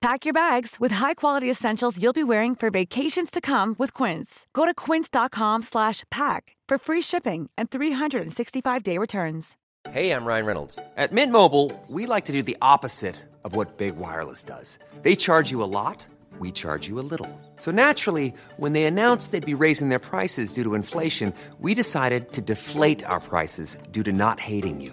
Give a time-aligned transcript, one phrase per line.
[0.00, 4.46] Pack your bags with high-quality essentials you'll be wearing for vacations to come with Quince.
[4.52, 9.56] Go to quince.com/pack for free shipping and 365-day returns.
[9.90, 10.78] Hey, I'm Ryan Reynolds.
[10.96, 14.78] At Mint Mobile, we like to do the opposite of what Big Wireless does.
[15.02, 16.06] They charge you a lot,
[16.38, 17.30] we charge you a little.
[17.56, 22.32] So naturally, when they announced they'd be raising their prices due to inflation, we decided
[22.32, 24.92] to deflate our prices due to not hating you.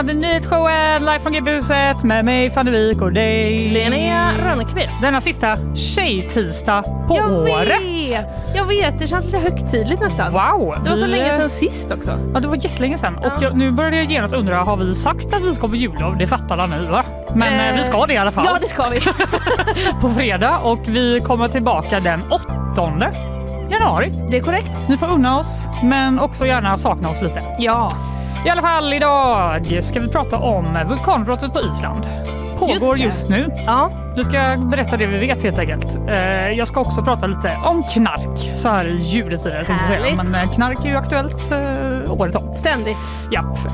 [0.00, 5.00] Välkomna till nyhetsshowen live från GB-huset med mig Fanny Wijk och dig Linnea Rönnqvist.
[5.00, 7.82] Denna sista tjejtisdag på jag året.
[7.82, 8.26] vet!
[8.54, 10.32] Jag vet, det känns lite högtidligt nästan.
[10.32, 10.74] Wow!
[10.84, 12.18] Det var så vi- länge sedan sist också.
[12.34, 13.18] Ja, det var jättelänge sedan.
[13.22, 13.34] Ja.
[13.34, 16.16] Och jag, nu började jag genast undra, har vi sagt att vi ska på jullov?
[16.18, 17.04] Det fattar alla ni va?
[17.34, 18.44] Men eh, vi ska det i alla fall.
[18.46, 19.00] Ja, det ska vi.
[20.00, 23.12] På fredag och vi kommer tillbaka den 8
[23.70, 24.12] januari.
[24.30, 24.88] Det är korrekt.
[24.88, 27.42] Ni får unna oss, men också gärna sakna oss lite.
[27.58, 27.90] Ja.
[28.44, 32.08] I alla fall idag ska vi prata om vulkanutbrottet på Island.
[32.60, 33.02] Pågår det.
[33.02, 33.48] just nu.
[33.66, 33.90] Ja.
[34.16, 35.98] Vi ska berätta det vi vet helt enkelt.
[36.08, 39.64] Eh, Jag ska också prata lite om knark så här i juletider.
[39.68, 40.16] Härligt.
[40.16, 42.54] Men eh, knark är ju aktuellt eh, året om.
[42.54, 42.96] Ständigt.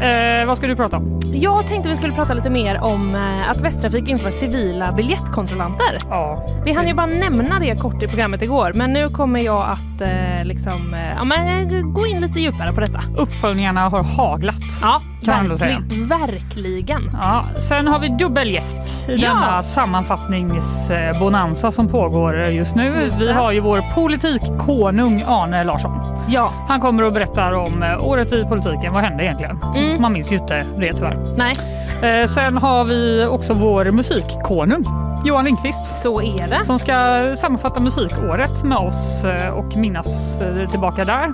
[0.03, 1.21] Eh, vad ska du prata om?
[1.35, 3.15] Jag tänkte vi skulle prata lite mer om
[3.51, 5.99] att Västtrafik inför civila biljettkontrollanter.
[6.11, 6.47] Ja.
[6.65, 10.09] Vi hann ju bara nämna det kort i programmet igår, men nu kommer jag att
[10.47, 13.01] liksom, ja, men, gå in lite djupare på detta.
[13.17, 14.57] Uppföljningarna har haglat.
[14.83, 15.83] Ja, Kan man ändå säga.
[16.19, 17.11] verkligen.
[17.23, 19.29] Ja, sen har vi dubbelgäst i Ja.
[19.29, 23.03] denna sammanfattningsbonanza som pågår just nu.
[23.05, 26.01] Just Vi har ju vår politikkonung Arne Larsson.
[26.29, 28.93] Ja, Han kommer och berättar om eh, året i politiken.
[28.93, 29.59] Vad hände egentligen?
[29.77, 30.03] Mm.
[30.03, 31.19] Man minns ju inte det tyvärr.
[31.37, 31.55] nej,
[32.03, 34.85] Eh, sen har vi också vår musikkonung
[35.25, 36.65] Johan Lindqvist så är det.
[36.65, 36.95] som ska
[37.37, 41.33] sammanfatta musikåret med oss eh, och minnas tillbaka där.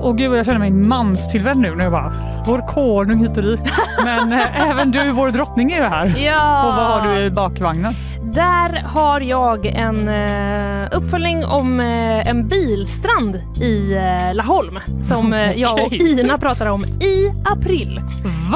[0.00, 2.12] Och gud, jag känner mig manstillvänd nu när jag bara,
[2.46, 3.62] vår konung hit och dit.
[4.04, 6.14] Men eh, även du, vår drottning, är ju här.
[6.18, 6.66] Ja.
[6.68, 7.94] Och vad har du i bakvagnen?
[8.32, 15.52] Där har jag en eh, uppföljning om eh, en bilstrand i eh, Laholm som eh,
[15.58, 15.92] jag och.
[15.92, 18.00] Ina pratade om i april.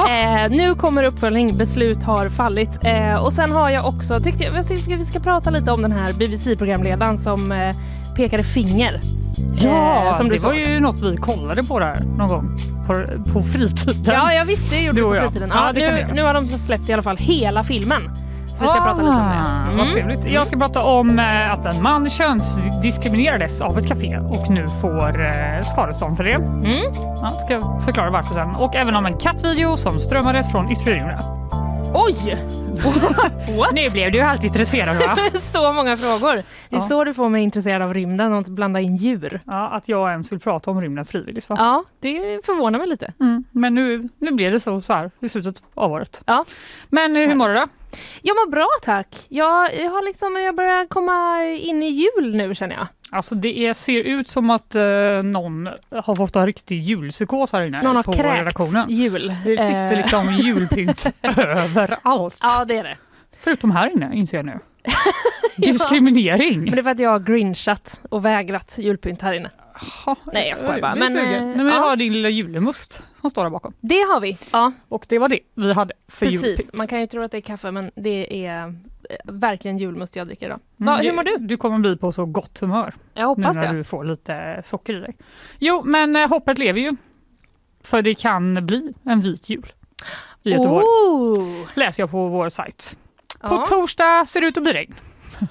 [0.09, 2.69] Eh, nu kommer uppföljning, beslut har fallit.
[3.21, 5.91] Och sen har jag också, tyckte jag, jag tycker vi ska prata lite om den
[5.91, 7.71] här BBC-programledaren som
[8.15, 9.01] pekade finger.
[9.55, 12.57] Ja, Eh, som det var ju något vi kollade på där någon gång
[12.87, 14.13] på, på fritiden.
[14.15, 15.49] Ja, jag visste det gjorde Du på fritiden.
[15.53, 18.01] Ja, Ja, nu, nu har de släppt i alla fall hela filmen.
[18.47, 19.21] Så vi ska prata lite om det.
[19.21, 19.77] Ah, Mm.
[19.77, 20.25] Vad trevligt.
[20.25, 25.25] Jag ska prata om eh, att en man könsdiskriminerades av ett café och nu får
[25.25, 26.31] eh, skadestånd för det.
[26.33, 26.93] Mm.
[27.21, 28.55] Ja, ska förklara varför sen.
[28.55, 31.19] Och även om en kattvideo som strömmades från yttre.
[31.97, 32.37] Oj!
[33.73, 35.17] Nu blev du alltid intresserad va?
[35.41, 36.35] så många frågor.
[36.69, 36.87] Det är Ja.
[36.87, 39.41] så du får mig intresserad av rymden och att blanda in djur.
[39.45, 41.49] Ja, att jag ens vill prata om rymden frivilligt.
[41.49, 41.55] Va?
[41.59, 43.13] Ja, det förvånar mig lite.
[43.19, 43.43] Mm.
[43.51, 46.23] Men nu, nu blev det så, så här i slutet av året.
[46.25, 46.45] Ja.
[46.89, 47.65] Men eh, hur mår du då?
[48.21, 49.07] Jag mår bra tack.
[49.29, 52.87] Jag, jag, har liksom, jag börjar komma in i jul nu känner jag.
[53.11, 54.81] Alltså det är, ser ut som att eh,
[55.23, 58.89] någon har fått en riktig julpsykos här inne Någon har på redaktionen.
[58.89, 59.35] jul.
[59.45, 62.39] Det sitter Eh, liksom julpynt överallt.
[62.43, 62.97] Ja, det är det.
[63.45, 64.59] Förutom här inne inser jag nu.
[65.57, 66.59] Diskriminering.
[66.61, 69.51] Men det är för att jag har grinchat och vägrat julpynt här inne.
[70.05, 70.95] Ja, Nej, jag skojar bara.
[70.95, 71.33] Men, sugen.
[71.33, 71.79] eh, Nej, men jag ja.
[71.81, 73.73] har din lilla julemust som står där bakom.
[73.79, 74.37] Det har vi.
[74.51, 76.43] Ja, Och det var det vi hade för precis.
[76.45, 76.73] julpynt.
[76.73, 78.73] Man kan ju tro att det är kaffe men det är eh,
[79.25, 80.59] verkligen julmust jag dricker idag.
[80.79, 81.35] Mm, Va, hur mår du?
[81.39, 83.77] Du kommer bli på så gott humör Jag nu hoppas när det.
[83.77, 85.15] du får lite socker i dig.
[85.59, 86.95] Jo, men eh, hoppet lever ju.
[87.83, 89.73] För det kan bli en vit jul
[90.43, 90.85] i Göteborg.
[90.85, 91.67] Oh!
[91.73, 92.97] Läser jag på vår sajt.
[93.49, 93.65] På Ja.
[93.69, 94.95] torsdag ser det ut att bli regn.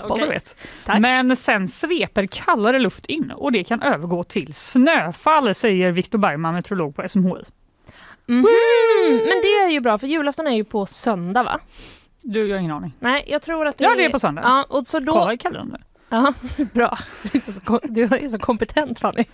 [0.00, 0.28] Så Okej.
[0.28, 0.56] vet.
[0.84, 1.00] Tack.
[1.00, 6.54] Men sen sveper kallare luft in och det kan övergå till snöfall säger Viktor Bergman,
[6.54, 7.42] meteorolog på SMHI.
[8.26, 8.46] Mhm.
[9.08, 11.60] Men det är ju bra för julafton är ju på söndag va?
[12.22, 12.92] Du, jag har ingen aning.
[13.00, 14.42] Nej, jag tror att det Ja, det är på söndag.
[14.44, 15.12] Ja, och så då...
[15.12, 15.82] Kolla i kalendern.
[16.08, 16.32] Ja,
[16.72, 16.98] bra.
[17.82, 19.20] Du är så kompetent Fanny.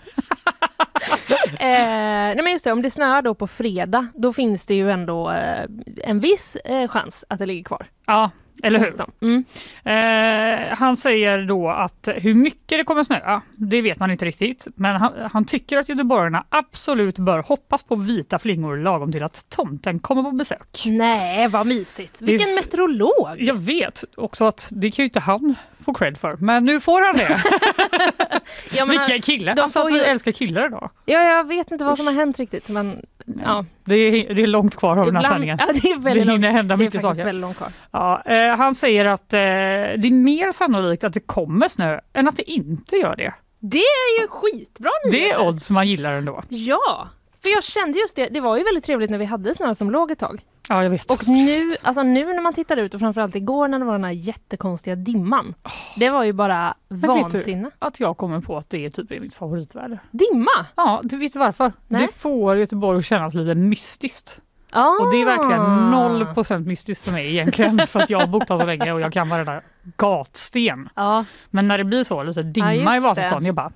[1.47, 4.91] eh, nej men just det, om det snöar då på fredag, då finns det ju
[4.91, 5.65] ändå eh,
[6.03, 7.85] en viss eh, chans att det ligger kvar.
[8.05, 8.31] Ja,
[8.63, 8.93] eller hur?
[8.97, 9.25] det.
[9.25, 9.43] Mm.
[9.85, 14.67] Eh, han säger då att hur mycket det kommer snöa, det vet man inte riktigt.
[14.75, 19.49] Men han, han tycker att göteborgarna absolut bör hoppas på vita flingor lagom till att
[19.49, 20.83] tomten kommer på besök.
[20.85, 22.19] Nej, vad mysigt.
[22.19, 23.27] Det Vilken s- meteorolog!
[23.37, 27.01] Jag vet också att det kan ju inte han få cred för, men nu får
[27.07, 27.41] han det.
[28.75, 29.55] Ja, Vilka killar!
[29.55, 30.89] de Alltså att vi ju- älskar killar idag.
[31.05, 33.05] ja, jag vet inte vad som har hänt riktigt, men
[33.43, 33.65] ja.
[33.83, 35.57] Det är, det är långt kvar av den här sändningen.
[35.61, 36.55] ja, det är väldigt Det hinner långt.
[36.55, 37.45] hända det mycket saker.
[37.91, 42.27] Ja, eh, han säger att eh, det är mer sannolikt att det kommer snö än
[42.27, 43.33] att det inte gör det.
[43.59, 45.39] Det är ju skitbra Det nyheter.
[45.41, 46.43] är odds man gillar ändå.
[46.49, 47.07] Ja,
[47.43, 49.91] för jag kände just det, det var ju väldigt trevligt när vi hade snö som
[49.91, 50.41] låg ett tag.
[50.69, 51.11] Ja, jag vet.
[51.11, 54.03] Och nu, alltså nu när man tittar ut och framförallt igår när det var den
[54.03, 55.55] här jättekonstiga dimman.
[55.97, 57.69] Det var ju bara du- vansinne.
[57.79, 59.99] Att jag kommer på att det är typ mitt favoritväder.
[60.11, 60.65] Dimma!
[60.75, 61.73] Ja, du vet varför?
[61.87, 62.01] Nej.
[62.01, 64.41] Det får Göteborg att kännas lite mystiskt.
[64.71, 64.89] Ah.
[64.89, 68.49] Och det är verkligen noll procent mystiskt för mig egentligen för att jag har bott
[68.49, 69.61] här så länge och jag kan varenda
[69.97, 70.89] gatsten.
[70.95, 73.71] Ja, Men när det blir så, lite dimma Ja, i Vasastan, jag bara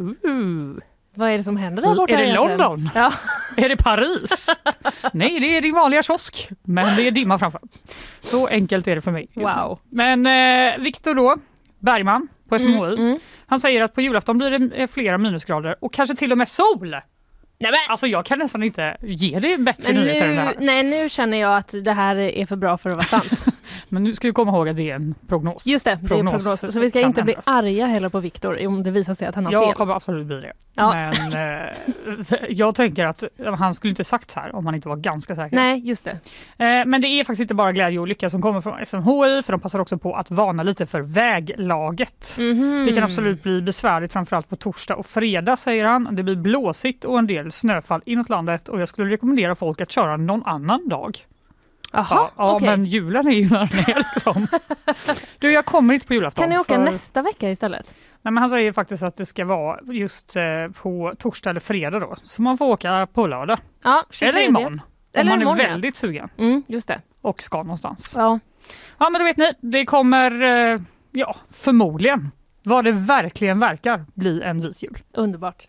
[0.00, 0.76] uh,
[1.16, 2.58] vad är det som händer där borta Är det egentligen?
[2.58, 2.90] London?
[2.94, 3.12] Ja.
[3.56, 4.48] Är det Paris?
[5.12, 7.60] Nej, det är din vanliga kiosk, men det är dimma framför.
[8.20, 9.28] Så enkelt är det för mig.
[9.34, 9.78] Wow.
[9.90, 11.36] Men eh, Viktor då,
[11.78, 13.18] Bergman på SMHI, Mm, mm.
[13.46, 16.48] han säger att på julafton blir det eh, flera minusgrader och kanske till och med
[16.48, 16.96] sol.
[17.58, 20.54] Nej, men, Alltså jag kan nästan inte ge dig bättre men nyheter än det här.
[20.60, 23.46] nej, nu känner jag att det här är för bra för att vara sant.
[23.88, 25.66] Men nu ska vi komma ihåg att det är en prognos.
[25.66, 26.72] Just det, det är prognos.
[26.72, 27.48] Så vi ska inte bli ändras.
[27.48, 29.74] arga heller på Viktor om det visar sig att han har Jag fel.
[29.74, 30.52] kommer absolut bli det.
[30.74, 31.12] Ja.
[31.30, 31.32] Men
[31.66, 31.72] eh,
[32.48, 33.24] jag tänker att
[33.58, 35.56] han skulle inte sagt så här om han inte var ganska säker.
[35.56, 36.10] Nej, just det.
[36.64, 39.50] Eh, men det är faktiskt inte bara glädje och lycka som kommer från SMHI för
[39.52, 42.36] de passar också på att varna lite för väglaget.
[42.38, 42.84] Mhm.
[42.86, 46.08] Det kan absolut bli besvärligt framförallt på torsdag och fredag säger han.
[46.16, 49.90] Det blir blåsigt och en del snöfall inåt landet och jag skulle rekommendera folk att
[49.90, 51.26] köra någon annan dag.
[51.92, 52.68] Jaha, ja, okej.
[52.68, 54.46] men julen är ju när den är liksom.
[55.38, 56.42] Du jag kommer inte på julafton.
[56.42, 57.94] Kan ni åka för- nästa vecka istället?
[58.22, 60.42] Nej, men han säger faktiskt att det ska vara just eh,
[60.82, 62.14] på torsdag eller fredag då.
[62.24, 63.58] Så man får åka på lördag.
[63.82, 64.44] Ja, Eller 23.
[64.44, 64.80] imorgon.
[65.12, 67.00] Eller om man imorgon, är väldigt sugen Mm, just det.
[67.20, 68.12] och ska någonstans.
[68.16, 68.38] Ja.
[68.98, 70.80] Ja men då vet ni, det kommer eh,
[71.12, 72.30] ja förmodligen
[72.62, 74.98] vad det verkligen verkar bli en vit jul.
[75.12, 75.68] Underbart.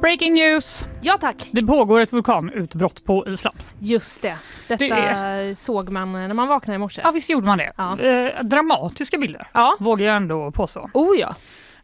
[0.00, 0.86] Breaking news!
[1.02, 3.56] Ja tack, Det pågår ett vulkanutbrott på Island.
[3.78, 4.36] just det.
[4.68, 7.00] Detta Det såg man när man vaknade i morse.
[7.04, 7.72] Ja visst gjorde man det.
[7.76, 8.00] Ja.
[8.00, 9.76] Eh, dramatiska bilder Ja.
[9.80, 10.90] vågar jag ändå påstå.
[10.94, 11.34] Oh ja.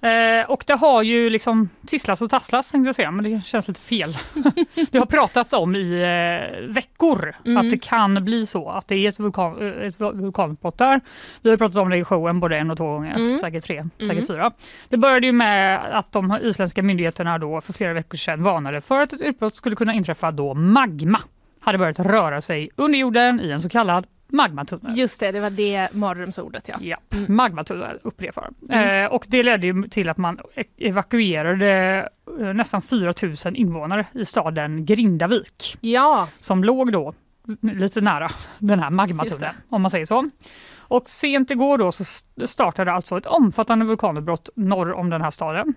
[0.03, 3.69] Eh, och det har ju liksom tisslas och tasslas tänkte jag säga, men det känns
[3.69, 4.17] lite fel.
[4.91, 7.57] det har pratats om i eh, veckor Mm.
[7.57, 11.01] att det kan bli så, att det är ett, vulkan, eh, ett vulkanutbrott där.
[11.43, 13.39] Vi har pratat om det i showen både en och två gånger, Mm.
[13.39, 13.91] säkert tre, Mm.
[14.09, 14.51] säkert fyra.
[14.89, 19.03] Det började ju med att de isländska myndigheterna då för flera veckor sedan varnade för
[19.03, 21.19] att ett utbrott skulle kunna inträffa då magma
[21.61, 24.99] hade börjat röra sig under jorden i en så kallad magmatunnel.
[24.99, 26.77] Just det, det var det mardrömsordet ja.
[26.81, 27.37] Ja, Mm.
[27.37, 28.51] magmatunnel upprepar.
[28.71, 29.05] Mm.
[29.05, 32.09] Eh, och det ledde ju till att man e- evakuerade
[32.41, 37.15] eh, nästan 4 000 invånare i staden Grindavik Ja, som låg då
[37.61, 40.31] lite nära den här magmatunneln om man säger så.
[40.79, 45.31] Och sent igår då så st- startade alltså ett omfattande vulkanutbrott norr om den här
[45.31, 45.75] staden.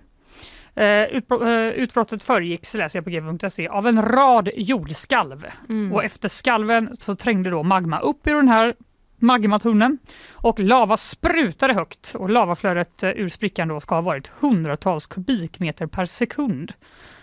[0.76, 5.46] Eh, eh, utbrottet föregicks, läser jag på g.se, av en rad jordskalv.
[5.68, 5.92] Mm.
[5.92, 8.74] Och efter skalven så trängde då magma upp i den här
[9.18, 9.98] magmatunneln
[10.30, 15.86] och lava sprutade högt och lavaflödet eh, ur sprickan då ska ha varit hundratals kubikmeter
[15.86, 16.72] per sekund.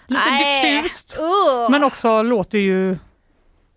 [0.08, 0.76] Lite Nej.
[0.76, 1.72] diffust Ugh.
[1.72, 2.98] men också låter ju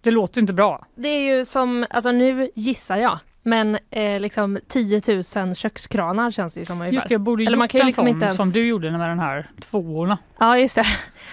[0.00, 0.86] det låter inte bra.
[0.94, 5.00] Det är ju som, alltså nu gissar jag, men eh, liksom 10
[5.36, 6.94] 000 kökskranar känns det som ungefär.
[6.94, 8.66] Just det, jag borde Eller gjort man kan ju liksom sån inte ens- som du
[8.66, 10.18] gjorde med den här tvåorna.
[10.38, 10.86] Ja just det.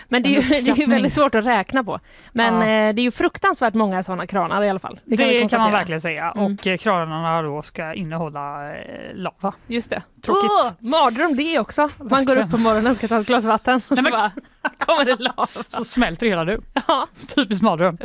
[0.08, 2.00] Men det är, ju, det är ju väldigt svårt att räkna på.
[2.32, 2.62] Men Ja.
[2.62, 5.00] eh, det är ju fruktansvärt många sådana kranar i alla fall.
[5.06, 5.62] Det, kan, konstatera.
[5.62, 6.32] man verkligen säga.
[6.36, 6.54] Mm.
[6.54, 9.54] Och eh, kranarna då ska innehålla eh, lava.
[9.68, 10.02] Just det.
[10.26, 10.52] Tråkigt.
[10.52, 11.82] Åh, mardröm det också.
[11.82, 12.44] Man går Verkligen.
[12.44, 14.32] upp på morgonen och ska ta ett glas vatten och Nej, så bara
[14.86, 15.48] kommer det lava.
[15.68, 16.60] Så smälter hela du.
[16.88, 17.08] Ja.
[17.36, 17.98] Typiskt mardröm.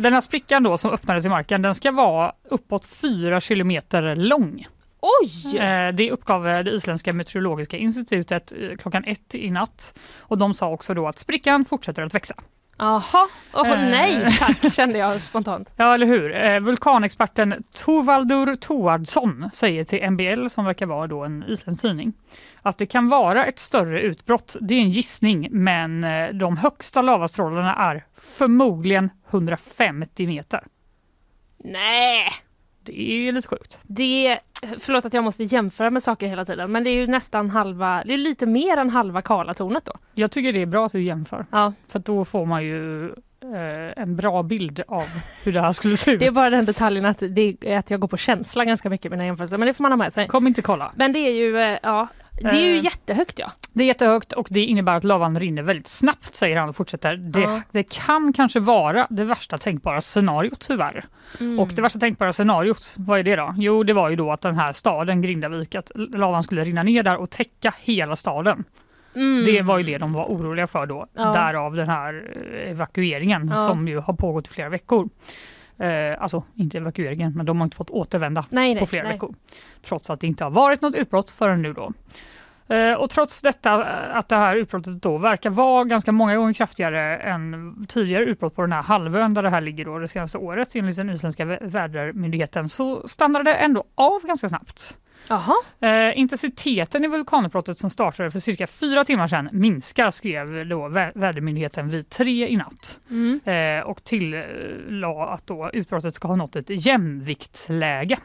[0.00, 4.66] Den här sprickan då som öppnades i marken den ska vara uppåt 4 kilometer lång.
[5.00, 5.56] Oj!
[5.58, 9.98] Eh, Det uppgav eh, det isländska meteorologiska institutet eh, klockan ett i natt.
[10.18, 12.34] Och de sa också då att sprickan fortsätter att växa.
[12.80, 13.90] Jaha, åh Eh.
[13.90, 15.70] nej tack kände jag spontant.
[15.76, 16.60] Ja, eller hur?
[16.60, 22.12] Vulkanexperten Torvaldur Toardsson säger till MBL, som verkar vara då en isländsk tidning,
[22.62, 24.56] att det kan vara ett större utbrott.
[24.60, 26.06] Det är en gissning, men
[26.38, 30.60] de högsta lavastrålarna är förmodligen 150 meter.
[31.64, 32.32] Nej!
[32.92, 33.78] Det är lite sjukt.
[33.82, 34.38] Det,
[34.80, 38.02] förlåt att jag måste jämföra med saker hela tiden, men det är ju nästan halva,
[38.06, 39.92] det är lite mer än halva Karlatornet då.
[40.14, 43.06] Jag tycker det är bra att du jämför, Ja, för då får man ju
[43.42, 45.04] eh, en bra bild av
[45.44, 46.20] hur det här skulle se ut.
[46.20, 49.06] det är bara den detaljen att, det är att jag går på känsla ganska mycket
[49.06, 50.28] i mina jämförelser, men det får man ha med sig.
[50.28, 50.92] Kom inte kolla.
[50.96, 52.08] Men det är ju, eh, ja,
[52.40, 52.84] det är ju Eh.
[52.84, 53.52] jättehögt ja.
[53.78, 57.16] Det är jättehögt och det innebär att lavan rinner väldigt snabbt säger han och fortsätter.
[57.16, 57.62] Det, Ja.
[57.72, 61.04] det kan kanske vara det värsta tänkbara scenariot tyvärr.
[61.40, 61.58] Mm.
[61.58, 63.54] Och det värsta tänkbara scenariot, vad är det då?
[63.56, 67.02] Jo, det var ju då att den här staden Grindavik, att lavan skulle rinna ner
[67.02, 68.64] där och täcka hela staden.
[69.14, 69.44] Mm.
[69.44, 71.06] Det var ju det de var oroliga för då.
[71.14, 71.32] Ja.
[71.32, 73.56] Därav den här eh, evakueringen Ja.
[73.56, 75.08] som ju har pågått i flera veckor.
[75.78, 79.12] Eh, alltså inte evakueringen, men de har inte fått återvända nej, nej, på flera nej.
[79.12, 79.34] veckor.
[79.82, 81.92] Trots att det inte har varit något utbrott förrän nu då.
[82.68, 83.72] Eh, Och trots detta
[84.10, 88.54] eh, att det här utbrottet då verkar vara ganska många gånger kraftigare än tidigare utbrott
[88.56, 91.44] på den här halvön där det här ligger då det senaste året enligt den isländska
[91.44, 94.96] vä- vädermyndigheten så stannade det ändå av ganska snabbt.
[95.80, 101.12] Eh, intensiteten i vulkanutbrottet som startade för cirka fyra timmar sedan minskar skrev då vä-
[101.14, 103.00] vädermyndigheten vid tre i natt.
[103.10, 103.40] mm.
[103.44, 108.18] Eh, och tillade att då utbrottet ska ha nått ett jämviktsläge.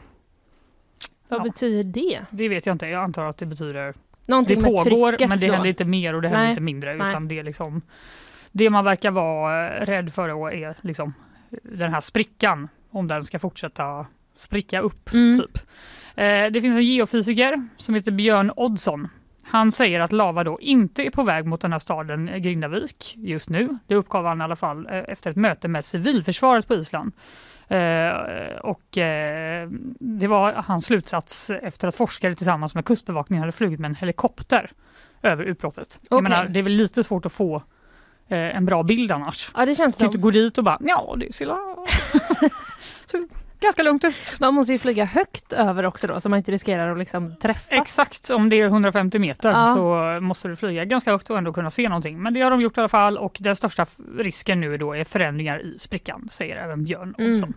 [1.28, 1.44] vad Ja.
[1.44, 2.20] betyder det?
[2.30, 3.94] Det vet jag inte, jag antar att det betyder
[4.26, 5.52] Någonting med pågår trycket men det då?
[5.52, 7.08] händer inte mer och det händer Nej, inte mindre nej.
[7.08, 7.82] utan det liksom
[8.52, 11.14] det man verkar vara eh, rädd för då är liksom
[11.62, 15.12] den här sprickan om den ska fortsätta spricka upp.
[15.12, 15.38] Mm.
[15.38, 15.58] Typ.
[16.14, 19.08] Eh, det finns en geofysiker som heter Björn Oddsson.
[19.42, 23.14] Han säger att lava då inte är på väg mot den här staden eh, Grindavik
[23.16, 23.78] just nu.
[23.86, 27.12] Det uppgav han i alla fall eh, efter ett möte med civilförsvaret på Island.
[27.68, 29.68] Eh, och eh,
[30.00, 34.70] det var hans slutsats efter att forskare tillsammans med kustbevakningen hade flugit med en helikopter
[35.22, 36.00] över utbrottet.
[36.10, 36.22] Jag Okej.
[36.30, 37.56] menar, det är väl lite svårt att få
[38.28, 39.50] eh, en bra bild annars.
[39.54, 41.46] Ja det känns Du kan inte gå dit och bara ja det ser
[43.64, 44.36] ganska lugnt ut.
[44.40, 47.66] man måste ju flyga högt över också då så man inte riskerar att liksom träffas.
[47.68, 49.74] Exakt, om det är 150 meter Ja.
[49.74, 52.22] så måste du flyga ganska högt och ändå kunna se någonting.
[52.22, 53.86] Men det har de gjort i alla fall och den största
[54.18, 57.30] risken nu då är förändringar i sprickan, säger även Björn Mm.
[57.30, 57.54] Olsson.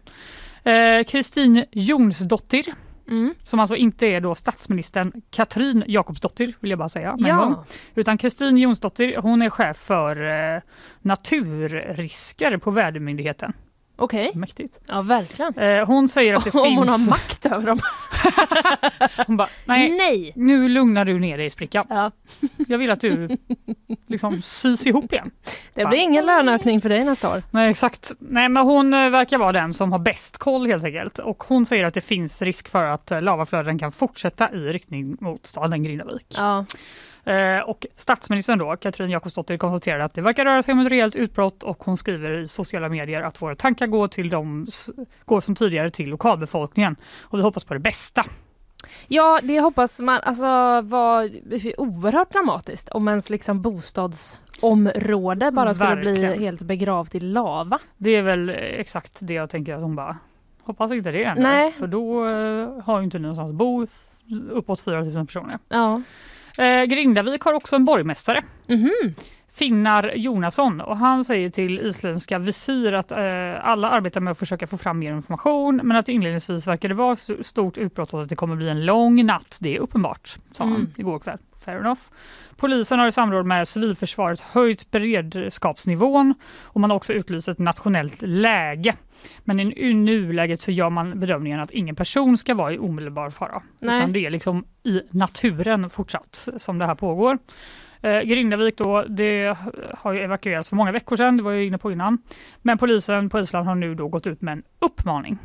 [0.64, 2.66] Eh, Kristin Jonsdottir,
[3.10, 3.34] Mm.
[3.44, 7.10] som alltså inte är då statsministern Katrin Jakobsdottir, vill jag bara säga.
[7.12, 7.52] en gång.
[7.52, 10.62] Ja, Utan Kristin Jonsdottir, hon är chef för eh,
[11.02, 13.54] naturrisker på Vädermyndigheten.
[13.98, 14.32] Okej.
[14.36, 14.80] Mäktigt.
[14.88, 15.58] Ja verkligen.
[15.58, 16.77] Eh, hon säger att det Om finns...
[16.77, 17.80] hon har makt över dem.
[19.27, 20.34] Hon bara, nej, Nej.
[20.36, 21.86] nu lugnar du ner dig i sprickan.
[21.89, 22.12] Ja.
[22.68, 23.38] Jag vill att du
[24.08, 25.32] liksom sys ihop igen.
[25.74, 27.44] Det blir ingen löneökning för dig nästa år.
[27.51, 28.12] Nej exakt.
[28.20, 31.20] Nej men hon eh, verkar vara den som har bäst koll helt enkelt.
[31.20, 35.18] Och hon säger att det finns risk för att eh, lavaflöden kan fortsätta i riktning
[35.20, 36.36] mot staden Grindavik.
[36.38, 36.66] Ja.
[37.27, 41.15] Eh, och statsministern då, Katrin Jakobsdottir, konstaterade att det verkar röra sig om ett rejält
[41.15, 44.67] utbrott och hon skriver i sociala medier att våra tankar går, till de,
[45.25, 48.25] går som tidigare till lokalbefolkningen och vi hoppas på det bästa.
[49.07, 50.19] ja, det hoppas man.
[50.24, 51.29] Alltså var
[51.77, 56.39] oerhört dramatiskt om ens liksom bostadsområde bara skulle bli Verkligen.
[56.39, 57.79] helt begravt i lava.
[57.98, 60.17] Det är väl exakt det jag tänker att hon bara
[60.63, 61.43] hoppas inte det händer.
[61.43, 61.72] Nej.
[61.72, 63.88] För då eh, har ju inte ni någonstans att bo
[64.51, 65.60] uppåt 4 000 personer.
[65.69, 66.01] Ja.
[66.58, 68.42] Eh, Grindavik har också en borgmästare.
[68.68, 68.92] Mhm.
[69.52, 73.18] Finnar Jonasson och han säger till isländska Visir att eh,
[73.62, 77.16] alla arbetar med att försöka få fram mer information men att inledningsvis verkar det vara
[77.42, 79.58] stort utbrott och att det kommer bli en lång natt.
[79.62, 80.92] Det är uppenbart, sa han Mm.
[80.98, 81.38] igår kväll.
[81.66, 82.00] Fair enough.
[82.58, 88.22] Polisen har i samråd med civilförsvaret höjt beredskapsnivån och man har också utlyst ett nationellt
[88.22, 88.96] läge.
[89.44, 93.62] Men i nuläget så gör man bedömningen att ingen person ska vara i omedelbar fara.
[93.80, 93.98] Nej.
[93.98, 97.38] Utan det är liksom i naturen fortsatt som det här pågår.
[98.02, 99.58] Eh, Grindavik då, det
[99.98, 102.18] har ju evakuerats för många veckor sedan, det var jag inne på innan.
[102.62, 105.38] Men polisen på Island har nu då gått ut med en uppmaning.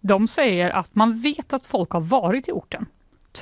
[0.00, 2.86] De säger att man vet att folk har varit i orten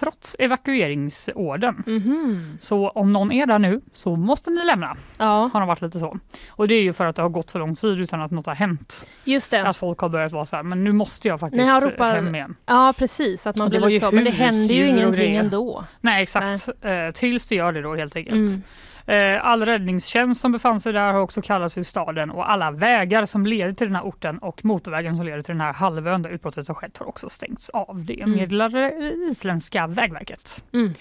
[0.00, 1.82] trots evakueringsorden.
[1.86, 2.58] Mhm.
[2.60, 5.98] Så om någon är där nu så måste ni lämna, Ja, har de varit lite
[5.98, 6.18] så.
[6.50, 8.46] Och det är ju för att det har gått så lång tid utan att något
[8.46, 9.08] har hänt.
[9.24, 9.68] just det.
[9.68, 12.56] Att folk har börjat vara så här, men nu måste jag faktiskt ropat- hem igen.
[12.66, 14.12] Ja precis, att man blir lite så.
[14.12, 15.84] Men det händer ju ingenting ändå.
[16.00, 18.36] Nej exakt, Eh, tills det gör det då helt enkelt.
[18.36, 18.62] Mm.
[19.06, 23.24] Eh, All räddningstjänst som befann sig där har också kallats ur staden och alla vägar
[23.26, 26.30] som leder till den här orten och motorvägen som leder till den här halvön där
[26.30, 28.04] utbrottet har skett har också stängts av.
[28.04, 28.30] Det Mm.
[28.36, 28.92] meddelar det
[29.30, 30.64] isländska vägverket.
[30.72, 30.94] Mm.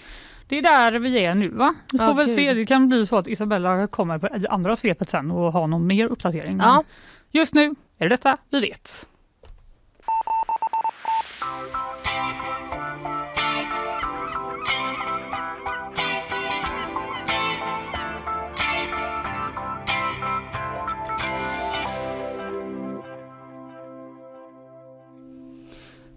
[0.48, 1.74] Det är där vi är nu va?
[1.92, 5.08] Vi får Ja, väl se, det kan bli så att Isabella kommer på andra svepet
[5.08, 6.58] sen och har någon mer uppdatering.
[6.58, 6.84] Ja.
[7.30, 7.64] Just nu
[7.98, 9.06] är det detta vi vet.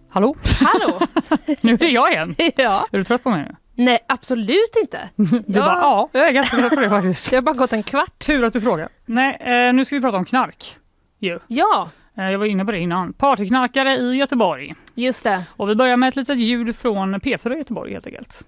[0.09, 0.35] Hallå?
[0.61, 0.99] Hallå!
[1.61, 2.35] Nu är det jag igen.
[2.55, 2.87] ja.
[2.91, 3.55] Är du trött på mig nu?
[3.83, 5.09] Nej, absolut inte.
[5.15, 5.65] Du Ja.
[5.65, 7.29] bara ja, jag är ganska trött på det faktiskt.
[7.29, 8.19] Det har bara gått en kvart.
[8.25, 8.89] Tur att du frågar.
[9.05, 9.37] Nej,
[9.67, 10.75] eh, nu ska vi prata om knark.
[11.19, 11.39] Ju.
[11.47, 13.13] Ja, Eh, jag var inne på det innan.
[13.13, 14.75] Partyknarkare i Göteborg.
[14.95, 15.43] just det.
[15.57, 18.43] Och vi börjar med ett litet ljud från P4 Göteborg helt enkelt.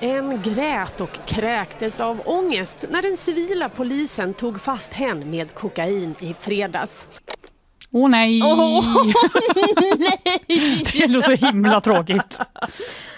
[0.00, 6.14] En grät och kräktes av ångest när den civila polisen tog fast hen med kokain
[6.20, 7.08] i fredags.
[7.92, 8.42] Åh nej!
[8.42, 8.84] Åh,
[10.92, 12.40] Det är ändå så himla tråkigt.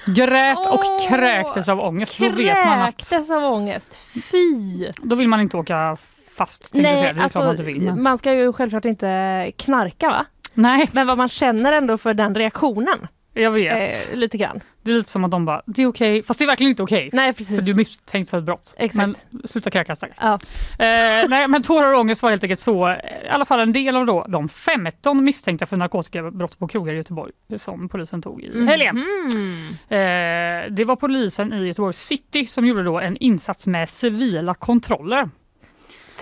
[0.07, 2.19] Grät och Åh, kräktes av ångest.
[2.19, 3.99] Då vet man att Kräktes av ångest.
[4.31, 4.91] Fy!
[5.03, 5.97] då vill man inte åka
[6.37, 6.75] fast.
[6.75, 7.81] Nej, Det man alltså inte vill.
[7.83, 8.03] Men...
[8.03, 10.27] man ska ju självklart inte knarka va?
[10.55, 13.09] Nej, Men vad man känner ändå för den reaktionen.
[13.33, 14.11] Jag vet.
[14.13, 14.61] Eh, lite grann.
[14.83, 16.23] Det är lite som att de bara, det är okej.
[16.23, 17.11] Fast det är verkligen inte okej.
[17.13, 17.57] Nej precis.
[17.57, 18.75] För du är misstänkt för ett brott.
[18.77, 18.97] Exakt.
[19.33, 20.11] Men sluta kräkas tack.
[20.21, 20.33] Ja.
[20.79, 23.73] Eh, nej, men tårar och ångest var helt enkelt så, eh, i alla fall en
[23.73, 28.43] del av då, de 15 misstänkta för narkotikabrott på krogar i Göteborg som polisen tog
[28.43, 28.97] i helgen.
[28.97, 29.69] Mm.
[29.69, 35.29] Eh, det var polisen i Göteborg city som gjorde då en insats med civila kontroller.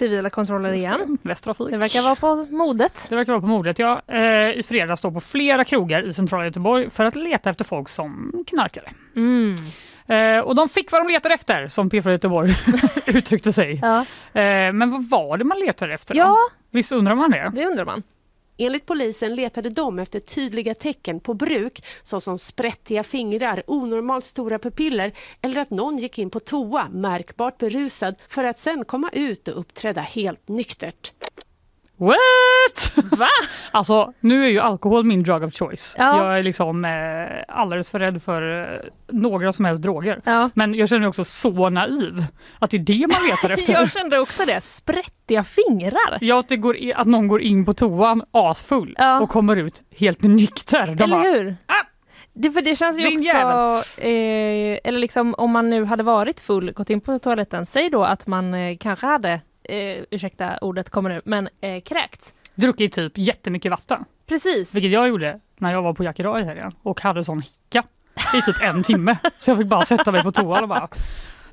[0.01, 1.19] Civila kontroller igen.
[1.23, 1.71] Västtrafik.
[1.71, 3.07] Det verkar vara på modet.
[3.09, 4.03] Det verkar vara på mordet, ja.
[4.07, 7.89] Eh, I fredags då på flera krogar i centrala Göteborg för att leta efter folk
[7.89, 8.89] som knarkade.
[9.17, 9.57] Mm.
[10.07, 12.55] Eh, och de fick vad de letade efter, som P4 Göteborg
[13.07, 13.79] uttryckte sig.
[13.83, 13.99] Ja.
[14.41, 16.15] Eh, men vad var det man letade efter?
[16.15, 16.21] då?
[16.21, 16.37] ja,
[16.71, 17.53] Visst undrar man det?
[17.55, 18.03] det undrar man.
[18.63, 25.13] Enligt polisen letade de efter tydliga tecken på bruk såsom sprättiga fingrar, onormalt stora pupiller
[25.43, 29.61] eller att någon gick in på toa märkbart berusad för att sen komma ut och
[29.61, 31.13] uppträda helt nyktert.
[32.01, 32.93] What?
[33.19, 33.27] Va?
[33.73, 35.95] Alltså nu är ju alkohol min drug of choice.
[35.99, 36.25] Ja.
[36.25, 36.91] Jag är liksom eh,
[37.49, 38.79] alldeles för rädd för eh,
[39.13, 40.21] några som helst droger.
[40.25, 40.51] Ja.
[40.55, 42.25] Men jag känner mig också så naiv
[42.59, 43.73] att det är det man letar efter.
[43.73, 44.61] Jag kände också det.
[44.61, 46.19] Sprättiga fingrar.
[46.21, 49.21] Ja, att, det går i, att någon går in på toan asfull Ja.
[49.21, 50.87] och kommer ut helt nykter.
[50.87, 51.57] De Eller bara, hur?
[51.67, 51.75] "Ah!"
[52.33, 56.41] Det, för det känns ju Din också, eh, eller liksom om man nu hade varit
[56.41, 60.91] full, gått in på toaletten, säg då att man eh, kanske hade, eh, ursäkta ordet
[60.91, 62.33] kommer nu, men eh, kräkt.
[62.55, 64.05] druckit typ jättemycket vatten.
[64.27, 64.75] Precis.
[64.75, 67.85] Vilket jag gjorde när jag var på Jack i helgen och hade sån hicka
[68.35, 69.17] i typ en timme.
[69.39, 70.89] Så jag fick bara sätta mig på toan och bara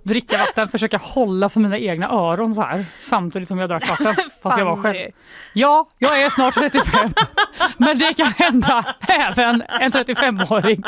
[0.03, 4.15] dricka vatten, försöka hålla för mina egna öron så här samtidigt som jag drack vatten.
[4.43, 5.11] Fast jag var själv.
[5.53, 7.09] Ja, jag är snart 35.
[7.77, 10.83] Men det kan hända även en 35-åring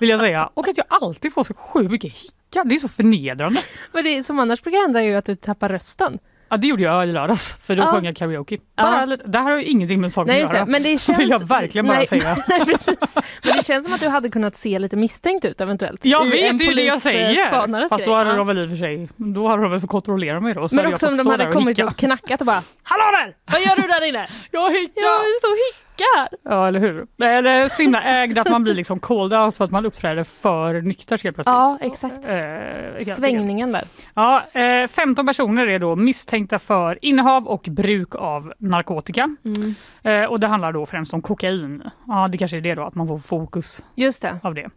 [0.00, 0.50] vill jag säga.
[0.54, 2.64] Och att jag alltid får så sjukt mycket hicka.
[2.64, 3.60] Det är så förnedrande.
[3.92, 6.18] Men det som annars brukar hända är ju att du tappar rösten.
[6.52, 7.86] Ja, det gjorde jag i lördags för då Ja.
[7.86, 8.58] sjöng jag karaoke.
[8.76, 10.66] Bara lite, det här har ju ingenting med saken Nej, att göra.
[10.66, 11.18] Men det känns...
[11.18, 12.36] vill jag verkligen bara nej, säga.
[12.48, 12.96] nej, precis.
[13.44, 16.04] Men det känns som att du hade kunnat se lite misstänkt ut eventuellt.
[16.04, 17.88] Jag vet, det är ju det jag eh, säger.
[17.88, 18.36] Fast då hade Ja.
[18.36, 20.68] de väl i och för sig, då hade de väl fått kontrollera mig då.
[20.68, 21.86] Så Men också om de hade och kommit hicka.
[21.86, 23.36] och knackat och bara Hallå där!
[23.52, 24.28] Vad gör du där inne?
[24.50, 25.02] Jag hickar!
[25.02, 25.56] Jag står och
[26.02, 26.38] hickar!
[26.42, 27.06] Ja, eller hur?
[27.22, 30.80] Eller så himla ägd att man blir liksom called out för att man uppträder för
[30.80, 31.54] nyktert helt plötsligt.
[31.54, 32.28] Ja, exakt.
[32.28, 33.14] Eh.
[33.14, 33.84] Svängningen där.
[34.14, 39.36] Ja, eh, 15 personer är då misstänkta för innehav och bruk av narkotika.
[39.44, 39.74] Mm.
[40.02, 41.82] Eh, och det handlar då främst om kokain.
[42.06, 44.38] Ja, det kanske är det då, att man får fokus Just det.
[44.42, 44.70] av det.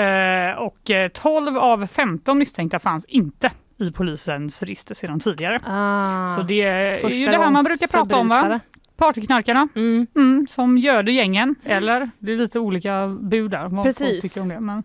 [0.00, 5.60] Eh, och eh, 12 av 15 misstänkta fanns inte i polisens register sedan tidigare.
[5.66, 6.26] Ah.
[6.26, 8.60] Så det är ju det här man brukar prata om va?
[8.96, 10.06] Partyknarkarna Mm.
[10.16, 11.54] mm, som göder gängen.
[11.64, 13.68] Eller det är lite olika bud där.
[13.68, 14.22] Vad Precis.
[14.22, 14.60] tycker om det.
[14.60, 14.82] Men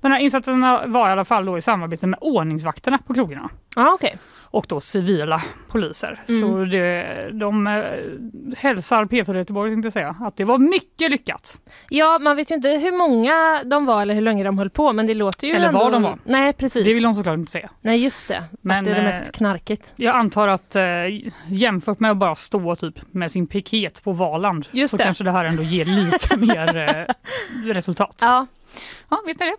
[0.00, 0.60] den här insatsen
[0.92, 3.50] var i alla fall då i samarbete med ordningsvakterna på krogarna.
[3.76, 4.18] Ja, okej.
[4.56, 6.20] Och då civila poliser.
[6.28, 6.40] Mm.
[6.40, 7.82] Så det, de eh,
[8.56, 11.58] hälsar P4 Göteborg tänkte säga att det var mycket lyckat.
[11.88, 14.92] Ja, man vet ju inte hur många de var eller hur länge de höll på,
[14.92, 15.78] men det låter ju Eller ändå...
[15.78, 16.18] var de var.
[16.24, 16.84] Nej, precis.
[16.84, 17.70] Det vill de såklart inte säga.
[17.80, 18.44] Nej, just det.
[18.60, 19.92] Men, att det är det eh, mest knarkigt.
[19.96, 20.82] Jag antar att eh,
[21.48, 25.04] jämfört med att bara stå typ med sin piket på Valand Just så det.
[25.04, 27.14] kanske det här ändå ger lite mer eh,
[27.72, 28.18] resultat.
[28.20, 28.46] Ja.
[29.08, 29.56] Ja, vet ni det?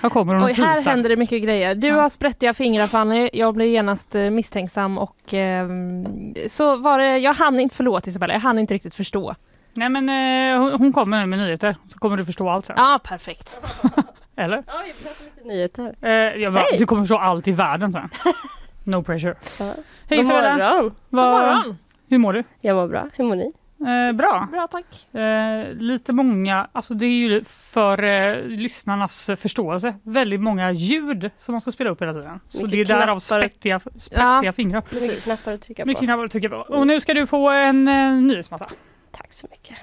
[0.00, 0.90] Här kommer hon och Oj, här teasar.
[0.90, 1.74] händer det mycket grejer.
[1.74, 2.00] Du Ja.
[2.00, 7.34] har sprättiga fingrar Fanny, jag blir genast eh, misstänksam och ehm, så var det, jag
[7.34, 9.34] hann inte, förlåt Isabella, jag hann inte riktigt förstå.
[9.74, 12.76] Nej men eh, hon- hon kommer med nyheter så kommer du förstå allt sen.
[12.78, 13.60] Ja, perfekt.
[14.36, 14.62] Eller?
[14.66, 15.94] Ja, vi pratar lite nyheter.
[16.02, 16.78] Eh, jag bara, Hej.
[16.78, 18.08] du kommer förstå allt i världen sen.
[18.84, 19.34] No pressure.
[19.60, 19.74] Ja.
[20.10, 20.82] Hej Isabella!
[20.82, 21.78] God morgon.
[22.08, 22.44] Hur mår du?
[22.60, 23.06] Jag mår bra.
[23.16, 23.52] Hur mår ni?
[23.86, 24.48] Eh, bra.
[24.52, 25.14] Bra tack.
[25.14, 31.52] Eh, lite många, alltså det är ju för eh, lyssnarnas förståelse, väldigt många ljud som
[31.52, 32.40] man ska spela upp hela tiden.
[32.48, 33.18] Så Mycket det är därav knappar.
[33.20, 34.82] sprättiga, sprättiga fingrar.
[35.00, 36.04] Mycket knappar att trycka Mycket på.
[36.06, 36.56] knappar att trycka på.
[36.56, 38.66] Och nu ska du få en eh, nyhetsmatta.
[39.12, 39.76] Tack så mycket.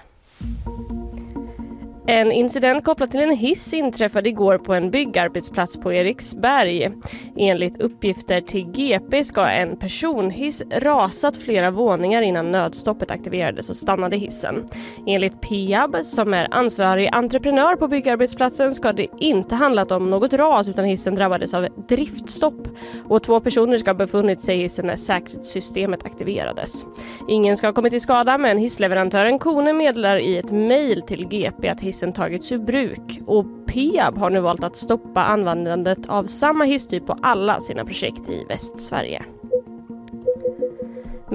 [2.07, 6.91] En incident kopplad till en hiss inträffade igår på en byggarbetsplats på Eriksberg.
[7.37, 14.17] Enligt uppgifter till GP ska en personhiss rasat flera våningar innan nödstoppet aktiverades och stannade
[14.17, 14.65] hissen.
[15.07, 20.67] Enligt Peab, som är ansvarig entreprenör på byggarbetsplatsen, ska det inte handlat om något ras
[20.67, 22.67] utan hissen drabbades av driftstopp
[23.09, 26.85] och två personer ska ha befunnit sig i hissen när säkerhetssystemet aktiverades.
[27.27, 31.69] Ingen ska ha kommit till skada men hissleverantören Kone meddelar i ett mejl till GP
[31.69, 36.63] att hissen tagits ur bruk och Peab har nu valt att stoppa användandet av samma
[36.63, 39.25] hisstyp på alla sina projekt i Västsverige.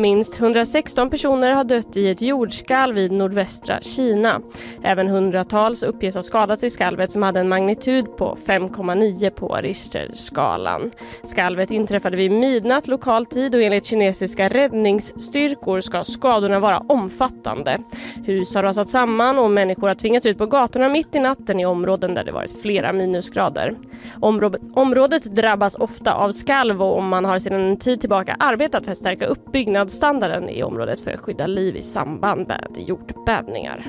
[0.01, 4.41] Minst 116 personer har dött i ett jordskalv i nordvästra Kina.
[4.83, 10.91] Även hundratals uppges ha skadats i skalvet som hade en magnitud på 5,9 på Richterskalan.
[11.25, 17.79] Skalvet inträffade vid midnatt lokal tid och enligt kinesiska räddningsstyrkor ska skadorna vara omfattande.
[18.25, 21.67] Hus har rasat samman och människor har tvingats ut på gatorna mitt i natten i
[21.67, 23.75] områden där det varit flera minusgrader.
[24.21, 28.93] Områ- området drabbas ofta av skalv och man har sedan en tid tillbaka arbetat för
[28.93, 29.53] att stärka upp
[29.91, 33.87] byggnadsstandarden i området för att skydda liv i samband med jordbävningar.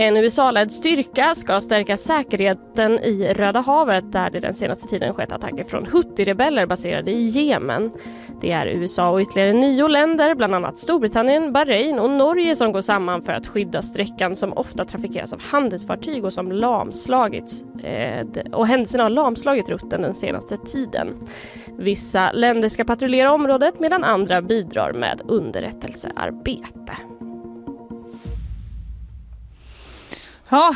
[0.00, 5.32] En USA-ledd styrka ska stärka säkerheten i Röda havet där det den senaste tiden skett
[5.32, 7.90] attacker från Houthi-rebeller baserade i Jemen.
[8.40, 12.80] Det är USA och ytterligare nio länder, bland annat Storbritannien, Bahrain och Norge som går
[12.80, 17.64] samman för att skydda sträckan som ofta trafikeras av handelsfartyg och som lamslagits.
[17.82, 21.14] Eh, och händelserna har lamslagit rutten den senaste tiden.
[21.78, 26.96] Vissa länder ska patrullera området medan andra bidrar med underrättelsearbete.
[30.50, 30.74] Ja,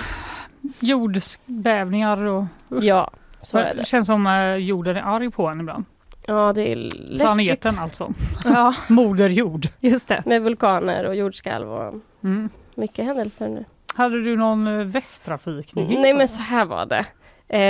[0.80, 2.84] jordbävningar och usch.
[2.84, 3.86] Ja, så är det det.
[3.86, 5.84] känns som eh, jorden är arg på en ibland.
[6.26, 7.18] Ja, det är läskigt.
[7.20, 8.12] Planeten alltså.
[8.44, 9.66] Ja, Moder jord.
[9.80, 10.22] just det.
[10.26, 12.48] Med vulkaner och jordskalv och Mm.
[12.74, 13.64] mycket händelser nu.
[13.94, 16.00] Hade du någon eh, västtrafiknyhet?
[16.00, 17.06] Nej men så här var det.
[17.52, 17.60] Eh,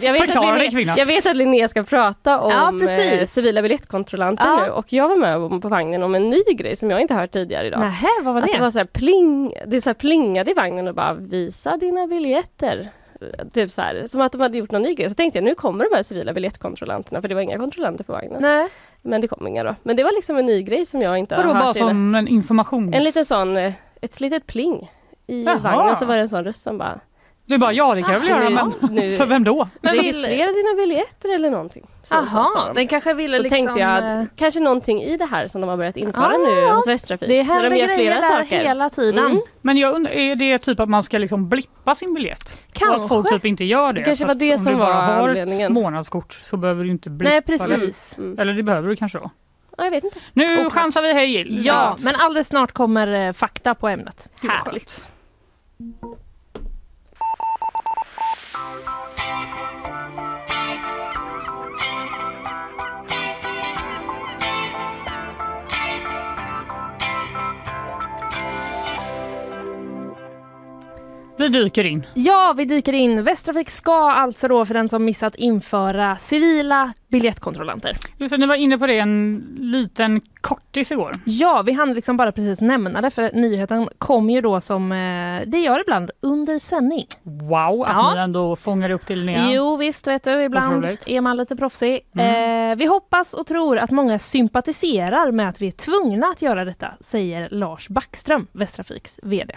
[0.00, 0.98] jag, vet Förklara att dig, kvinna.
[0.98, 2.50] Jag vet att Linnea ska prata om
[2.80, 4.60] Ja, eh, civila biljettkontrollanter Ja.
[4.64, 7.30] nu och jag var med på vagnen om en ny grej som jag inte hört
[7.30, 7.80] tidigare idag.
[7.80, 8.52] Nähä, vad var Att det?
[8.56, 12.06] det var så här pling, det så här plingade i vagnen och bara visa dina
[12.06, 12.88] biljetter.
[13.52, 15.08] Typ så här, som att de hade gjort någon ny grej.
[15.08, 18.12] Så tänkte jag nu kommer de här civila biljettkontrollanterna för det var inga kontrollanter på
[18.12, 18.42] vagnen.
[18.42, 18.68] Nej.
[19.02, 19.74] Men det kom inga då.
[19.82, 21.88] Men det var liksom en ny grej som jag inte Vadå har bara hört innan.
[21.88, 22.94] som en informations...
[22.94, 23.72] En liten sån, eh,
[24.02, 24.90] ett litet pling
[25.26, 25.58] i Jaha.
[25.58, 27.00] vagnen så var det en sån röst som bara
[27.46, 29.68] Du bara ja det kan jag väl göra Ja, men nu- för vem då?
[29.80, 31.86] Men vill- registrera dina biljetter eller någonting.
[32.10, 32.74] Jaha, de.
[32.74, 33.56] den kanske ville Så liksom...
[33.56, 36.72] tänkte jag, eh, kanske någonting i det här som de har börjat införa Ah, nu
[36.74, 37.28] hos Västtrafik.
[37.28, 38.58] Det händer de gör grejer flera där saker.
[38.58, 39.24] hela tiden.
[39.26, 39.40] Mm.
[39.60, 42.58] Men jag undrar, är det typ att man ska liksom blippa sin biljett?
[42.68, 43.00] Och Kanske.
[43.02, 44.00] att folk typ inte gör det?
[44.00, 46.90] Det kanske var det om som du bara var har ett månadskort så behöver du
[46.90, 47.30] inte blippa.
[47.30, 48.18] Nej, Eller, precis.
[48.18, 48.38] Mm.
[48.38, 49.30] eller det behöver du kanske då?
[49.78, 50.18] Ja, jag vet inte.
[50.32, 50.72] Nu Oklart.
[50.72, 51.64] chansar vi hej.
[51.66, 54.28] Ja, men alldeles snart kommer eh, fakta på ämnet.
[54.42, 55.04] Vad Härligt.
[71.36, 72.06] Vi dyker in.
[72.14, 73.22] Ja, vi dyker in.
[73.22, 77.96] Västtrafik ska alltså då för den som missat införa civila biljettkontrollanter.
[78.18, 81.12] Just det, ni var inne på det en liten kortis igår.
[81.24, 85.42] Ja, vi hann liksom bara precis nämna det för nyheten kom ju då som eh,
[85.46, 87.06] det gör ibland under sändning.
[87.22, 88.14] Wow, att Ja.
[88.14, 89.52] ni ändå fångar upp till Linnea.
[89.52, 91.08] Jo visst vet du, ibland Otroligt.
[91.08, 92.00] är man lite proffsig.
[92.14, 92.70] Mm.
[92.72, 96.64] Eh, vi hoppas och tror att många sympatiserar med att vi är tvungna att göra
[96.64, 99.54] detta, säger Lars Backström, Västtrafiks VD.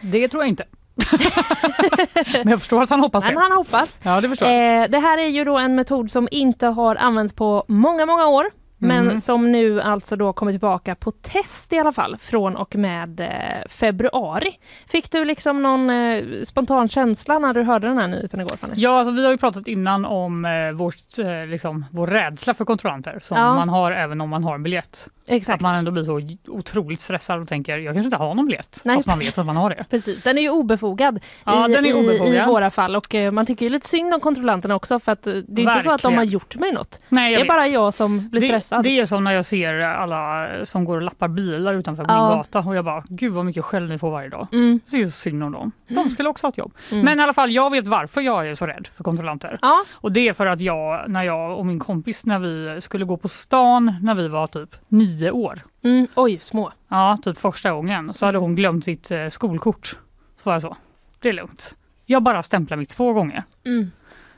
[0.00, 0.64] Det tror jag inte.
[2.44, 3.40] Men jag förstår att han hoppas Men det.
[3.40, 3.98] han hoppas.
[4.02, 4.82] Ja, det förstår jag.
[4.84, 8.26] Eh, det här är ju då en metod som inte har använts på många, många
[8.26, 8.46] år.
[8.78, 9.20] Men Mm.
[9.20, 13.68] som nu alltså då kommer tillbaka på test i alla fall från och med eh,
[13.68, 14.58] februari.
[14.88, 18.72] Fick du liksom någon eh, spontan känsla när du hörde den här nyheten igår Fanny?
[18.76, 22.64] Ja, alltså, vi har ju pratat innan om eh, vårt, eh, liksom, vår rädsla för
[22.64, 23.54] kontrollanter som Ja.
[23.54, 25.08] man har även om man har en biljett.
[25.28, 25.54] Exakt.
[25.54, 28.80] Att man ändå blir så otroligt stressad och tänker jag kanske inte har någon biljett.
[28.84, 28.94] Nej.
[28.96, 29.84] Fast man vet att man har det.
[29.90, 32.48] Precis, den är ju obefogad, Ja, i, den är I, i obefogad.
[32.48, 35.32] våra fall och eh, man tycker ju lite synd om kontrollanterna också för att eh,
[35.48, 36.16] det är inte så att de Verkligen.
[36.18, 37.00] har gjort mig något.
[37.08, 37.72] Nej, Det är bara vet.
[37.72, 38.84] jag som blir det, stressad.
[38.84, 42.28] det är som när jag ser alla som går och lappar bilar utanför Ja.
[42.28, 44.46] min gata och jag bara, gud vad mycket skäll ni får varje dag.
[44.52, 44.80] Mm.
[44.90, 45.72] Det är ju synd om dem.
[45.88, 46.72] De skulle också ha ett jobb.
[46.92, 47.04] Mm.
[47.04, 49.58] Men i alla fall, jag vet varför jag är så rädd för kontrollanter.
[49.62, 53.04] Ja, Och det är för att jag, när jag och min kompis, när vi skulle
[53.04, 55.60] gå på stan när vi var typ nio år.
[55.84, 56.06] mm.
[56.14, 56.72] oj små.
[56.88, 58.14] Ja, typ första gången.
[58.14, 59.96] Så hade hon glömt sitt eh, skolkort.
[60.36, 60.76] Så var jag så,
[61.20, 61.76] det är lugnt.
[62.06, 63.42] Jag bara stämplar mitt två gånger.
[63.66, 63.90] Mm.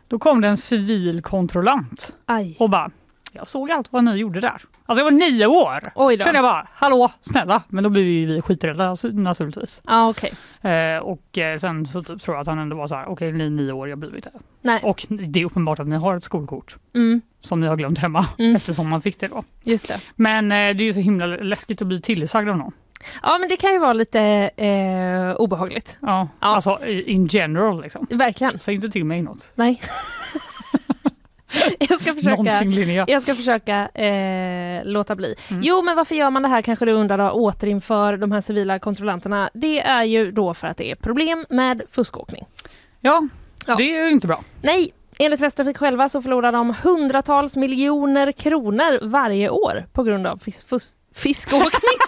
[0.08, 2.56] Då kom det en civil kontrollant Aj.
[2.58, 2.90] och bara,
[3.38, 4.50] jag såg allt vad ni gjorde där.
[4.86, 5.92] Alltså jag var nio år.
[5.94, 6.24] Oj då.
[6.24, 7.62] Kände jag bara, hallå snälla.
[7.68, 9.82] Men då blev ju vi skiträdda alltså, naturligtvis.
[9.86, 10.32] Ja okej.
[10.72, 13.32] Eh, och eh, sen så typ tror jag att han ändå var så här, okej
[13.32, 14.30] ni är nio år, jag bryr mig inte.
[14.62, 14.80] Nej.
[14.82, 17.20] Och det är uppenbart att ni har ett skolkort Mm.
[17.40, 18.56] som ni har glömt hemma Mm.
[18.56, 19.44] eftersom man fick det då.
[19.62, 20.00] Just det.
[20.16, 22.72] Men eh, det är ju så himla läskigt att bli tillsagd av någon.
[23.22, 24.20] Ja men det kan ju vara lite
[24.56, 25.96] eh, obehagligt.
[26.00, 26.46] Ja, Ja.
[26.46, 28.06] alltså i- in general liksom.
[28.10, 28.58] Verkligen.
[28.60, 29.52] Säg inte till mig något.
[29.54, 29.80] Nej.
[31.78, 32.42] jag ska försöka,
[33.08, 35.34] jag ska försöka eh, låta bli.
[35.50, 35.62] Mm.
[35.64, 38.78] Jo men varför gör man det här kanske du undrar då, återinför de här civila
[38.78, 39.50] kontrollanterna?
[39.54, 42.44] Det är ju då för att det är problem med fuskåkning.
[43.00, 43.22] Ja,
[43.66, 43.74] Ja.
[43.74, 44.42] det är ju inte bra.
[44.62, 50.38] Nej, enligt Västtrafik själva så förlorar de hundratals miljoner kronor varje år på grund av
[50.38, 51.70] fis- fus- fiskåkning.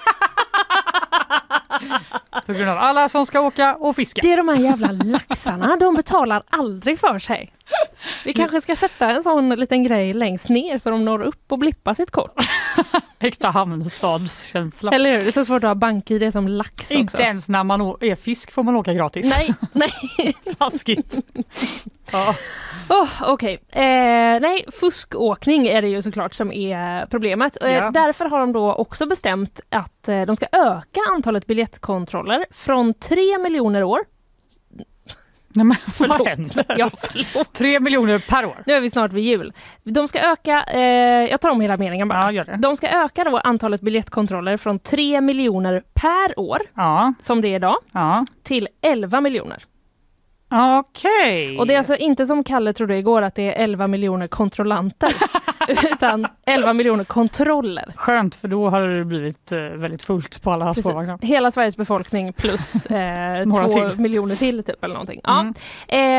[2.46, 4.20] På grund av alla som ska åka och fiska.
[4.22, 7.52] Det är de här jävla laxarna, de betalar aldrig för sig.
[8.24, 11.58] Vi kanske ska sätta en sån liten grej längst ner så de når upp och
[11.58, 12.34] blippar sitt kort.
[13.18, 14.90] Äkta hamnstadskänsla.
[14.92, 15.18] Eller hur?
[15.20, 16.94] Det är så svårt att ha bank-id som lax också.
[16.94, 19.34] Inte ens när man är fisk får man åka gratis.
[19.38, 20.34] Nej, nej.
[20.58, 21.14] Taskigt.
[22.12, 22.34] Ja.
[22.88, 23.80] Oh, Okej, eh,
[24.40, 27.62] nej fuskåkning är det ju såklart som är problemet.
[27.62, 27.90] Eh, Ja.
[27.90, 33.38] Därför har de då också bestämt att eh, de ska öka antalet biljettkontroller från 3
[33.38, 34.00] miljoner år.
[35.54, 36.18] Nej men Förlåt.
[36.18, 36.64] vad händer?
[36.78, 37.52] Ja, förlåt.
[37.52, 38.54] Tre miljoner per år.
[38.66, 39.52] Nu är vi snart vid jul.
[39.84, 40.80] De ska öka, eh,
[41.30, 42.18] jag tar om hela meningen bara.
[42.18, 42.56] Ja, gör det.
[42.56, 47.54] De ska öka då antalet biljettkontroller från 3 miljoner per år, Ja, som det är
[47.56, 48.24] idag, ja.
[48.42, 49.64] till 11 miljoner.
[50.50, 51.58] Okej.
[51.58, 55.12] Och det är alltså inte som Kalle trodde igår att det är 11 miljoner kontrollanter,
[55.92, 57.92] utan 11 miljoner kontroller.
[57.96, 61.18] Skönt för då hade det blivit eh, väldigt fullt på alla spårvagnar.
[61.22, 64.00] Hela Sveriges befolkning plus eh, Några två till.
[64.00, 65.20] miljoner till typ eller någonting.
[65.24, 65.40] Ja.
[65.40, 65.54] Mm.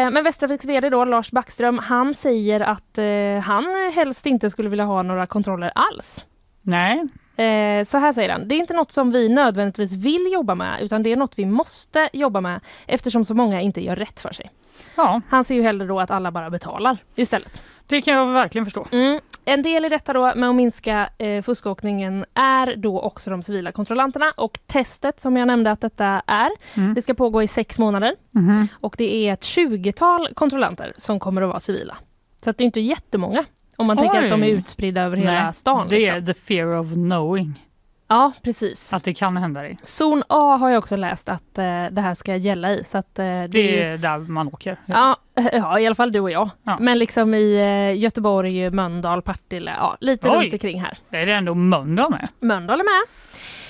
[0.07, 3.05] Eh, men Västtrafiks VD då, Lars Backström, han säger att eh,
[3.43, 6.25] han helst inte skulle vilja ha några kontroller alls.
[6.61, 7.07] Nej,
[7.41, 10.81] Eh, så här säger han, det är inte något som vi nödvändigtvis vill jobba med
[10.81, 14.33] utan det är något vi måste jobba med eftersom så många inte gör rätt för
[14.33, 14.51] sig.
[14.95, 17.63] ja, Han ser ju hellre då att alla bara betalar istället.
[17.87, 18.87] det kan jag verkligen förstå.
[18.91, 19.19] Mm.
[19.45, 23.71] En del i detta då med att minska eh, fuskåkningen är då också de civila
[23.71, 26.93] kontrollanterna och testet som jag nämnde att detta är, Mm.
[26.93, 28.67] det ska pågå i sex månader Mhm.
[28.79, 31.97] och det är ett 20-tal kontrollanter som kommer att vara civila.
[32.43, 33.45] Så att det är inte jättemånga
[33.81, 34.23] om man tänker Oj.
[34.23, 35.87] att de är utspridda över hela Nej, stan.
[35.89, 36.15] Det liksom.
[36.17, 37.67] är the fear of knowing.
[38.07, 38.93] Ja, precis.
[38.93, 39.77] Att det kan hända dig.
[39.83, 42.83] Zon A har jag också läst att eh, det här ska gälla i.
[42.83, 44.77] Så att, eh, det är Det ju- är där man åker.
[44.85, 45.17] Ja,
[45.53, 46.49] ja, i alla fall du och jag.
[46.63, 46.77] Ja.
[46.79, 47.55] Men liksom i
[47.93, 50.35] eh, Göteborg, Mölndal, Partille, ja, lite Oj.
[50.43, 50.97] runt omkring här.
[51.09, 52.27] Det är det ändå Mölndal med.
[52.39, 53.03] Mölndal är med.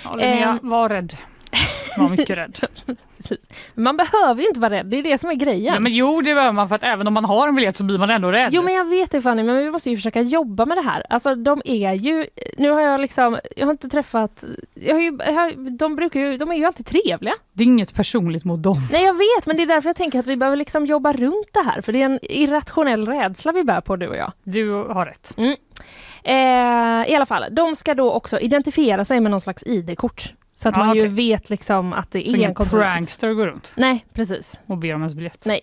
[0.04, 0.70] Ja, Linnea, Ehm.
[0.70, 1.14] var rädd.
[1.98, 2.60] Var mycket rädd.
[3.18, 3.38] Precis.
[3.74, 5.74] Man behöver ju inte vara rädd, det är det som är grejen.
[5.74, 7.84] Ja, men jo, det behöver man för att även om man har en biljett så
[7.84, 8.50] blir man ändå rädd.
[8.52, 11.06] Jo men jag vet det Fanny, men vi måste ju försöka jobba med det här.
[11.10, 12.26] Alltså de är ju,
[12.58, 16.20] nu har jag liksom, jag har inte träffat, jag har ju, jag har, de brukar
[16.20, 17.34] ju, de är ju alltid trevliga.
[17.54, 18.78] Det är inget personligt mot dem.
[18.92, 21.48] Nej jag vet, men det är därför jag tänker att vi behöver liksom jobba runt
[21.54, 24.32] det här, för det är en irrationell rädsla vi bär på du och jag.
[24.44, 25.36] Du har rätt.
[26.24, 30.34] Eh, I alla fall, de ska då också identifiera sig med någon slags ID-kort.
[30.62, 31.14] Så att Ja, man ju okej.
[31.14, 32.86] vet liksom att det Så är en ingen kontrollant.
[32.94, 34.60] prankster går runt Nej, precis.
[34.66, 35.44] och ber om ens biljett.
[35.46, 35.62] Nej.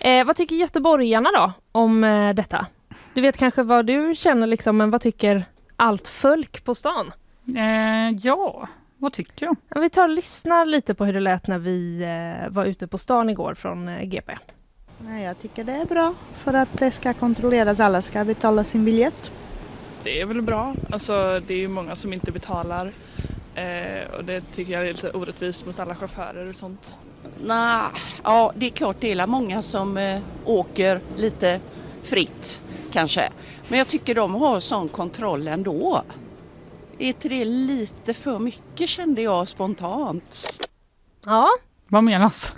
[0.00, 2.66] Eh, vad tycker göteborgarna då om eh, detta?
[3.14, 5.44] Du vet kanske vad du känner liksom, men vad tycker
[5.76, 7.12] allt folk på stan?
[7.56, 9.56] Eh, ja, vad tycker de?
[9.68, 12.02] Ja, Vi tar och lyssnar lite på hur det lät när vi
[12.44, 14.32] eh, var ute på stan igår från eh, GP.
[14.98, 17.80] Nej, jag tycker det är bra för att det ska kontrolleras.
[17.80, 19.32] Alla ska betala sin biljett.
[20.02, 20.74] Det är väl bra.
[20.90, 22.92] Alltså, det är ju många som inte betalar
[23.54, 26.98] eh, och det tycker jag är lite orättvist mot alla chaufförer och sånt.
[27.44, 27.82] Nej,
[28.24, 31.60] ja det är klart det är många som eh, åker lite
[32.02, 32.60] fritt
[32.92, 33.30] kanske.
[33.68, 36.02] Men jag tycker de har sån kontroll ändå.
[36.98, 40.46] Är inte det lite för mycket kände jag spontant.
[41.24, 41.48] Ja.
[41.88, 42.54] Vad menas?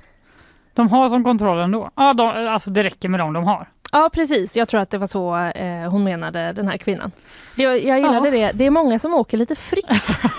[0.74, 1.90] De har som kontroll ändå?
[1.94, 3.68] Ja, de, alltså det räcker med dem de har.
[3.96, 7.12] Ja precis, jag tror att det var så eh, hon menade den här kvinnan.
[7.54, 8.46] Jag, jag gillade Ja.
[8.46, 9.86] det, det är många som åker lite fritt.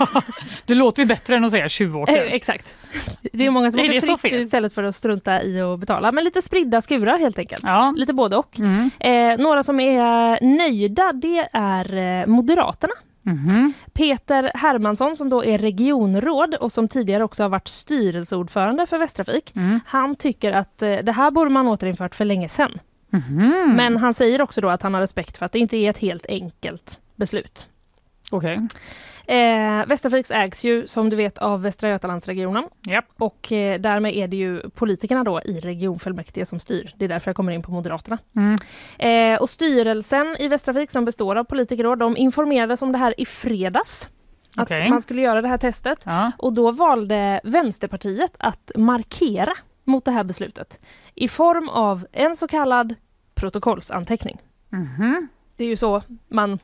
[0.66, 2.16] Det låter ju bättre än att säga tjuvåker.
[2.16, 2.80] Eh, exakt.
[3.32, 4.42] Det är många som åker fritt fel?
[4.42, 6.12] istället för att strunta i att betala.
[6.12, 7.62] Men lite spridda skurar helt enkelt.
[7.66, 7.94] Ja.
[7.96, 8.58] Lite både och.
[8.58, 8.90] Mm.
[9.00, 12.94] Eh, några som är nöjda det är eh, Moderaterna.
[13.22, 13.72] Mhm.
[13.92, 19.56] Peter Hermansson som då är regionråd och som tidigare också har varit styrelseordförande för Västtrafik.
[19.56, 19.80] Mm.
[19.86, 22.78] Han tycker att eh, det här borde man återinfört för länge sedan.
[23.10, 23.72] Mhm.
[23.76, 25.98] Men han säger också då att han har respekt för att det inte är ett
[25.98, 27.68] helt enkelt beslut.
[28.30, 28.68] Okej.
[29.28, 32.64] Eh, Västtrafiks ägs ju som du vet av Västra Götalandsregionen.
[32.86, 33.04] Japp.
[33.18, 36.92] Och eh, därmed är det ju politikerna då i regionfullmäktige som styr.
[36.96, 38.18] Det är därför jag kommer in på Moderaterna.
[38.36, 38.56] Mm.
[38.98, 43.20] Eh, och styrelsen i Västtrafik som består av politiker då, de informerades om det här
[43.20, 44.08] i fredags.
[44.56, 44.90] Att Okej.
[44.90, 46.00] man skulle göra det här testet.
[46.04, 46.32] Ja.
[46.38, 49.52] Och då valde Vänsterpartiet att markera
[49.84, 50.80] mot det här beslutet
[51.18, 52.94] i form av en så kallad
[53.34, 54.38] protokollsanteckning.
[54.70, 55.28] Mhm.
[55.56, 56.58] Det är ju så man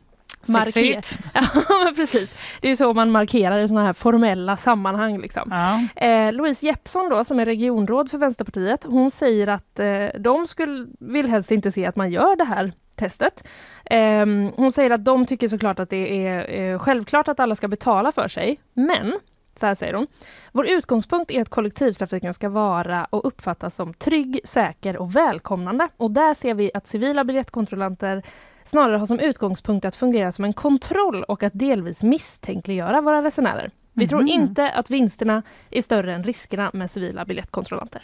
[0.49, 1.03] markerar.
[1.69, 2.35] Ja, precis.
[2.61, 5.19] Det är ju så man markerar i sådana här formella sammanhang.
[5.19, 5.49] Liksom.
[5.51, 6.05] Ja.
[6.07, 10.87] Eh, Louise Jeppsson då, som är regionråd för Vänsterpartiet, hon säger att eh, de skulle,
[10.99, 13.47] vill helst inte se att man gör det här testet.
[13.85, 17.69] Eh, hon säger att de tycker såklart att det är eh, självklart att alla ska
[17.69, 19.13] betala för sig, men
[19.59, 20.07] så här säger hon.
[20.53, 25.89] Vår utgångspunkt är att kollektivtrafiken ska vara och uppfattas som trygg, säker och välkomnande.
[25.97, 28.23] Och där ser vi att civila biljettkontrollanter
[28.65, 33.71] snarare har som utgångspunkt att fungera som en kontroll och att delvis misstänkliggöra våra resenärer.
[33.93, 34.29] Vi tror Mhm.
[34.29, 38.03] inte att vinsterna är större än riskerna med civila biljettkontrollanter.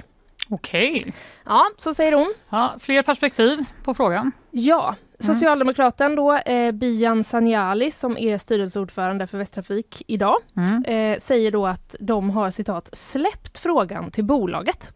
[0.48, 1.12] Okej.
[1.44, 2.34] Ja, så säger hon.
[2.48, 4.32] Ja, fler perspektiv på frågan.
[4.50, 10.84] Ja, Socialdemokraten då, eh, Bijan Sanjali som är styrelseordförande för Västtrafik idag, Mm.
[10.84, 14.92] eh, säger då att de har citat släppt frågan till bolaget.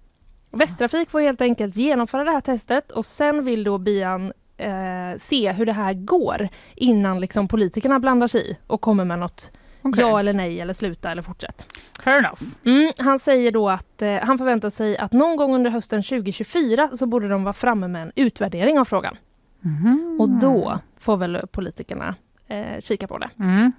[0.51, 4.71] Västtrafik får helt enkelt genomföra det här testet och sen vill då Bijan eh,
[5.19, 9.51] se hur det här går innan liksom politikerna blandar sig i och kommer med något
[9.83, 10.01] Okej.
[10.05, 11.67] ja eller nej eller sluta eller fortsätt.
[12.05, 12.43] Fair enough.
[12.65, 16.91] Mm, han säger då att eh, han förväntar sig att någon gång under hösten 2024
[16.95, 19.17] så borde de vara framme med en utvärdering av frågan.
[19.65, 20.17] Mhm.
[20.21, 22.15] Och då får väl politikerna
[22.49, 23.31] eh, kika på det.
[23.39, 23.73] Mm.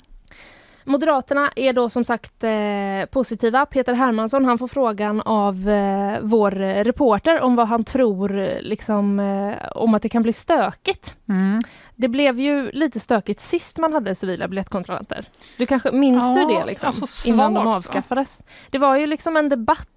[0.87, 3.65] Moderaterna är då som sagt eh, positiva.
[3.65, 6.51] Peter Hermansson han får frågan av eh, vår
[6.83, 11.15] reporter om vad han tror liksom, eh, om att det kan bli stökigt.
[11.29, 11.61] Mm.
[11.95, 15.25] Det blev ju lite stökigt sist man hade civila biljettkontrollanter.
[15.57, 16.65] Du kanske minns Ja, du det?
[16.65, 17.77] Liksom, alltså innan de svagt, va?
[17.77, 18.41] avskaffades.
[18.69, 19.89] Det var ju liksom en debatt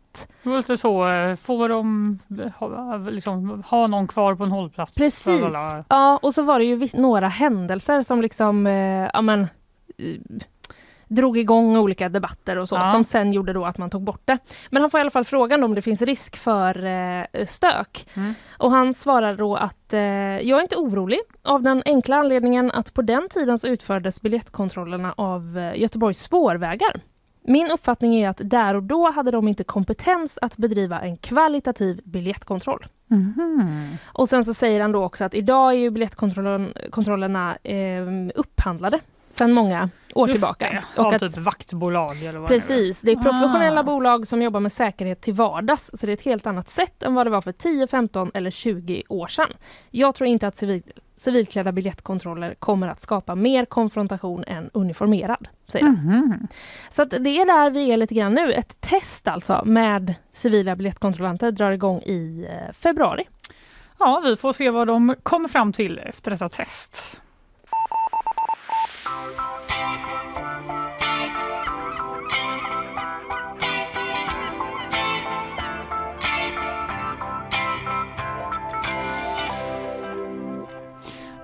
[0.42, 2.18] Det var lite så, eh, får de
[2.58, 4.94] ha, liksom, ha någon kvar på en hållplats?
[4.94, 5.40] Precis.
[5.42, 5.84] Lalala.
[5.88, 9.46] Ja, och så var det ju några händelser som liksom, eh, ja men, eh,
[11.10, 12.84] drog igång olika debatter och så, Ja.
[12.84, 14.38] som sen gjorde då att man tog bort det.
[14.70, 18.08] Men han får i alla fall frågan om det finns risk för eh, stök.
[18.14, 18.34] Mm.
[18.58, 22.94] Och han svarar då att eh, jag är inte orolig av den enkla anledningen att
[22.94, 26.92] på den tiden så utfördes biljettkontrollerna av eh, Göteborgs spårvägar.
[27.48, 32.00] Min uppfattning är att där och då hade de inte kompetens att bedriva en kvalitativ
[32.04, 32.86] biljettkontroll.
[33.06, 33.96] Mhm.
[34.04, 39.52] Och sen så säger han då också att idag är ju biljettkontrollerna eh, upphandlade sedan
[39.52, 40.84] många år Just tillbaka.
[40.96, 41.02] Det.
[41.02, 43.82] Och att, typ vaktbolag eller vad precis, det är professionella Ah.
[43.82, 45.90] bolag som jobbar med säkerhet till vardags.
[45.94, 48.50] Så det är ett helt annat sätt än vad det var för 10, 15 eller
[48.50, 49.50] 20 år sedan.
[49.90, 50.82] Jag tror inte att civil,
[51.16, 55.48] civilklädda biljettkontroller kommer att skapa mer konfrontation än uniformerad.
[55.68, 55.94] Säger han.
[55.94, 56.48] Mhm.
[56.90, 58.52] Så det är där vi är lite grann nu.
[58.52, 63.24] Ett test alltså med civila biljettkontrollanter drar igång i eh, februari.
[63.98, 67.20] Ja, vi får se vad de kommer fram till efter detta test.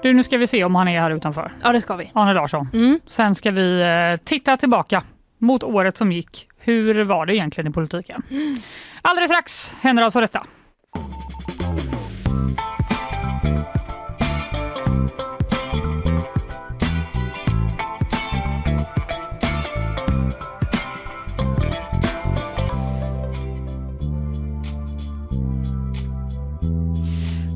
[0.04, 1.52] Du, nu ska vi se om han är här utanför.
[1.62, 2.10] Ja, det ska vi.
[2.14, 2.68] Arne Larsson.
[2.72, 3.00] Mm.
[3.06, 5.02] Sen ska vi eh, titta tillbaka
[5.38, 6.48] mot året som gick.
[6.58, 8.22] Hur var det egentligen i politiken?
[9.02, 10.46] Alldeles strax händer alltså detta.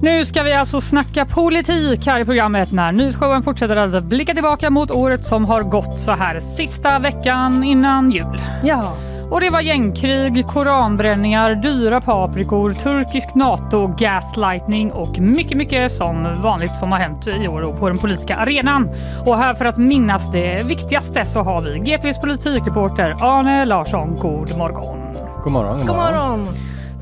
[0.02, 4.70] Nu ska vi alltså snacka politik här i programmet när nyhetsshowen fortsätter att blicka tillbaka
[4.70, 8.42] mot året som har gått så här sista veckan innan jul.
[8.64, 8.96] Ja.
[9.30, 16.76] Och det var gängkrig, koranbränningar, dyra paprikor, turkisk NATO, gaslightning och mycket, mycket som vanligt
[16.76, 18.88] som har hänt i år på den politiska arenan.
[19.26, 24.16] Och här för att minnas det viktigaste så har vi GPs politikreporter Arne Larsson.
[24.16, 25.14] God morgon!
[25.44, 25.86] God morgon!
[25.86, 26.46] God morgon!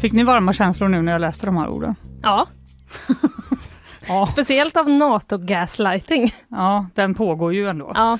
[0.00, 1.94] Fick ni varma känslor nu när jag läste de här orden?
[2.22, 2.46] Ja.
[4.08, 4.26] ja.
[4.26, 6.34] Speciellt av NATO-gaslighting.
[6.48, 7.92] Ja, den pågår ju ändå.
[7.94, 8.18] Ja.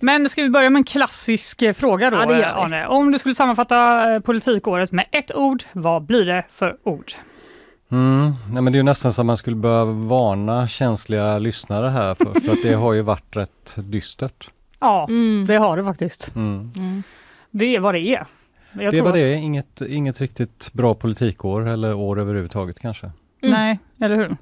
[0.00, 2.44] Men ska vi börja med en klassisk eh, fråga då, Ja, det gör vi.
[2.44, 2.86] Arne?
[2.86, 7.12] Om du skulle sammanfatta eh, politikåret med ett ord, vad blir det för ord?
[7.90, 8.32] Mm.
[8.52, 12.14] Nej, men det är ju nästan så att man skulle behöva varna känsliga lyssnare här
[12.14, 14.50] för, för att det har ju varit rätt dystert.
[14.80, 15.46] Ja, Mm.
[15.46, 16.34] det har det faktiskt.
[16.36, 16.72] Mm.
[17.50, 18.26] Det är vad det är.
[18.72, 23.10] Jag det var att- det, inget, inget riktigt bra politikår eller år överhuvudtaget kanske.
[23.42, 23.52] Mm.
[23.52, 24.36] Nej, eller hur?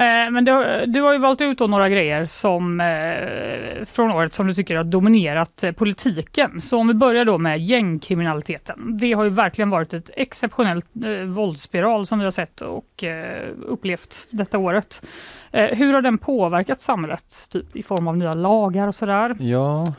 [0.00, 4.34] Eh, men du, du har ju valt ut då några grejer som, eh, från året
[4.34, 6.60] som du tycker har dominerat eh, politiken.
[6.60, 8.98] Så om vi börjar då med gängkriminaliteten.
[8.98, 10.86] Det har ju verkligen varit ett exceptionellt
[11.26, 13.04] våldsspiral som vi har sett och
[13.66, 15.02] upplevt detta året.
[15.52, 19.36] Hur har den påverkat samhället typ, i form av nya lagar och sådär?
[19.38, 19.94] Ja,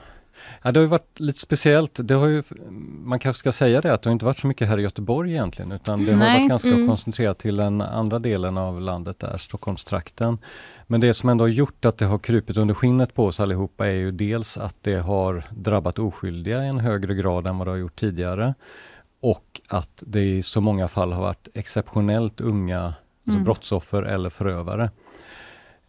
[0.61, 1.99] ja det har ju varit lite speciellt.
[2.03, 2.43] Det har ju,
[3.03, 5.31] man kanske ska säga det att det har inte varit så mycket här i Göteborg
[5.31, 6.87] egentligen utan det har Nej, varit ganska mm.
[6.87, 10.37] koncentrerat till den andra delen av landet där, Stockholmstrakten.
[10.87, 13.87] Men det som ändå har gjort att det har krupit under skinnet på oss allihopa
[13.87, 17.71] är ju dels att det har drabbat oskyldiga i en högre grad än vad det
[17.71, 18.53] har gjort tidigare.
[19.21, 22.93] Och att det i så många fall har varit exceptionellt unga
[23.25, 23.43] alltså Mm.
[23.43, 24.89] brottsoffer eller förövare.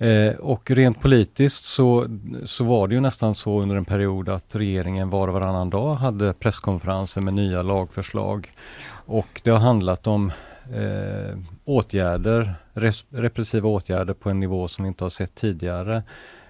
[0.03, 2.07] Eh, och rent politiskt så,
[2.45, 5.95] så var det ju nästan så under en period att regeringen var och varannan dag
[5.95, 8.53] hade presskonferenser med nya lagförslag.
[9.07, 10.33] Och det har handlat om
[10.75, 16.03] eh, åtgärder, res- repressiva åtgärder på en nivå som vi inte har sett tidigare.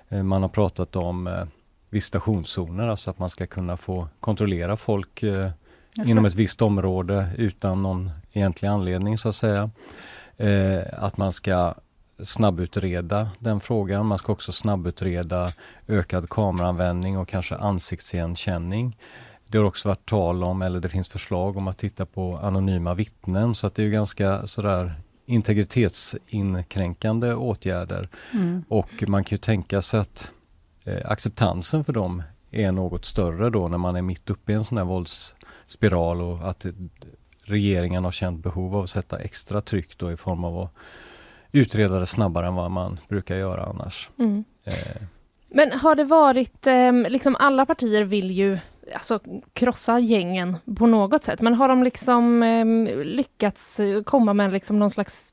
[0.08, 1.44] Eh, man har pratat om eh,
[1.90, 5.50] visitationszoner, alltså att man ska kunna få kontrollera folk eh,
[6.06, 9.70] inom ett visst område utan någon egentlig anledning så att säga.
[10.36, 11.74] Eh, att man ska
[12.22, 14.06] snabbutreda den frågan.
[14.06, 15.48] Man ska också snabbutreda
[15.88, 18.98] ökad kameraanvändning och kanske ansiktsigenkänning.
[19.48, 22.94] Det har också varit tal om, eller det finns förslag om att titta på anonyma
[22.94, 24.94] vittnen så att det är ju ganska sådär
[25.26, 28.08] integritetsinkränkande åtgärder.
[28.32, 28.64] Mm.
[28.68, 30.30] Och man kan ju tänka sig att
[30.84, 34.64] eh, acceptansen för dem är något större då när man är mitt uppe i en
[34.64, 36.74] sån här våldsspiral och att det,
[37.44, 40.72] regeringen har känt behov av att sätta extra tryck då i form av att
[41.52, 44.10] utreda det snabbare än vad man brukar göra annars.
[44.18, 44.44] Mm.
[44.64, 45.02] Eh,
[45.48, 48.58] Men har det varit, ehm, liksom alla partier vill ju
[48.94, 49.18] alltså,
[49.52, 54.78] krossa gängen på något sätt, men har de liksom ehm, lyckats eh, komma med liksom
[54.78, 55.32] någon slags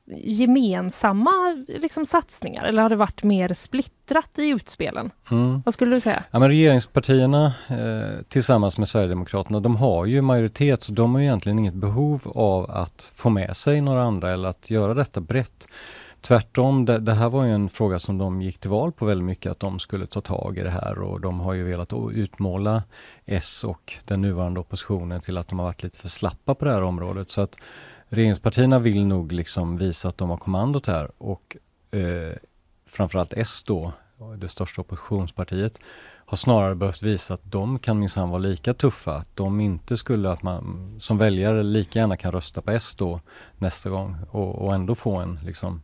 [0.64, 1.30] gemensamma
[1.68, 5.10] liksom, satsningar, eller har det varit mer splittrat i utspelen?
[5.30, 5.62] mm.
[5.64, 6.22] Vad skulle du säga?
[6.30, 11.58] Ja, men regeringspartierna eh, tillsammans med Sverigedemokraterna, de har ju majoritet så de har egentligen
[11.58, 15.68] inget behov av att få med sig några andra eller att göra detta brett.
[16.20, 19.24] Tvärtom, det, det här var ju en fråga som de gick till val på väldigt
[19.24, 22.82] mycket, att de skulle ta tag i det här och de har ju velat utmåla
[23.26, 26.72] S och den nuvarande oppositionen till att de har varit lite för slappa på det
[26.72, 27.30] här området.
[27.30, 27.56] Så att
[28.08, 31.56] regeringspartierna vill nog liksom visa att de har kommandot här och
[31.90, 32.36] eh,
[32.86, 33.92] framförallt S då,
[34.38, 35.78] det största oppositionspartiet,
[36.30, 39.14] har snarare behövt visa att de kan minsann vara lika tuffa.
[39.14, 43.20] Att de inte skulle, att man som väljare lika gärna kan rösta på S då
[43.58, 45.82] nästa gång och, och ändå få en liksom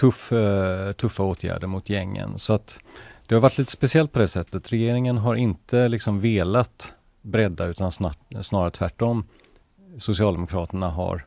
[0.00, 2.38] tuff, eh, tuffa åtgärder mot gängen.
[2.38, 2.78] Så att
[3.28, 4.72] det har varit lite speciellt på det sättet.
[4.72, 6.92] Regeringen har inte liksom velat
[7.22, 9.24] bredda utan snart, snarare tvärtom.
[9.98, 11.24] Socialdemokraterna har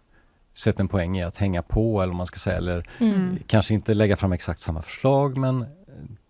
[0.53, 3.39] sett en poäng i att hänga på eller man ska säga, eller Mm.
[3.47, 5.65] kanske inte lägga fram exakt samma förslag men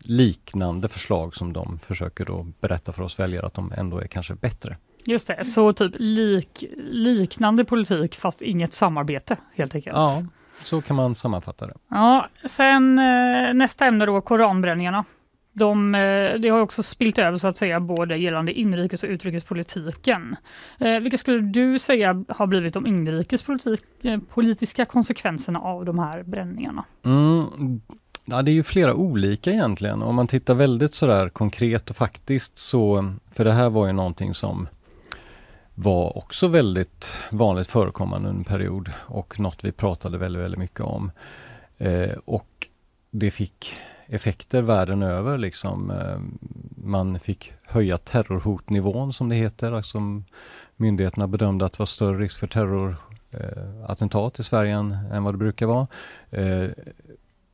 [0.04, 4.36] liknande förslag som de försöker då berätta för oss väljare att de ändå är kanske
[4.36, 4.78] bättre.
[5.06, 9.96] Just det, så typ lik, liknande politik fast inget samarbete helt enkelt.
[9.98, 10.24] Ja,
[10.62, 11.74] så kan man sammanfatta det.
[11.90, 15.06] Ja, sen eh, nästa ämne då, koranbränningarna.
[15.54, 20.36] De, eh, det har också spilt över så att säga både gällande inrikes och utrikespolitiken.
[20.80, 26.86] Eh, vilka skulle du säga har blivit de inrikespolitiska konsekvenserna av de här bränningarna?
[27.06, 27.82] Mm,
[28.26, 30.02] ja, det är ju flera olika egentligen.
[30.02, 34.34] Om man tittar väldigt sådär konkret och faktiskt så, för det här var ju någonting
[34.34, 34.68] som
[35.76, 40.82] var också väldigt vanligt förekommande under en period och något vi pratade väldigt, väldigt mycket
[40.82, 41.12] om.
[41.78, 42.68] Eh, och
[43.12, 43.74] det fick
[44.06, 45.92] effekter världen över liksom.
[45.92, 46.20] Eh,
[46.86, 50.00] man fick höja terrorhotnivån som det heter, alltså
[50.76, 55.34] myndigheterna bedömde att det var större risk för terrorattentat eh, i Sverige än, än vad
[55.34, 55.88] det brukar vara.
[56.30, 56.70] Eh,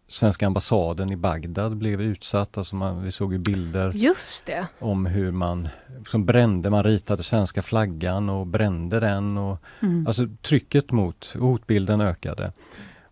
[0.10, 2.58] Svenska ambassaden i Bagdad blev utsatt.
[2.58, 4.68] Alltså man, vi såg ju bilder Just det.
[4.80, 5.68] om hur man
[6.08, 9.38] som brände, man ritade svenska flaggan och brände den.
[9.38, 10.08] Och, Mm.
[10.08, 12.52] Alltså trycket mot hotbilden ökade.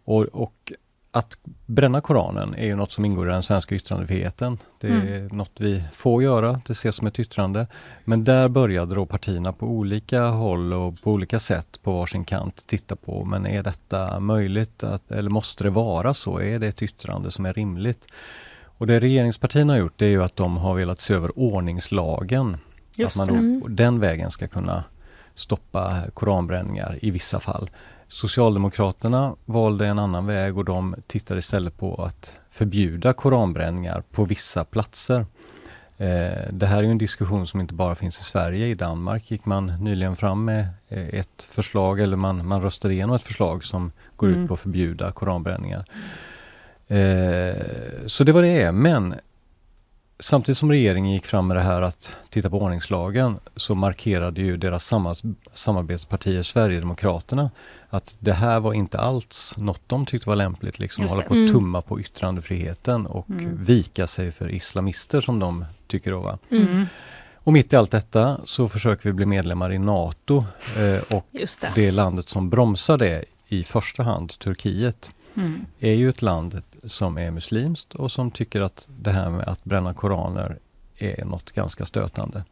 [0.06, 0.74] Och, och
[1.16, 4.57] att bränna Koranen är ju något som ingår i den svenska yttrandefriheten.
[4.80, 5.28] Det är Mm.
[5.38, 7.68] något vi får göra, det ses som ett yttrande.
[8.05, 12.68] Men där började då partierna på olika håll och på olika sätt på varsin kant
[12.68, 16.39] titta på, men är detta möjligt att, eller måste det vara så?
[16.41, 18.07] Är det ett yttrande som är rimligt?
[18.78, 22.57] Och det regeringspartierna har gjort det är ju att de har velat se över ordningslagen.
[22.95, 23.76] Just att man då Mm.
[23.76, 24.84] den vägen ska kunna
[25.36, 27.70] stoppa koranbränningar i vissa fall.
[28.08, 34.64] Socialdemokraterna valde en annan väg och de tittade istället på att förbjuda koranbränningar på vissa
[34.66, 35.26] platser.
[35.97, 38.68] Eh, det här är en diskussion som inte bara finns i Sverige.
[38.68, 43.16] I Danmark gick man nyligen fram med eh, ett förslag, eller man, man röstade igenom
[43.16, 44.41] ett förslag som går Mm.
[44.41, 45.86] ut på att förbjuda koranbränningar.
[46.88, 47.56] Eh,
[48.06, 49.16] så det var det men
[50.20, 54.57] Samtidigt som regeringen gick fram med det här att titta på ordningslagen så markerade ju
[54.57, 54.93] deras
[55.53, 57.51] samarbetspartier Sverigedemokraterna
[57.89, 61.34] att det här var inte alls något de tyckte var lämpligt, liksom Just hålla på
[61.34, 61.53] att Mm.
[61.53, 63.63] tumma på yttrandefriheten och Mm.
[63.63, 66.20] vika sig för islamister som de tycker då.
[66.20, 66.38] Va?
[66.51, 66.86] Mm.
[67.36, 70.45] Och mitt i allt detta så försöker vi bli medlemmar i NATO
[70.78, 71.72] eh, och det.
[71.76, 75.65] det landet som bromsar det i första hand, Turkiet, Mm.
[75.79, 79.63] är ju ett land som är muslimskt och som tycker att det här med att
[79.63, 80.57] bränna koraner
[80.97, 82.43] är något ganska stötande.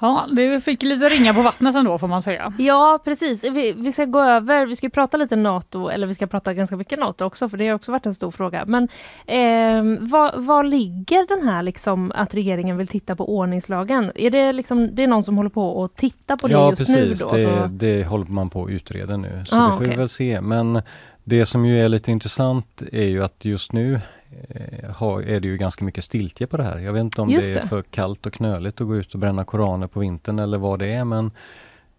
[0.00, 2.52] Ja, det fick lite ringa på vattnet ändå får man säga.
[2.58, 3.44] Ja, precis.
[3.44, 6.76] Vi, vi ska gå över, vi ska prata lite NATO, eller vi ska prata ganska
[6.76, 8.64] mycket NATO också, för det har också varit en stor fråga.
[8.66, 8.88] Men
[9.26, 14.12] eh, vad, vad ligger den här liksom att regeringen vill titta på ordningslagen?
[14.14, 16.78] Är det liksom, det är någon som håller på att titta på det ja, just
[16.78, 16.96] precis.
[17.22, 17.36] nu då?
[17.36, 19.42] det, så- det håller man på att utreda nu.
[19.46, 19.96] Så Ah, det får vi okej.
[19.98, 20.40] väl se.
[20.40, 20.82] Men
[21.28, 24.00] det som ju är lite intressant är ju att just nu
[24.48, 26.78] eh, har, är det ju ganska mycket stiltje på det här.
[26.78, 27.68] Jag vet inte om Just det är det.
[27.68, 30.86] för kallt och knöligt att gå ut och bränna koraner på vintern eller vad det
[30.92, 31.04] är.
[31.04, 31.30] Men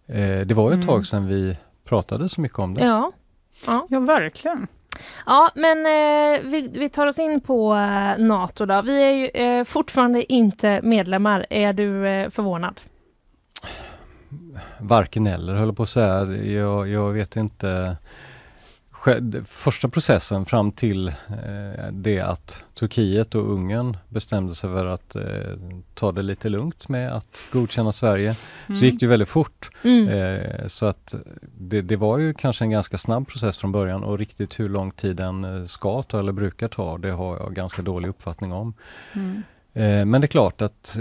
[0.06, 0.86] eh, det var ju ett Mm.
[0.86, 2.84] tag sedan vi pratade så mycket om det.
[2.84, 3.12] Ja.
[3.66, 3.86] Ja.
[3.90, 4.66] ja, verkligen.
[5.26, 8.82] Ja, men eh, vi, vi tar oss in på eh, NATO då.
[8.82, 11.46] Vi är ju eh, fortfarande inte medlemmar.
[11.50, 12.80] Är du eh, förvånad?
[14.80, 16.24] Varken eller höll jag på att säga.
[16.36, 17.96] Jag, jag vet inte.
[19.44, 25.22] Första processen fram till eh, det att Turkiet och Ungern bestämde sig för att eh,
[25.94, 28.36] ta det lite lugnt med att godkänna Sverige.
[28.66, 28.78] Mm.
[28.78, 29.70] Så gick det väldigt fort.
[29.82, 30.08] Mm.
[30.08, 31.14] Eh, så att
[31.58, 34.90] det, det var ju kanske en ganska snabb process från början och riktigt hur lång
[34.90, 38.74] tid den ska ta eller brukar ta, det har jag ganska dålig uppfattning om.
[39.12, 39.42] Mm.
[40.10, 40.98] Men det är klart att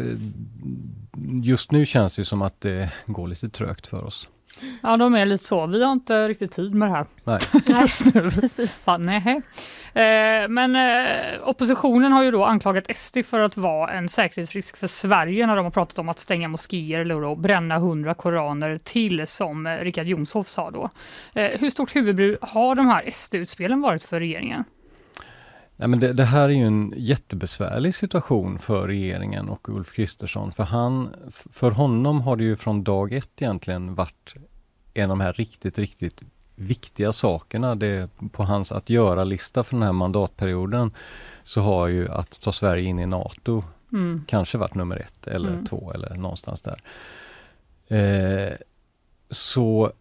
[1.43, 4.29] just nu känns det som att det går lite trögt för oss.
[4.83, 5.65] Ja, de är lite så.
[5.65, 7.39] Vi har inte riktigt tid med det här Nej.
[7.81, 8.31] just nu.
[8.31, 8.83] Precis.
[8.85, 9.41] Ja, nej.
[9.93, 14.87] Eh, men eh, oppositionen har ju då anklagat SD för att vara en säkerhetsrisk för
[14.87, 19.27] Sverige när de har pratat om att stänga moskéer eller då bränna hundra koraner till
[19.27, 20.89] som eh, Richard Jomshof sa då.
[21.33, 24.63] Eh, hur stort huvudbry har de här SD-utspelen varit för regeringen?
[25.79, 30.51] Nej, men det, det här är ju en jättebesvärlig situation för regeringen och Ulf Kristersson.
[30.51, 31.15] För, han,
[31.53, 34.35] för honom har det ju från dag ett egentligen varit
[34.93, 36.21] en av de här riktigt, riktigt
[36.55, 37.75] viktiga sakerna.
[37.75, 40.91] Det, på hans att göra-lista för den här mandatperioden
[41.43, 43.63] så har ju att ta Sverige in i NATO
[43.93, 44.23] Mm.
[44.27, 45.65] kanske varit nummer ett eller Mm.
[45.65, 46.81] två eller någonstans där.
[47.87, 48.53] Eh,
[49.29, 49.91] så,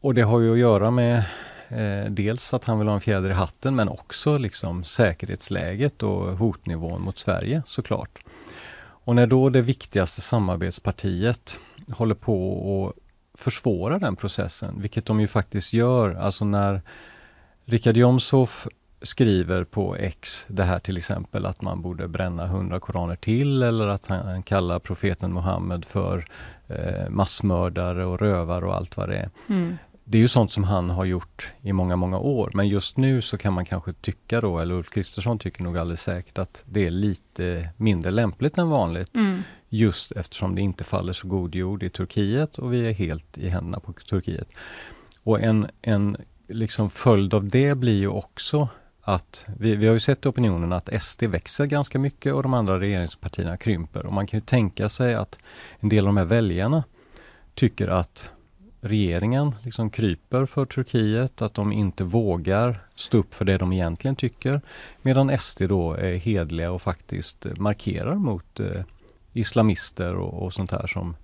[0.00, 1.24] och det har ju att göra med
[1.68, 6.38] eh, dels att han vill ha en fjäder i hatten men också liksom säkerhetsläget och
[6.38, 8.18] hotnivån mot Sverige såklart.
[8.76, 11.58] Och när då det viktigaste samarbetspartiet
[11.92, 12.54] håller på
[12.96, 13.03] att
[13.34, 16.82] försvåra den processen, vilket de ju faktiskt gör, alltså när
[17.64, 18.66] Richard Jomshof
[19.02, 23.88] skriver på X det här till exempel att man borde bränna hundra koraner till eller
[23.88, 26.26] att han, kallar profeten Muhammed för
[26.68, 29.30] eh, massmördare och rövare och allt vad det är.
[29.48, 29.76] Mm.
[30.04, 32.50] Det är ju sånt som han har gjort i många, många år.
[32.54, 36.02] Men just nu så kan man kanske tycka då, eller Ulf Kristersson tycker nog alldeles
[36.02, 39.16] säkert att det är lite mindre lämpligt än vanligt.
[39.16, 39.42] Mm.
[39.74, 43.48] Just eftersom det inte faller så god jord i Turkiet och vi är helt i
[43.48, 44.48] händerna på Turkiet.
[45.22, 46.16] Och en, en
[46.48, 48.68] liksom följd av det blir ju också
[49.00, 52.54] att vi, vi har ju sett i opinionen att SD växer ganska mycket och de
[52.54, 54.06] andra regeringspartierna krymper.
[54.06, 55.38] Och man kan ju tänka sig att
[55.80, 56.84] en del av de här väljarna
[57.54, 58.30] tycker att
[58.80, 64.16] regeringen liksom kryper för Turkiet, att de inte vågar stå upp för det de egentligen
[64.16, 64.60] tycker.
[65.02, 68.82] Medan SD då är hedliga och faktiskt markerar mot eh,
[69.34, 71.16] islamister och, och sånt här som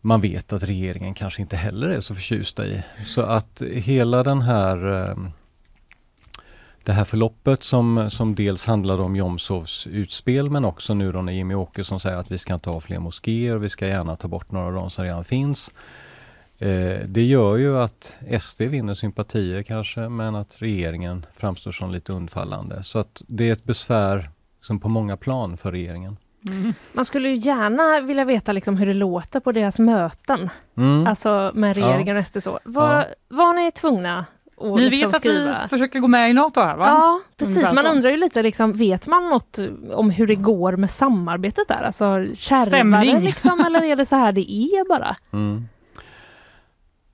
[0.00, 2.82] man vet att regeringen kanske inte heller är så förtjusta i.
[3.04, 5.16] Så att hela den här eh,
[6.84, 11.32] det här förloppet som, som dels handlade om Jomshofs utspel men också nu då när
[11.32, 14.50] Jimmy Åkesson säger att vi ska inte ha fler moskéer, vi ska gärna ta bort
[14.50, 15.72] några av de som redan finns.
[16.58, 22.12] Eh, det gör ju att SD vinner sympatier kanske men att regeringen framstår som lite
[22.12, 22.82] undfallande.
[22.82, 26.16] Så att det är ett besvär som på många plan för regeringen.
[26.48, 26.74] Mm.
[26.92, 30.50] Man skulle ju gärna vilja veta liksom hur det låter på deras möten.
[30.76, 31.06] Mm.
[31.06, 32.20] Alltså med regeringen ja.
[32.20, 32.58] och SD så.
[32.64, 33.04] Var, ja.
[33.28, 34.24] var ni tvungna
[34.56, 35.58] och Ni liksom vet att skriva.
[35.62, 36.86] vi försöker gå med i NATO här va?
[36.86, 39.58] Ja precis, man undrar ju lite liksom, vet man något
[39.92, 41.82] om hur det går med samarbetet där?
[41.82, 45.16] Alltså kärvar liksom eller är det så här det är bara?
[45.32, 45.68] Mm.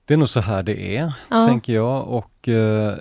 [0.05, 1.47] Det är nog så här det är, ja.
[1.47, 2.97] tänker jag och eh,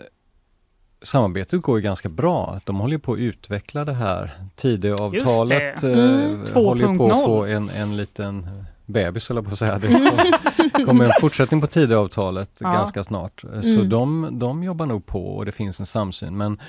[1.03, 2.61] samarbetet går ju ganska bra.
[2.65, 4.33] De håller på att utveckla det här.
[4.57, 8.49] Tidöavtalet eh, mm, håller på att få en, en liten
[8.87, 9.79] bebis, eller på att säga.
[9.79, 12.73] Det kommer en fortsättning på Tidöavtalet ja.
[12.73, 13.41] ganska snart.
[13.41, 13.89] Så mm.
[13.89, 16.37] de, de jobbar nog på och det finns en samsyn.
[16.37, 16.61] Men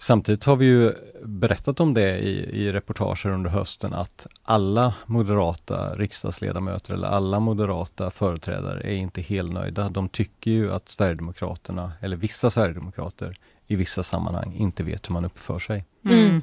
[0.00, 0.94] Samtidigt har vi ju
[1.24, 8.10] berättat om det i, i reportager under hösten att alla moderata riksdagsledamöter eller alla moderata
[8.10, 9.88] företrädare är inte helnöjda.
[9.88, 13.36] De tycker ju att Sverigedemokraterna, eller vissa Sverigedemokrater
[13.68, 15.84] i vissa sammanhang inte vet hur man uppför sig.
[16.04, 16.18] Mm.
[16.18, 16.42] mm.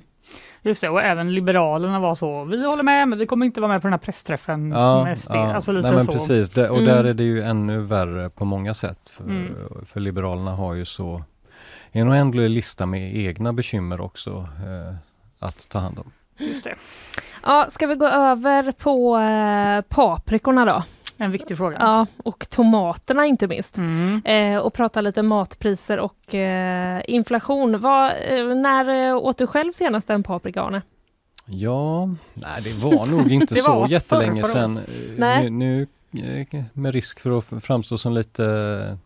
[0.61, 3.71] Just det, och även Liberalerna var så, vi håller med men vi kommer inte vara
[3.71, 5.36] med på den här pressträffen ja, med SD.
[5.36, 5.53] Ja.
[5.53, 6.11] Alltså lite Nej, men så.
[6.11, 6.89] Precis, det, och mm.
[6.89, 9.09] där är det ju ännu värre på många sätt.
[9.09, 9.55] För, mm.
[9.86, 11.23] för Liberalerna har ju så
[11.91, 14.95] en oändlig lista med egna bekymmer också eh,
[15.39, 16.11] att ta hand om.
[16.38, 16.76] Just det.
[17.43, 20.84] Ja, ska vi gå över på eh, paprikorna då?
[21.18, 21.78] En viktig fråga.
[21.80, 23.78] Ja, och tomaterna inte minst.
[23.78, 24.22] Mm.
[24.26, 27.80] Eh, och prata lite matpriser och eh, inflation.
[27.80, 30.82] Vad, eh, när eh, åt du själv senast en paprika, Arne?
[31.45, 34.80] Ja, nej det var nog inte så jättelänge sedan.
[35.18, 35.88] Nu, nu,
[36.74, 38.97] med risk för att framstå som lite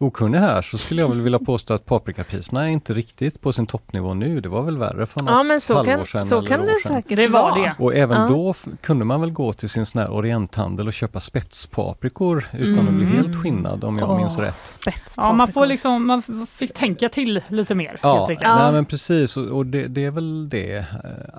[0.00, 3.66] okunnig här så skulle jag väl vilja påstå att paprikapriserna är inte riktigt på sin
[3.66, 4.40] toppnivå nu.
[4.40, 6.76] Det var väl värre för något ja, men så halvår kan, sedan så kan det
[6.82, 7.74] säkert det var det.
[7.78, 8.28] Och även ja.
[8.28, 12.88] då kunde man väl gå till sin sån här orienthandel och köpa spetspaprikor utan mm.
[12.88, 13.16] att bli mm.
[13.16, 14.80] helt skinnad om jag oh, minns rätt.
[15.16, 17.98] Ja, man får liksom, man fick tänka till lite mer.
[18.02, 20.84] Ja, nej, men precis och, och det, det är väl det.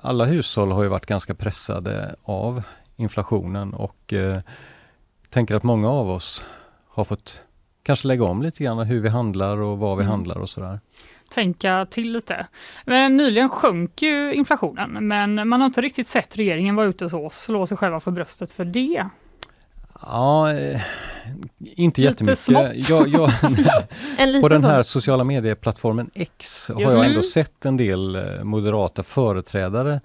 [0.02, 2.62] Alla hushåll har ju varit ganska pressade av
[2.96, 4.38] inflationen och eh,
[5.30, 6.44] tänker att många av oss
[6.88, 7.42] har fått
[7.82, 10.10] kanske lägga om lite grann hur vi handlar och vad vi mm.
[10.10, 10.80] handlar och sådär.
[11.30, 12.46] Tänka till lite.
[12.84, 17.30] Men nyligen sjönk ju inflationen men man har inte riktigt sett regeringen vara ute så
[17.30, 19.08] slå sig själva för bröstet för det.
[20.02, 20.80] Ja, eh,
[21.60, 22.48] inte jättemycket.
[22.48, 23.30] Jag, jag,
[24.40, 30.00] på den här sociala medieplattformen X har jag ändå sett en del eh, moderata företrädare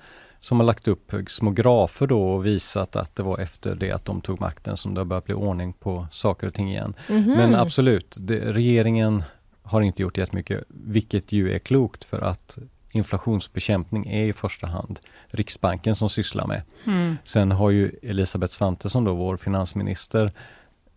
[0.48, 4.06] som har lagt upp små grafer då och visat att det var efter det att
[4.06, 6.93] de tog makten som det har börjat bli ordning på saker och ting igen.
[7.10, 7.36] Mm -hmm.
[7.36, 9.24] Men absolut, det, regeringen
[9.64, 12.58] har inte gjort jättemycket, vilket ju är klokt för att
[12.91, 16.62] inflationsbekämpning är i första hand Riksbanken som sysslar med.
[16.86, 17.18] Mm.
[17.24, 20.32] Sen har ju Elisabeth Svantesson då, vår finansminister,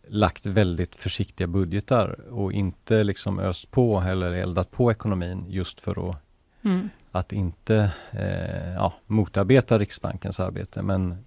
[0.09, 6.11] lagt väldigt försiktiga budgetar och inte liksom öst på eller eldat på ekonomin just för
[6.11, 6.17] att
[6.65, 11.25] mm att inte eh, ja, motarbeta Riksbankens arbete men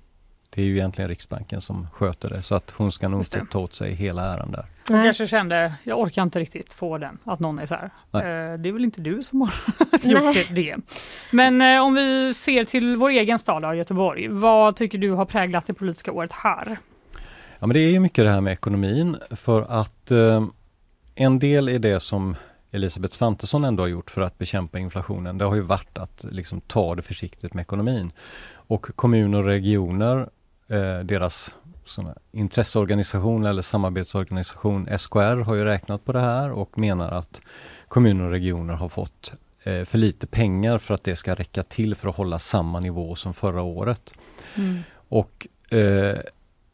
[0.56, 3.60] det är ju egentligen Riksbanken som sköter det så att hon ska nog inte ta
[3.60, 4.66] åt sig hela äran där.
[4.88, 7.86] Hon kanske kände, jag orkar inte riktigt få den, att någon är så här.
[8.14, 9.54] Eh, det är väl inte du som har
[10.34, 10.76] gjort det.
[11.32, 15.26] Men eh, om vi ser till vår egen stad då, Göteborg, vad tycker du har
[15.26, 16.78] präglat det politiska året här?
[17.60, 20.46] Ja men det är ju mycket det här med ekonomin för att eh,
[21.16, 22.36] en del är det som
[22.74, 26.62] Elisabeth Svantesson ändå har gjort för att bekämpa inflationen, det har ju varit att liksom
[26.62, 28.12] ta det försiktigt med ekonomin.
[28.52, 30.30] Och kommuner och regioner,
[30.68, 31.54] eh, deras
[32.32, 37.42] intresseorganisation eller samarbetsorganisation SKR har ju räknat på det här och menar att
[37.88, 41.96] kommuner och regioner har fått eh, för lite pengar för att det ska räcka till
[41.96, 44.14] för att hålla samma nivå som förra året.
[44.56, 44.80] Mm.
[45.10, 46.20] Och eh,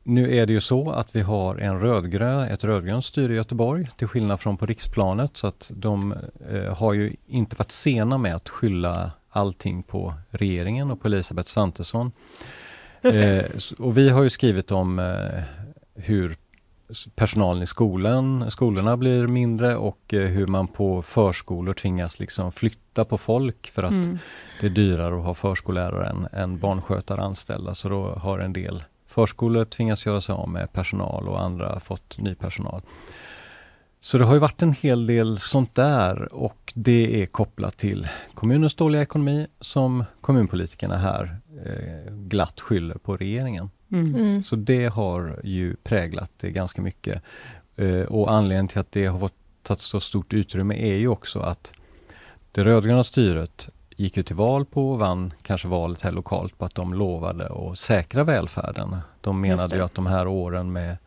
[0.04, 3.88] nu är det ju så att vi har en rödgrön, ett rödgrönt styre i Göteborg
[3.97, 6.16] till skillnad från på riksplanet så att de
[6.50, 11.50] eh, har ju inte varit sena med att skylla allting på regeringen och på Elisabeth
[11.50, 12.12] Svantesson.
[13.02, 13.45] Eh,
[13.78, 15.41] och vi har ju skrivit om eh,
[15.95, 16.38] hur
[17.16, 23.06] personalen i skolan, skolorna blir mindre och eh, hur man på förskolor tvingas liksom flytta
[23.06, 24.18] på folk för att mm.
[24.62, 28.84] det är dyrare att ha förskollärare än, än barnskötare anställda så då har en del
[29.10, 32.82] Förskolor tvingas göra sig av med personal och andra har fått ny personal.
[34.01, 38.07] Så det har ju varit en hel del sånt där och det är kopplat till
[38.34, 43.70] kommunens dåliga ekonomi som kommunpolitikerna här eh, glatt skyller på regeringen.
[43.91, 44.16] Mm.
[44.16, 44.43] Mm.
[44.43, 47.24] Så det har ju präglat det ganska mycket.
[47.76, 49.34] Eh, och anledningen till att det har fått
[49.64, 51.74] tagit så stort utrymme är ju också att
[52.51, 53.70] det rödgröna styret
[54.00, 57.45] gick ju till val på och vann kanske valet här lokalt på att de lovade
[57.45, 58.97] att säkra välfärden.
[59.22, 60.97] De menade ju att de här åren med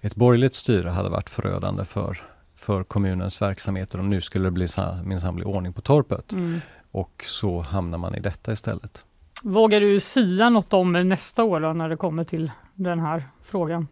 [0.00, 2.22] ett borgerligt styre hade varit förödande för,
[2.56, 4.66] för kommunens verksamheter och nu skulle det bli
[5.04, 6.32] minsann bli ordning på torpet.
[6.32, 6.60] Mm.
[6.90, 9.04] Och så hamnar man i detta istället.
[9.42, 13.88] Vågar du sia något om nästa år då, när det kommer till den här frågan?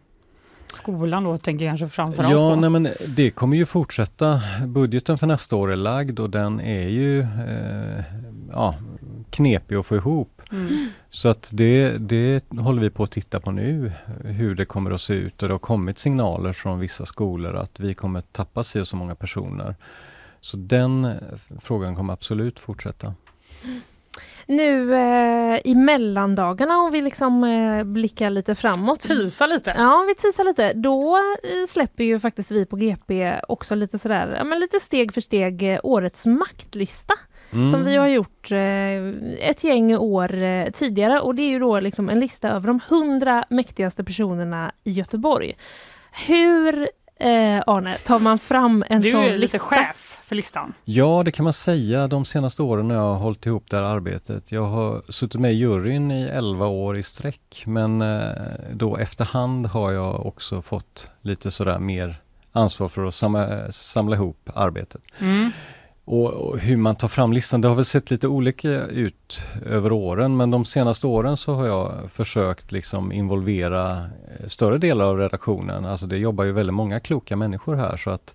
[0.73, 2.61] Skolan då tänker jag kanske framförallt Ja, på.
[2.61, 4.41] nej, men det kommer ju fortsätta.
[4.65, 8.03] Budgeten för nästa år är lagd och den är ju eh,
[8.51, 8.75] ja,
[9.29, 10.41] knepig att få ihop.
[10.51, 10.89] Mm.
[11.09, 13.91] Så att det, det håller vi på att titta på nu,
[14.23, 17.79] hur det kommer att se ut och det har kommit signaler från vissa skolor att
[17.79, 19.75] vi kommer tappa sig så många personer.
[20.41, 21.13] Så den
[21.61, 23.13] frågan kommer absolut fortsätta.
[24.45, 29.01] Nu eh, i mellandagarna om vi liksom eh, blickar lite framåt.
[29.01, 29.73] Tisa lite.
[29.77, 30.73] Ja, vi tisar lite.
[30.73, 35.13] Då eh, släpper ju faktiskt vi på GP också lite sådär, ja men lite steg
[35.13, 37.13] för steg eh, årets maktlista.
[37.53, 37.71] Mm.
[37.71, 41.79] Som vi har gjort eh, ett gäng år eh, tidigare och det är ju då
[41.79, 45.57] liksom en lista över de hundra mäktigaste personerna i Göteborg.
[46.27, 46.89] Hur
[47.19, 49.29] eh, Arne, tar man fram en du sån lista?
[49.29, 50.73] Du är lite chef för listan.
[50.85, 53.83] Ja, det kan man säga de senaste åren när jag har hållit ihop det här
[53.83, 54.51] arbetet.
[54.51, 58.19] Jag har suttit med i juryn i 11 år i sträck, men eh,
[58.73, 62.21] då efterhand har jag också fått lite sådär mer
[62.51, 65.01] ansvar för att samla, samla ihop arbetet.
[65.19, 65.51] Mm.
[66.05, 69.91] Och, och, hur man tar fram listan, det har väl sett lite olika ut över
[69.91, 75.17] åren men de senaste åren så har jag försökt liksom involvera eh, större delar av
[75.17, 75.85] redaktionen.
[75.85, 78.33] Alltså det jobbar ju väldigt många kloka människor här så att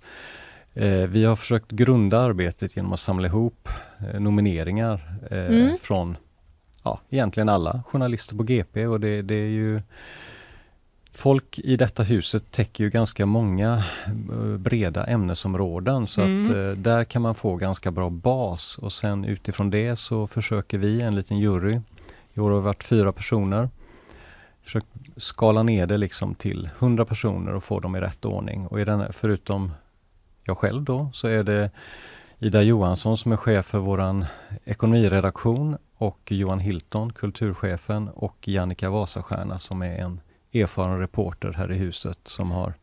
[1.09, 3.68] vi har försökt grunda arbetet genom att samla ihop
[3.99, 5.77] eh, nomineringar eh, mm.
[5.83, 6.16] från
[6.83, 9.81] ja, egentligen alla journalister på GP och det, det är ju
[11.12, 13.85] folk i detta huset täcker ju ganska många
[14.31, 16.43] eh, breda ämnesområden så mm.
[16.43, 20.79] att eh, där kan man få ganska bra bas och sen utifrån det så försöker
[20.79, 21.81] vi, en liten jury,
[22.35, 23.68] i år har vi varit fyra personer,
[24.62, 28.66] försökt skala ner det liksom till 100 personer och få dem i rätt ordning.
[28.66, 29.72] Och i den, förutom
[30.47, 31.70] jag själv då så är det
[32.38, 34.24] Ida Johansson som är chef för våran
[34.64, 40.20] ekonomiredaktion och Johan Hilton, kulturchefen och Jannica Vasastjärna som är en
[40.53, 42.74] erfaren reporter här i huset som har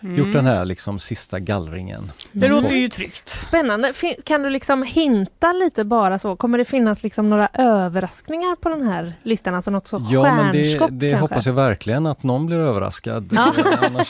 [0.00, 0.16] mm.
[0.16, 2.12] gjort den här liksom sista gallringen.
[2.32, 3.28] Det låter ju tryggt.
[3.28, 3.92] Spännande.
[4.24, 6.36] Kan du liksom hinta lite bara så?
[6.36, 9.54] Kommer det finnas liksom några överraskningar på den här listan?
[9.54, 13.28] Alltså något så ja, stjärnskott men det, det hoppas jag verkligen att någon blir överraskad.
[13.32, 13.54] Ja.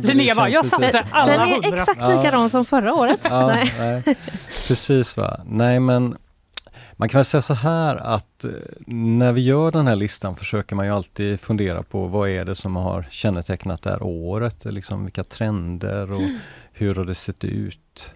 [0.02, 2.48] Linnea bara, jag satte alla Den är exakt likadan ja.
[2.48, 3.20] som förra året.
[3.30, 3.74] Ja, nej.
[3.78, 4.16] nej.
[4.68, 5.40] Precis va.
[5.44, 6.16] Nej men
[7.00, 8.50] man kan väl säga så här att eh,
[8.86, 12.54] när vi gör den här listan försöker man ju alltid fundera på vad är det
[12.54, 16.38] som har kännetecknat det här året, liksom vilka trender och mm.
[16.72, 18.10] hur har det sett ut?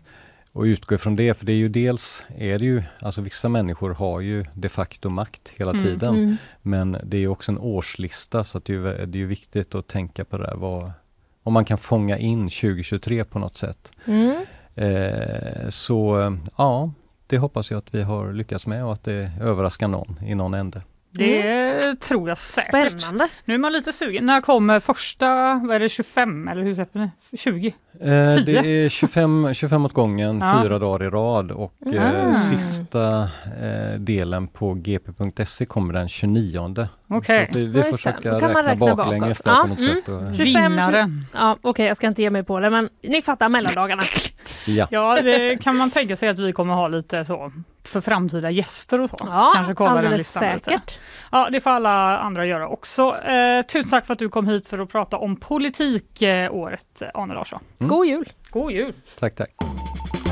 [0.53, 3.95] Och utgå ifrån det, för det är ju dels, är det ju, alltså vissa människor
[3.95, 6.15] har ju de facto makt hela mm, tiden.
[6.15, 6.37] Mm.
[6.63, 10.25] Men det är också en årslista så att det är, det är viktigt att tänka
[10.25, 10.93] på det där, vad,
[11.43, 13.93] om man kan fånga in 2023 på något sätt.
[14.07, 14.45] Mm.
[14.75, 16.91] Eh, så ja,
[17.27, 20.55] det hoppas jag att vi har lyckats med och att det överraskar någon i någon
[20.55, 20.83] ände.
[21.11, 21.97] Det mm.
[21.97, 23.01] tror jag säkert.
[23.01, 23.29] Spännande.
[23.45, 24.27] Nu är man lite sugen.
[24.27, 27.37] När kommer första, vad är det, 25 eller hur sätter ni?
[27.37, 27.75] 20?
[28.01, 30.63] Eh, det är 25, 25 åt gången, ja.
[30.63, 31.99] fyra dagar i rad och mm.
[31.99, 33.29] eh, sista
[33.61, 36.89] eh, delen på gp.se kommer den 29.
[37.09, 37.49] Okej.
[37.51, 37.63] Okay.
[37.63, 39.63] Vi, vi får försöka räkna baklänges där ja.
[39.63, 39.95] på något mm.
[39.95, 40.09] sätt.
[40.09, 41.27] Och, 25, Vinnaren.
[41.33, 44.03] Ja, Okej, okay, jag ska inte ge mig på det men ni fattar mellandagarna.
[44.67, 47.53] ja, ja det kan man tänka sig att vi kommer ha lite så
[47.85, 49.17] för framtida gäster och så.
[49.21, 50.71] Ja, Kanske kolla den listan säkert.
[50.71, 50.93] Lite.
[51.33, 53.17] Ja, det får alla andra göra också.
[53.17, 57.35] Eh, tusen tack för att du kom hit för att prata om politikåret, eh, Arne
[57.35, 57.61] Larsson.
[57.85, 57.89] Mm.
[57.89, 58.25] God jul!
[58.51, 58.93] God jul!
[59.17, 60.24] Tack, tack.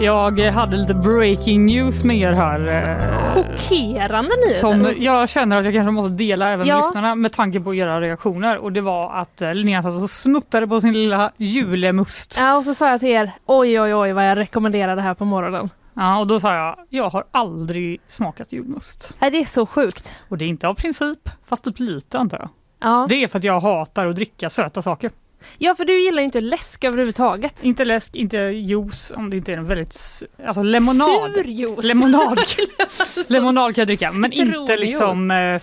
[0.00, 2.66] Jag hade lite breaking news med er här.
[2.66, 4.54] Eh, chockerande nyheter.
[4.54, 6.76] Som jag känner att jag kanske måste dela även med ja.
[6.76, 8.56] lyssnarna med tanke på era reaktioner.
[8.58, 12.36] Och det var att eh, Linnea satt och smuttade på sin lilla julemust.
[12.40, 15.14] Ja och så sa jag till er, oj oj oj vad jag rekommenderar det här
[15.14, 15.70] på morgonen.
[15.94, 19.14] Ja och då sa jag, jag har aldrig smakat julmust.
[19.18, 20.12] Nej det är så sjukt.
[20.28, 22.48] Och det är inte av princip, fast typ lite antar jag.
[22.80, 23.06] Ja.
[23.08, 25.10] Det är för att jag hatar att dricka söta saker.
[25.58, 27.64] Ja för du gillar ju inte läsk överhuvudtaget.
[27.64, 31.32] Inte läsk, inte juice om det inte är en väldigt, alltså lemonad.
[31.34, 31.84] Surjuice.
[31.84, 32.38] Lemonad,
[33.28, 35.60] lemonad kan jag dricka men inte liksom eh,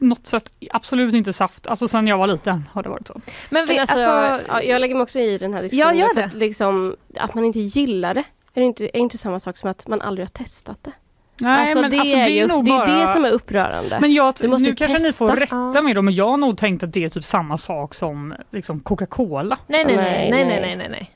[0.00, 1.66] något sött, absolut inte saft.
[1.66, 3.20] Alltså sen jag var liten har det varit så.
[3.50, 5.98] Men, vi, alltså, alltså, ja, jag lägger mig också i den här diskussionen.
[5.98, 8.24] Ja, för att, liksom, att man inte gillar det
[8.60, 10.92] är inte, är inte samma sak som att man aldrig har testat det.
[11.40, 13.24] Nej, alltså, men det, alltså, är det är ju, nog det är bara- det som
[13.24, 13.98] är upprörande.
[14.00, 15.24] Men jag, Du måste nu kanske testa.
[15.24, 17.56] ni får rätta mig då, men jag har nog tänkt att det är typ samma
[17.58, 19.58] sak som liksom Coca-Cola.
[19.66, 20.76] Nej, nej, nej, nej, nej, nej.
[20.76, 21.10] nej, nej.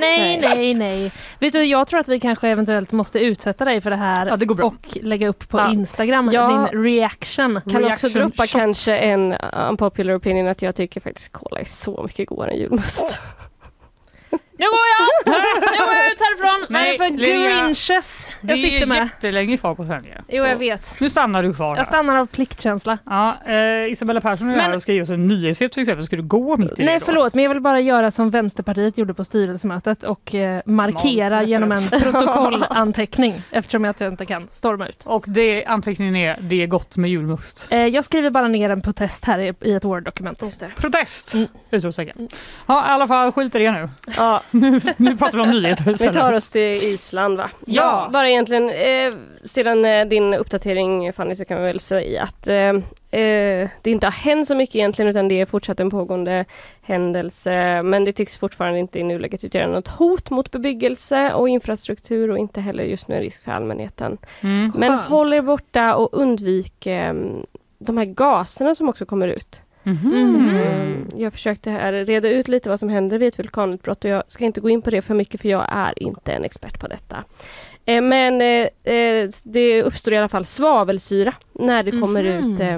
[0.00, 1.12] Nej, nej, nej.
[1.38, 4.36] Vet du, jag tror att vi kanske eventuellt måste utsätta dig för det här Ja,
[4.36, 4.66] det går bra.
[4.66, 5.72] och lägga upp på Ja.
[5.72, 6.68] Instagram Ja.
[6.72, 7.54] din reaction.
[7.54, 8.50] Kan också Reaction droppa shot.
[8.50, 9.34] kanske en
[9.68, 13.20] unpopular opinion att jag tycker faktiskt cola är så mycket godare än julmust.
[14.58, 15.34] Nu går jag!
[15.72, 16.66] Nu går jag ut härifrån!
[16.70, 17.64] Vad är Nej, det för Linnea.
[17.64, 18.96] grinches Det jag sitter är med?
[18.96, 20.24] jättelänge kvar på sändningen.
[20.28, 21.00] Jo, jag vet.
[21.00, 21.84] Nu stannar du kvar Jag här.
[21.84, 22.98] stannar av pliktkänsla.
[23.04, 26.06] Ja, eh, Isabella Persson är Men- och ska ge oss en nyhetshjälp till exempel.
[26.06, 27.04] Ska du gå mitt i Nej det då?
[27.04, 31.48] förlåt, men jag vill bara göra som Vänsterpartiet gjorde på styrelsemötet och eh, markera Smal
[31.48, 32.02] genom en referens.
[32.12, 35.02] protokollanteckning eftersom jag inte kan storma ut.
[35.06, 37.68] Och det anteckningen är det är gott med julmust.
[37.70, 40.38] Eh, jag skriver bara ner en protest här i, i ett Word-dokument.
[40.76, 41.34] Protest!
[41.34, 41.46] Mm.
[41.70, 42.28] Utropstecken.
[42.66, 43.88] Ja, i alla fall skit i det nu.
[44.16, 44.80] Ja, nu.
[44.96, 46.14] Nu pratar vi om nyheter vi istället.
[46.14, 47.50] tar oss till Island va?
[47.66, 48.10] Ja.
[48.12, 52.56] Bara egentligen, eh, sedan eh, din uppdatering Fanny så kan vi väl säga att eh,
[53.20, 56.44] eh, det inte har hänt så mycket egentligen utan det är fortsatt en pågående
[56.82, 62.30] händelse men det tycks fortfarande inte i nuläget utgöra något hot mot bebyggelse och infrastruktur
[62.30, 64.18] och inte heller just nu en risk för allmänheten.
[64.40, 64.72] Mm.
[64.74, 67.14] Men håll er borta och undvik eh,
[67.78, 69.60] de här gaserna som också kommer ut.
[69.92, 70.12] Mhm.
[70.14, 71.06] Mm.
[71.16, 74.44] Jag försökte här reda ut lite vad som händer vid ett vulkanutbrott och jag ska
[74.44, 77.24] inte gå in på det för mycket för jag är inte en expert på detta.
[77.84, 82.52] Eh, Men eh, eh, det uppstår i alla fall svavelsyra när det kommer Mhm.
[82.54, 82.74] ut eh,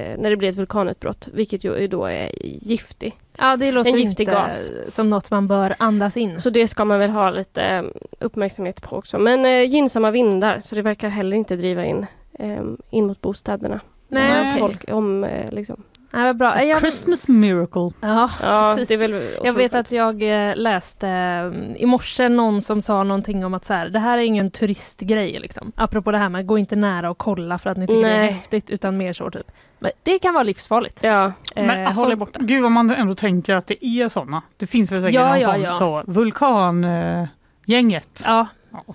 [0.00, 3.16] eh, när det blir ett vulkanutbrott, vilket ju då är giftigt.
[3.38, 4.68] Ja, det låter En giftig inte gas.
[4.88, 6.40] som något man bör andas in.
[6.40, 7.82] Så det ska man väl ha lite eh,
[8.20, 9.18] uppmärksamhet på också.
[9.18, 12.06] Men eh, gynnsamma vindar, så det verkar heller inte driva in,
[12.38, 13.80] eh, in mot bostäderna.
[14.08, 14.58] Nej.
[14.58, 15.82] Folk om, eh, liksom.
[16.12, 16.64] Ja, vad bra.
[16.64, 17.90] Jag, Christmas miracle.
[18.00, 18.88] ja, Ja, precis.
[18.88, 21.52] det är väl Jag vet att jag eh, läste eh,
[21.82, 25.38] i morse någon som sa någonting om att så här, det här är ingen turistgrej
[25.40, 25.72] liksom.
[25.76, 28.18] Apropå det här med gå inte nära och kolla för att ni tycker det är
[28.22, 28.32] Nej.
[28.32, 29.50] häftigt utan mer så typ.
[29.78, 31.02] Men det kan vara livsfarligt.
[31.02, 32.38] Ja, Eh, Men alltså, håll er borta.
[32.42, 34.42] gud vad man ändå tänker att det är såna.
[34.56, 35.72] Det finns väl säkert Ja, någon ja, sån ja.
[35.72, 38.22] så, vulkangänget.
[38.26, 38.84] Ja, Ja.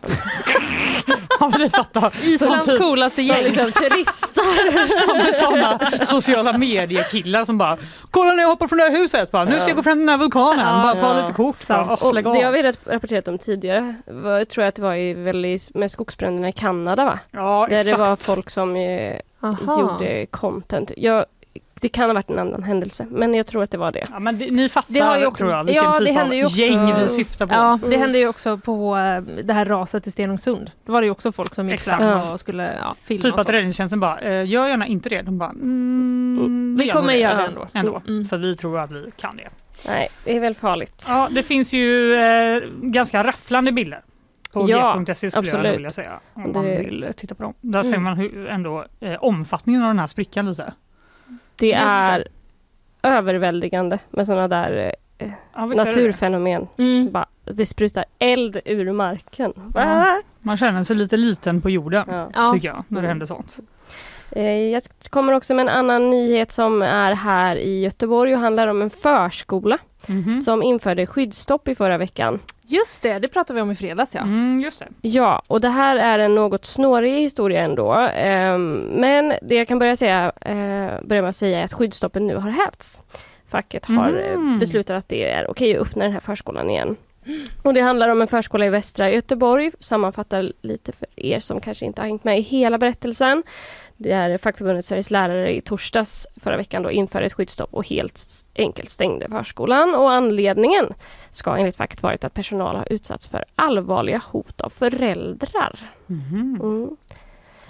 [1.40, 2.14] ja, men det fattar.
[2.24, 3.44] Islands typ- coolaste gäng.
[3.44, 4.44] liksom turister.
[5.08, 7.78] Ja, men såna sociala medier-killar som bara
[8.12, 9.32] Kolla när jag hoppar från det här huset!
[9.32, 11.22] Bara, nu ska jag gå fram till den här vulkanen, Ja, bara ta ja.
[11.22, 11.68] lite kort.
[11.68, 13.96] Bara, Och det har vi rapporterat om tidigare.
[14.06, 17.20] Var, jag tror att det var i, väl i, med skogsbränderna i Kanada va?
[17.32, 17.98] Ja, Där exakt.
[17.98, 19.16] det var folk som eh,
[19.78, 20.92] gjorde content.
[20.98, 21.26] Jag,
[21.84, 24.04] det kan ha varit en annan händelse men jag tror att det var det.
[24.12, 26.16] Ja, men det, ni fattar Det har ju också- tror jag vilken ja, det typ
[26.16, 27.54] händer av ju också- gäng vi syftar på.
[27.54, 28.02] Ja, det Mm.
[28.02, 30.72] hände ju också på eh, det här raset i Stenungsund.
[30.86, 31.98] Då var det ju också folk som gick Exakt.
[32.20, 35.22] fram och skulle ja, filma Typ att räddningstjänsten bara, eh, gör gärna inte det.
[35.22, 37.48] De bara, mm, Vi gör kommer göra det Ja.
[37.48, 37.68] ändå.
[37.74, 38.02] ändå.
[38.08, 38.26] Mm.
[38.26, 39.50] För vi tror att vi kan det.
[39.88, 41.06] Nej, det är väl farligt.
[41.08, 44.02] Ja, det finns ju eh, ganska rafflande bilder.
[44.54, 45.66] På Ja, g.se skulle jag absolut.
[45.66, 46.20] ändå vilja säga.
[46.34, 47.54] Om man Det- vill eh, titta på dem.
[47.62, 48.04] Där ser Mm.
[48.04, 50.74] man hur ändå eh, omfattningen av den här sprickan lite.
[51.56, 51.86] Det Just det.
[51.86, 52.28] är
[53.04, 55.84] överväldigande med sådana där eh, Ja, är det det?
[55.86, 56.68] naturfenomen.
[56.78, 57.12] Mm.
[57.12, 59.54] Bara, det sprutar eld ur marken.
[59.76, 60.22] Ja.
[60.40, 62.30] Man känner sig lite liten på jorden.
[62.34, 62.52] Ja.
[62.54, 63.10] Tycker jag, när det Mm.
[63.10, 63.58] händer sånt.
[64.32, 68.68] Eh, Jag kommer också med en annan nyhet som är här i Göteborg och handlar
[68.68, 69.78] om en förskola
[70.08, 70.40] Mhm.
[70.40, 72.40] som införde skyddsstopp i förra veckan.
[72.68, 74.22] Just det, det pratade vi om i fredags ja.
[74.22, 74.88] Mm, just det.
[75.02, 77.92] Ja, och det här är en något snårig historia ändå.
[78.16, 82.28] Ehm, men det jag kan börja, säga, eh, börja med att säga är att skyddsstoppen
[82.28, 83.02] nu har hävts.
[83.48, 84.60] Facket har eh, Mhm.
[84.60, 86.96] beslutat att det är okej att öppna den här förskolan igen.
[87.64, 89.72] Och det handlar om en förskola i västra Göteborg.
[89.80, 93.44] Sammanfattar lite för er som kanske inte har hängt med i hela berättelsen.
[94.04, 98.46] Det är fackförbundet Sveriges lärare i torsdags förra veckan då införde ett skyddsstopp och helt
[98.56, 99.96] enkelt stängde förskolan.
[99.96, 100.94] Och anledningen
[101.32, 105.80] ska enligt facket varit att personal har utsatts för allvarliga hot av föräldrar.
[106.08, 106.60] Mhm.
[106.62, 106.98] Mm.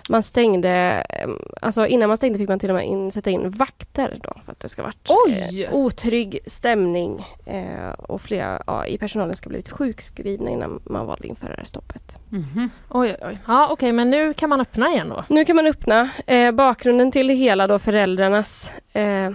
[0.09, 1.29] Man stängde, eh,
[1.61, 4.51] alltså innan man stängde fick man till och med in, sätta in vakter då för
[4.51, 5.63] att det ska varit Oj!
[5.63, 11.27] eh, otrygg stämning eh, och flera ja, i personalen ska blivit sjukskrivna innan man valde
[11.27, 12.15] införa det stoppet.
[12.29, 12.69] Mhm.
[12.89, 13.37] Oj, oj, oj.
[13.47, 15.23] Ja, okej, men nu kan man öppna igen då.
[15.29, 19.31] Nu kan man öppna eh, bakgrunden till det hela då föräldrarnas eh,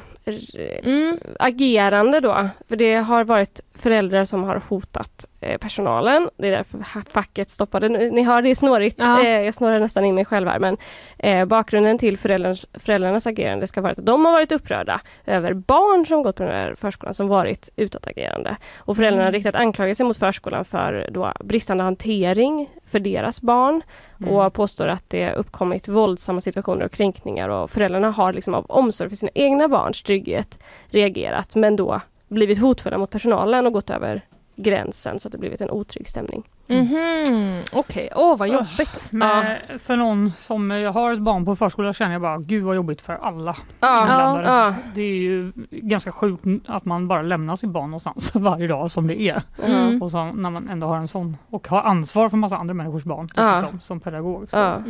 [0.84, 1.18] Mm.
[1.38, 2.48] agerande då.
[2.68, 6.30] För det har varit föräldrar som har hotat eh, personalen.
[6.36, 6.78] Det är därför
[7.10, 7.88] facket stoppade.
[7.88, 8.96] Ni hör, det är snårigt.
[8.98, 9.24] Ja.
[9.24, 10.58] Eh, jag snurrar nästan in mig själv här.
[10.58, 10.76] Men
[11.18, 16.06] eh, bakgrunden till föräldrarnas, föräldrarnas agerande ska vara att de har varit upprörda över barn
[16.06, 18.56] som gått på den här förskolan som varit utåtagerande.
[18.76, 23.82] Och föräldrarna har riktat anklagelser mot förskolan för då bristande hantering för deras barn
[24.20, 24.34] Mm.
[24.34, 29.08] och påstår att det uppkommit våldsamma situationer och kränkningar och föräldrarna har liksom av omsorg
[29.08, 34.22] för sina egna barns trygghet reagerat men då blivit hotfulla mot personalen och gått över
[34.58, 36.42] gränsen så att det blivit en otrygg stämning.
[36.66, 39.08] Mhm, Okej, åh vad jobbigt.
[39.10, 43.02] Men för någon som har ett barn på förskola känner jag bara, gud vad jobbigt
[43.02, 44.74] för alla Ja, ja.
[44.94, 49.06] Det är ju ganska sjukt att man bara lämnar sitt barn någonstans varje dag som
[49.06, 49.42] det är.
[49.64, 50.02] Mm.
[50.02, 53.04] Och så, när man ändå har en sån och har ansvar för massa andra människors
[53.04, 53.54] barn Ja.
[53.54, 54.50] dessutom, som pedagog.
[54.50, 54.82] Så.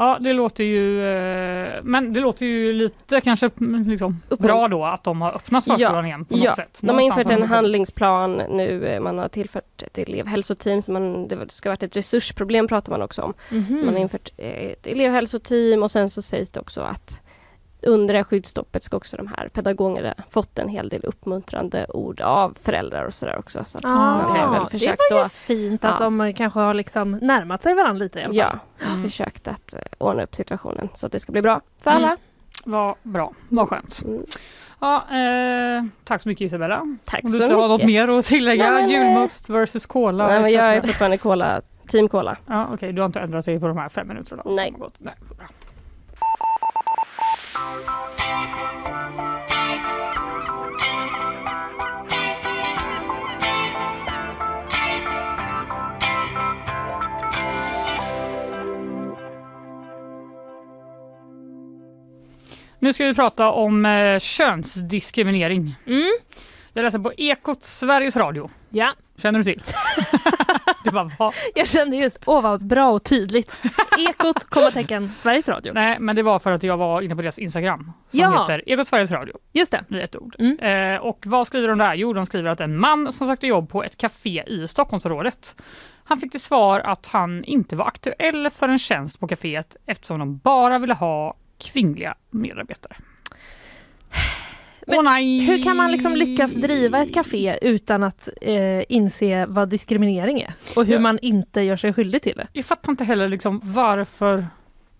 [0.00, 0.10] Ja.
[0.10, 0.24] Mm.
[0.24, 4.84] Ja, det låter ju, eh, men det låter ju lite kanske mm, liksom, bra då
[4.84, 6.54] att de har öppnat förskolan igen på något ja.
[6.54, 6.78] sätt.
[6.82, 8.86] De har infört en handlingsplan nu.
[8.86, 10.82] eh, Man har tillfört ett elevhälsoteam.
[10.82, 13.34] Så man, det ska ha varit ett resursproblem pratar man också om.
[13.50, 13.78] Mhm.
[13.78, 17.20] Så man har infört eh, ett elevhälsoteam och sen så sägs det också att
[17.82, 22.20] under det här skyddsstoppet ska också de här pedagogerna fått en hel del uppmuntrande ord
[22.20, 23.64] av föräldrar och sådär också.
[23.64, 26.04] Så att man har väl Ah, det försökt var ju att, fint att Ja.
[26.04, 28.58] de kanske har liksom närmat sig varandra lite i alla fall.
[28.80, 29.02] ja, Mm.
[29.04, 32.04] försökt att eh, ordna upp situationen så att det ska bli bra för Mm.
[32.04, 32.16] alla.
[32.64, 34.02] Vad bra, vad skönt.
[34.06, 34.22] Mm.
[34.80, 36.96] Ja, eh, tack så mycket Isabella.
[37.04, 38.08] Tack Om du så inte har något mycket.
[38.08, 40.26] mer att tillägga, Nej, men, eh, julmust versus cola.
[40.26, 42.36] Nej, men jag är fortfarande cola, team cola.
[42.46, 44.42] Ja, Okej, du har inte ändrat dig på de här fem minuterna?
[44.42, 44.70] som Nej.
[44.72, 44.94] har gått.
[44.98, 45.46] Nej bra.
[62.82, 65.74] Nu ska vi prata om eh, könsdiskriminering.
[65.86, 66.10] Mm.
[66.72, 68.50] Jag läser på Ekot Sveriges Radio.
[68.70, 69.62] Ja, Känner du till?
[70.84, 71.32] det bara, va?
[71.54, 73.58] jag kände just, åh vad bra och tydligt.
[74.08, 75.72] Ekot, kommatecken, Sveriges Radio.
[75.72, 78.40] Nej, men det var för att jag var inne på deras Instagram som Ja.
[78.40, 79.84] heter Ekot Sveriges Radio Just det.
[79.96, 80.36] i ett ord.
[80.38, 80.58] Mm.
[80.94, 81.94] Eh, och vad skriver de där?
[81.94, 85.56] Jo, de skriver att en man som sökte jobb på ett café i Stockholmsområdet
[86.04, 90.18] han fick till svar att han inte var aktuell för en tjänst på kaféet eftersom
[90.18, 92.96] de bara ville ha kvinnliga medarbetare.
[94.90, 95.40] Men nej!
[95.40, 100.52] Hur kan man liksom lyckas driva ett café utan att eh, inse vad diskriminering är?
[100.76, 101.00] Och hur Ja.
[101.00, 102.46] man inte gör sig skyldig till det?
[102.52, 104.46] Jag fattar inte heller liksom varför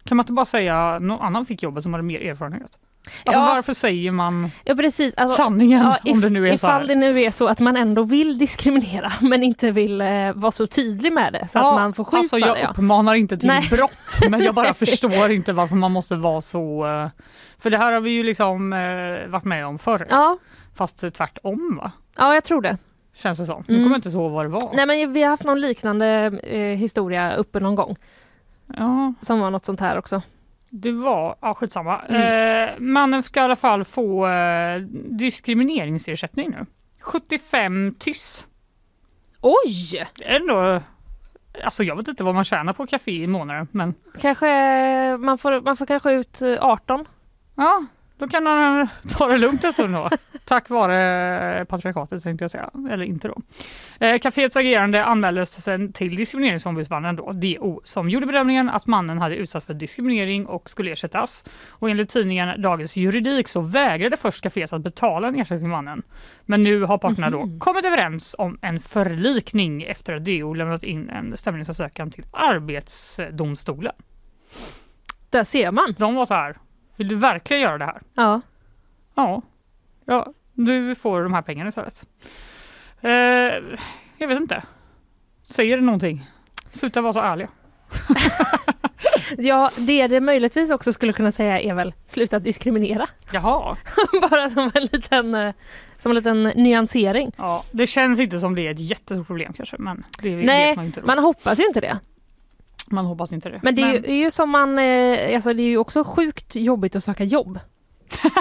[0.04, 2.78] kan man inte bara säga någon annan fick jobbet som hade mer erfarenhet?
[3.24, 3.46] Alltså Ja.
[3.54, 5.14] varför säger man Ja precis.
[5.16, 7.60] Alltså, sanningen ja, om if- det nu är så Ifall det nu är så att
[7.60, 11.64] man ändå vill diskriminera men inte vill eh, vara så tydlig med det så att
[11.74, 12.60] man får skit alltså för jag det.
[12.60, 12.68] Ja.
[12.70, 13.68] uppmanar inte till Nej.
[13.70, 17.08] brott men jag bara förstår inte varför man måste vara så eh,
[17.58, 20.38] För det här har vi ju liksom eh, varit med om förr Ja,
[20.74, 21.92] fast tvärtom va?
[22.16, 22.78] ja, jag tror det.
[23.14, 23.64] Känns det som.
[23.68, 23.84] Nu Mm.
[23.84, 24.70] kommer jag inte ihåg vad det var.
[24.74, 26.06] Nej men vi har haft någon liknande
[26.42, 27.96] eh, historia uppe någon gång
[28.76, 30.22] Ja, som var något sånt här också.
[30.70, 32.00] Det var, ja skitsamma.
[32.00, 32.22] Mm.
[32.22, 34.80] Eh, mannen ska i alla fall få eh,
[35.18, 36.66] diskrimineringsersättning nu.
[37.00, 38.46] 75 tyss.
[39.40, 40.08] Oj!
[40.24, 40.82] Ändå,
[41.64, 44.46] alltså jag vet inte vad man tjänar på café i månaden men Kanske
[45.16, 47.04] man får, man får kanske ut eh, 18.
[47.54, 47.84] Ja,
[48.20, 50.10] då kan han ta det lugnt en stund då.
[50.44, 53.42] Tack vare patriarkatet tänkte jag säga, eller inte då.
[54.06, 59.36] Eh, Caféets agerande anmäldes sen till diskrimineringsombudsmannen då, DO, som gjorde bedömningen att mannen hade
[59.36, 61.44] utsatts för diskriminering och skulle ersättas.
[61.68, 66.02] Och enligt tidningen Dagens Juridik så vägrade först kaféet att betala en ersättning till mannen.
[66.46, 71.10] Men nu har parterna då kommit överens om en förlikning efter att DO lämnat in
[71.10, 73.94] en stämningsansökan till Arbetsdomstolen.
[75.30, 75.94] Där ser man.
[75.98, 76.56] De var så här,
[77.00, 78.00] vill du verkligen göra det här?
[78.14, 78.40] Ja.
[79.14, 79.42] Ja,
[80.04, 82.06] ja du får de här pengarna istället.
[83.00, 83.10] Eh,
[84.18, 84.62] jag vet inte.
[85.42, 86.26] Säger det någonting?
[86.70, 87.48] Sluta vara så ärliga.
[89.38, 93.08] ja, det det möjligtvis också skulle kunna säga är väl sluta diskriminera.
[93.32, 93.76] Jaha.
[94.30, 95.54] Bara som en liten, eh,
[95.98, 97.32] som en liten nyansering.
[97.36, 100.76] Ja, det känns inte som det är ett jättestort problem kanske, men det Nej, vet
[100.76, 101.00] man inte.
[101.00, 101.06] Då.
[101.06, 101.98] man hoppas ju inte det.
[102.90, 103.60] Man hoppas inte det.
[103.62, 106.56] Men det är, Ju, är ju som man, eh, alltså det är ju också sjukt
[106.56, 107.58] jobbigt att söka jobb.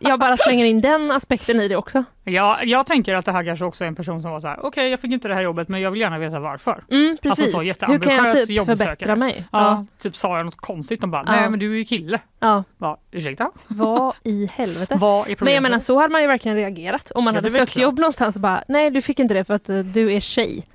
[0.00, 2.04] Jag bara slänger in den aspekten i det också.
[2.24, 4.64] Ja, jag tänker att det här kanske också är en person som var så här,
[4.66, 6.84] okej jag fick inte det här jobbet men jag vill gärna veta varför.
[6.90, 7.54] Mm, precis.
[7.54, 8.76] Alltså så Hur kan jag jätteambitiös typ jobbsökare.
[8.88, 9.44] förbättra mig?
[9.52, 9.86] Ja, Ja.
[9.98, 11.32] typ sa jag något konstigt och bara, Ja.
[11.32, 12.20] nej men du är ju kille.
[12.40, 12.64] Ja.
[12.78, 13.50] Va, ursäkta?
[13.68, 14.94] Vad i helvete?
[14.98, 15.40] Vad är problemet?
[15.40, 17.10] Men jag menar så hade man ju verkligen reagerat.
[17.14, 19.54] Om man Ja, hade sökt jobb någonstans och bara, nej du fick inte det för
[19.54, 20.66] att eh, du är tjej.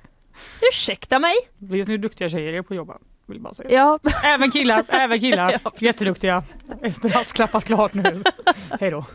[0.72, 1.34] Ursäkta mig?
[1.58, 2.98] Vet ni hur duktiga tjejer är på att jobba?
[3.26, 3.70] Vill bara säga.
[3.70, 3.98] Ja.
[4.24, 5.50] Även killar, även killar.
[5.52, 5.82] Ja, precis.
[5.82, 6.44] Jätteduktiga.
[7.02, 8.22] Brasklappat klart nu.
[8.80, 9.06] Hej då.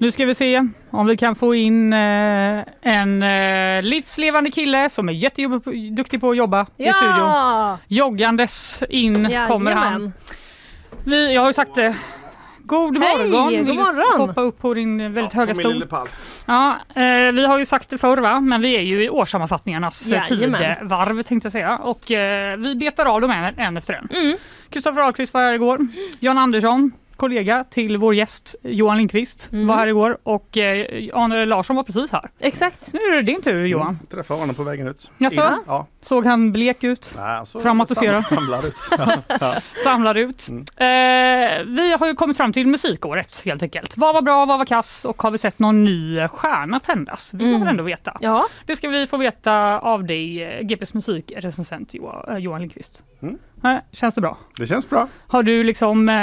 [0.00, 5.08] Nu ska vi se om vi kan få in eh, en eh, livslevande kille som
[5.08, 7.18] är jätteduktig på att jobba i studion.
[7.18, 7.78] Ja!
[7.88, 10.12] Joggandes in kommer han.
[11.04, 11.96] Vi, jag har ju sagt det
[12.68, 13.30] God Hej, morgon!
[13.30, 14.28] god Vill du morgon.
[14.28, 16.08] hoppa upp på din väldigt höga På min stol?
[16.46, 20.12] Ja, eh, vi har ju sagt det förr va, men vi är ju i årssammanfattningarnas
[20.12, 24.08] eh, tidevarv tänkte jag säga och eh, vi betar av dem en, en efter en.
[24.10, 24.36] Mm.
[24.70, 25.86] Kristoffer Ahlqvist var här igår,
[26.20, 29.66] Jan Andersson kollega till vår gäst Johan Lindqvist Mm.
[29.66, 32.30] var här igår och eh, Arne Larsson var precis här.
[32.38, 32.92] Exakt.
[32.92, 33.86] Nu är det din tur Johan.
[33.86, 35.10] Mm, träffade honom på vägen ut.
[35.18, 35.40] Jaså?
[35.40, 35.62] In.
[35.66, 35.86] Ja.
[36.02, 37.12] Såg han blek ut?
[37.16, 38.26] Nej, alltså, Traumatiserad.
[38.26, 38.76] sam- Samlar ut.
[38.98, 39.54] Ja, ja.
[39.84, 40.48] Samlar ut.
[40.48, 40.60] Mm.
[40.60, 43.96] Eh, vi har ju kommit fram till musikåret helt enkelt.
[43.96, 47.34] Vad var bra, vad var kass och har vi sett någon ny stjärna tändas?
[47.34, 47.60] vill man Mm.
[47.60, 48.16] väl ändå veta.
[48.20, 48.46] Ja.
[48.66, 53.02] Det ska vi få veta av dig, eh, GPs musikrecensent Johan, eh, Johan Lindqvist.
[53.22, 53.38] Mm.
[53.64, 54.38] Eh, Känns det bra?
[54.56, 55.08] Det känns bra.
[55.26, 56.14] Har du liksom eh,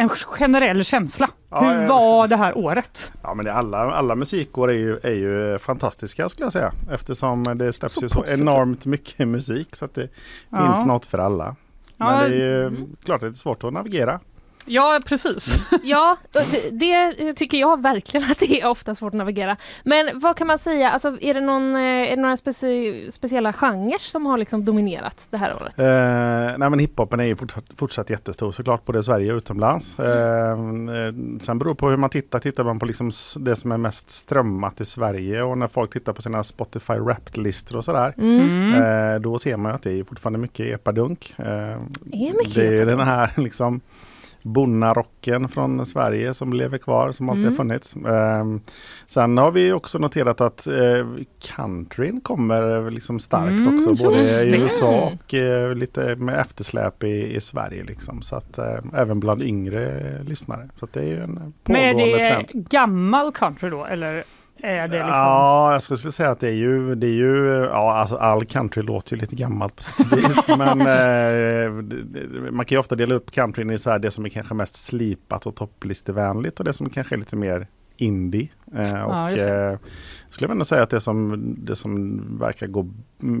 [0.00, 1.30] en generell känsla?
[1.50, 3.12] Ja, Hur jag- var det här året?
[3.22, 6.72] Ja, men det, alla, alla musikår är ju, är ju fantastiska skulle jag säga.
[6.90, 8.40] Eftersom det släpps Så ju så positivt.
[8.40, 10.08] enormt mycket musik så att det
[10.48, 10.66] Ja.
[10.66, 11.56] finns något för alla.
[11.96, 14.20] Ja, Men det är ju klart att det är svårt att navigera.
[14.66, 15.58] Ja, precis.
[15.82, 19.56] Ja, det, det tycker jag verkligen att det är ofta svårt att navigera.
[19.84, 23.52] Men vad kan man säga, alltså, är det, någon, eh, är det några speci speciella
[23.52, 25.78] genrer som har liksom dominerat det här året?
[25.78, 29.98] Eh, nej men hiphopen är ju fortsatt, fortsatt jättestor såklart både i Sverige och utomlands.
[29.98, 30.56] Eh, eh,
[31.40, 32.38] sen beror det på hur man tittar.
[32.38, 33.10] Tittar man på liksom
[33.40, 37.76] det som är mest strömmat i Sverige och när folk tittar på sina Spotify Wrapped-listor
[37.76, 38.14] och sådär.
[38.18, 38.74] Mm.
[38.74, 41.34] Eh, då ser man att det är fortfarande mycket epadunk.
[41.38, 41.78] Eh, Är
[42.38, 42.98] mycket det är epadunk?
[42.98, 43.80] den här liksom
[44.46, 47.52] bonnarocken från Sverige som lever kvar, som alltid Mm.
[47.52, 47.96] har funnits.
[47.96, 48.44] Eh,
[49.06, 51.06] sen har vi också noterat att eh,
[51.56, 54.56] countryn kommer liksom starkt Mm, också, både i.
[54.56, 57.84] USA och eh, lite med eftersläp i, i Sverige.
[57.84, 58.22] Liksom.
[58.22, 60.68] Så att eh, även bland yngre lyssnare.
[60.76, 62.68] Så det är ju en Men är pågående det trend.
[62.70, 64.24] gammal country då eller
[64.64, 65.08] är det liksom?
[65.10, 68.82] Ja, jag skulle säga att det är ju, det är ju ja, alltså all country
[68.82, 70.48] låter ju lite gammalt på sätt och vis.
[70.48, 71.70] men eh,
[72.52, 74.74] man kan ju ofta dela upp countryn i så här det som är kanske mest
[74.74, 78.48] slipat och topplistevänligt och det som kanske är lite mer indie.
[78.76, 79.54] Eh, Ja, och det.
[79.72, 79.78] eh,
[80.28, 82.86] skulle jag ändå säga att det som, det som verkar gå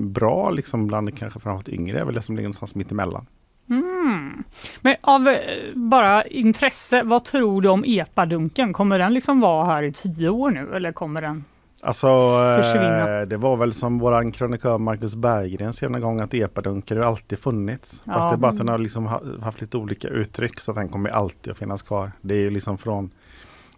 [0.02, 3.26] bra liksom bland kanske framförallt yngre är väl det som ligger någonstans mitt emellan.
[4.04, 4.44] Mm.
[4.82, 5.36] Men av eh,
[5.74, 8.72] bara intresse, vad tror du om epadunken?
[8.72, 11.44] Kommer den liksom vara här i tio år nu eller kommer den?
[11.82, 12.18] Alltså,
[12.62, 13.20] försvinna.
[13.20, 17.04] eh, det var väl som våran krönikör Marcus Berggren skrev en gång att epadunken har
[17.04, 17.90] alltid funnits.
[17.90, 18.26] Fast Ja.
[18.28, 20.88] det är bara att den har liksom ha- haft lite olika uttryck så att den
[20.88, 22.12] kommer alltid att finnas kvar.
[22.20, 23.10] Det är ju liksom från,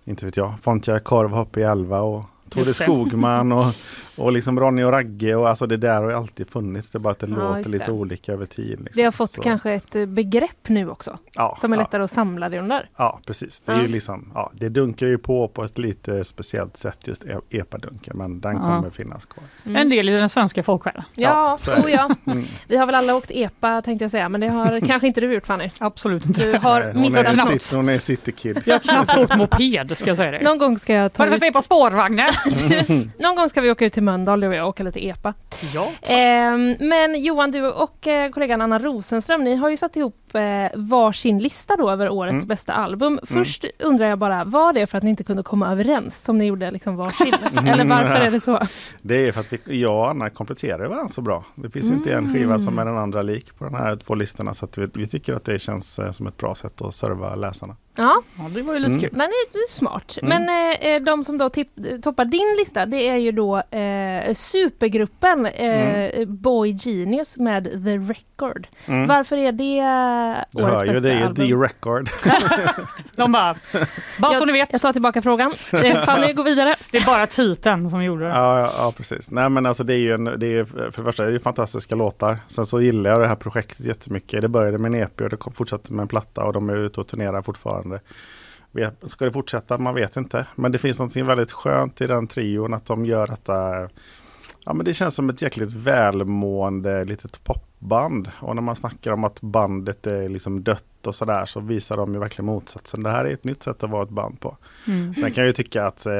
[0.04, 2.74] inte vet jag, Fontja Korv, Hoppe i Elva och Tore det.
[2.74, 3.64] Skogman och,
[4.16, 6.90] och liksom Ronny och Ragge och alltså det där har ju alltid funnits.
[6.90, 7.92] Det är bara att det Ja, låter lite det.
[7.92, 8.68] olika över tid.
[8.80, 8.92] Liksom.
[8.94, 11.82] Det har fått Så- kanske ett eh, begrepp nu också, ja, som är ja.
[11.82, 12.88] lättare att samla det under.
[12.96, 13.60] Ja, precis.
[13.60, 13.82] Det, är Ja.
[13.82, 18.16] ju liksom, ja, det dunkar ju på på ett lite speciellt sätt just e- epadunken
[18.16, 18.62] men den Ja.
[18.62, 19.44] kommer finnas kvar.
[19.64, 19.76] Mm.
[19.76, 21.02] En del i den svenska folksjälen.
[21.14, 21.82] Ja, så är det.
[21.82, 22.10] oh ja.
[22.32, 22.44] Mm.
[22.68, 25.34] Vi har väl alla åkt EPA tänkte jag säga, men det har kanske inte du
[25.34, 25.70] gjort Fanny.
[25.78, 26.52] Absolut inte.
[26.52, 27.72] Du har Nej, hon, missat är något.
[27.74, 28.62] hon är citykid.
[28.64, 30.42] Jag har knappt åkt moped ska jag säga dig.
[30.44, 32.32] Någon gång ska jag ta Vad är det för fel på spårvagnen?
[33.18, 35.34] Någon gång ska vi åka ut till Mölndal och jag och åka lite EPA.
[35.74, 35.90] ja.
[36.08, 40.40] Ehm, men Johan, du och eh, kollegan Anna Rosenström, ni har ju satt ihop eh,
[40.74, 42.46] varsin lista då över årets Mm.
[42.48, 43.20] bästa album.
[43.22, 46.44] Först undrar jag bara, var det för att ni inte kunde komma överens som ni
[46.44, 47.34] gjorde liksom varsin?
[47.66, 48.60] Eller varför är det så?
[49.02, 51.44] Det är för att vi, jag och Anna kompletterar varandra så bra.
[51.54, 54.14] Det finns ju inte en skiva som är den andra lik på de här två
[54.14, 54.54] listorna.
[54.54, 57.34] Så att vi, vi tycker att det känns eh, som ett bra sätt att serva
[57.34, 57.76] läsarna.
[57.98, 59.00] Ja, ja, det var ju lite Mm.
[59.00, 59.10] kul.
[59.12, 60.18] men det är smart.
[60.22, 60.42] Mm.
[60.42, 64.34] Men eh, eh, de som då tipp- toppar din lista, det är ju då eh,
[64.34, 68.66] supergruppen eh, Boy Genius med The Record.
[68.86, 69.06] Mm.
[69.06, 71.48] Varför är det Du årets hör ju, det är album?
[71.48, 72.10] The Record.
[73.16, 73.56] De bara,
[74.18, 75.52] bara så jag, ni vet, jag tar tillbaka frågan.
[75.72, 76.76] Eh, Fanny, gå vidare.
[76.90, 78.30] det är bara titeln som gjorde det.
[78.30, 79.30] Ja, ja, ja, precis.
[79.30, 81.38] Nej men alltså det är ju en, det är, för det första är det ju
[81.38, 82.38] fantastiska låtar.
[82.48, 84.42] Sen så gillar jag det här projektet jättemycket.
[84.42, 86.76] Det började med en EP och det kom, fortsatte med en platta och de är
[86.76, 88.00] ute och turnerar fortfarande.
[89.02, 89.78] Ska det fortsätta?
[89.78, 90.46] Man vet inte.
[90.54, 93.88] Men det finns något väldigt skönt i den trion att de gör detta.
[94.66, 97.44] Ja men det känns som ett jäkligt välmående litet
[97.86, 98.30] popband.
[98.40, 102.14] Och när man snackar om att bandet är liksom dött och sådär så visar de
[102.14, 103.02] ju verkligen motsatsen.
[103.02, 104.56] Det här är ett nytt sätt att vara ett band på.
[104.86, 105.14] Mm.
[105.14, 106.12] Sen kan jag ju tycka att eh,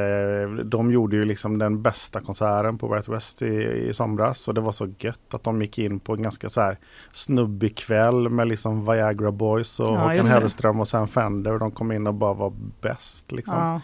[0.64, 4.48] de gjorde ju liksom den bästa konserten på Right West i, i somras.
[4.48, 6.78] Och det var så gött att de gick in på en ganska så här
[7.12, 10.26] snubbig kväll med liksom Viagra Boys och Ja, Håkan.
[10.26, 11.52] Hellström och sen Fender.
[11.52, 13.32] Och de kom in och bara var bäst.
[13.32, 13.58] Liksom.
[13.58, 13.80] Ja.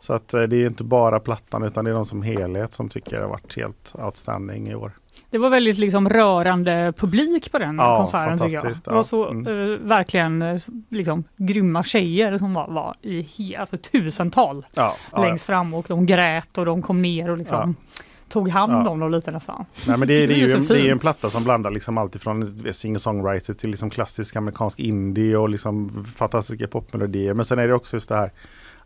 [0.00, 2.88] Så att eh, det är inte bara plattan utan det är de som helhet som
[2.88, 4.92] tycker det har varit helt outstanding i år.
[5.30, 8.64] Det var väldigt liksom rörande publik på den Ja, konserten tycker jag.
[8.64, 9.02] Det var ja.
[9.02, 9.46] så Mm.
[9.72, 15.46] eh, verkligen eh, liksom, grymma tjejer som var, var i alltså, tusental Ja, ja, längst
[15.46, 17.76] fram och de grät och de kom ner och liksom
[18.28, 18.88] tog hand Ja.
[18.88, 19.64] om dem lite nästan.
[19.88, 21.98] Nej, men det, är- det, är ju en, det är en platta som blandar liksom
[21.98, 22.42] allt ifrån
[22.72, 27.34] singer-songwriter till liksom klassisk amerikansk indie och liksom fantastiska popmelodier.
[27.34, 28.30] Men sen är det också just det här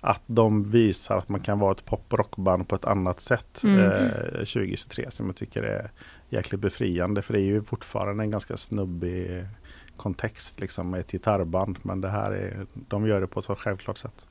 [0.01, 3.61] att de visar att man kan vara ett pop och rockband på ett annat sätt
[3.65, 3.79] Mm.
[3.81, 5.91] eh, 2023 som jag tycker är
[6.29, 7.23] jäkligt befriande.
[7.23, 9.47] För det är ju fortfarande en ganska snubbig
[10.01, 11.79] kontext liksom med ett gitarrband.
[11.83, 14.27] Men det här är, de gör det på ett så självklart sätt.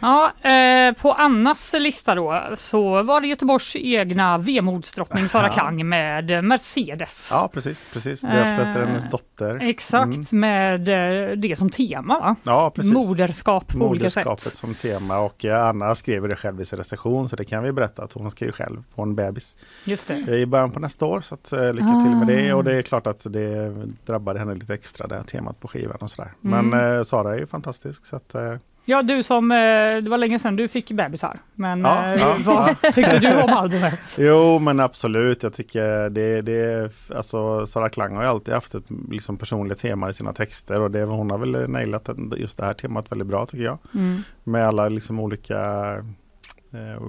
[0.00, 5.52] Ja, eh, på Annas lista då så var det Göteborgs egna vemodsdrottning Sara Ja.
[5.52, 7.28] Klang med Mercedes.
[7.32, 8.20] Ja precis, precis.
[8.20, 9.58] Döpt efter Eh, hennes dotter.
[9.62, 10.40] Exakt, Mm.
[10.40, 10.88] med
[11.30, 12.36] eh, det som tema va?
[12.44, 12.92] Ja, precis.
[12.92, 14.54] Moderskap på olika Moderskapet sätt.
[14.56, 17.72] som tema och eh, Anna skrev det själv i sin recension så det kan vi
[17.72, 20.38] berätta att hon ska ju själv få en bebis Just det.
[20.38, 21.20] i början på nästa år.
[21.20, 22.54] Så att, eh, lycka till med det Ah.
[22.56, 23.74] och det är klart att det
[24.06, 26.32] drabbade henne lite extra det här temat på skivan och sådär.
[26.44, 26.68] Mm.
[26.68, 28.54] Men eh, Sara är ju fantastisk så att eh,
[28.84, 29.56] Ja, du som, eh,
[30.02, 31.38] det var länge sedan du fick bebisar.
[31.54, 32.92] Men Ja, eh, ja, vad ja.
[32.92, 34.00] tyckte du om albumet?
[34.18, 38.84] Jo men absolut, jag tycker det, det alltså Sara Klang har ju alltid haft ett
[39.10, 42.74] liksom, personligt tema i sina texter och det, hon har väl nailat just det här
[42.74, 43.78] temat väldigt bra tycker jag.
[43.94, 44.22] Mm.
[44.44, 45.56] Med alla liksom olika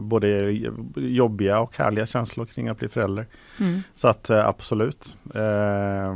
[0.02, 0.52] både
[0.96, 3.28] jobbiga och härliga känslor kring att bli förälder.
[3.60, 3.82] Mm.
[3.94, 6.14] Så att eh, absolut, eh,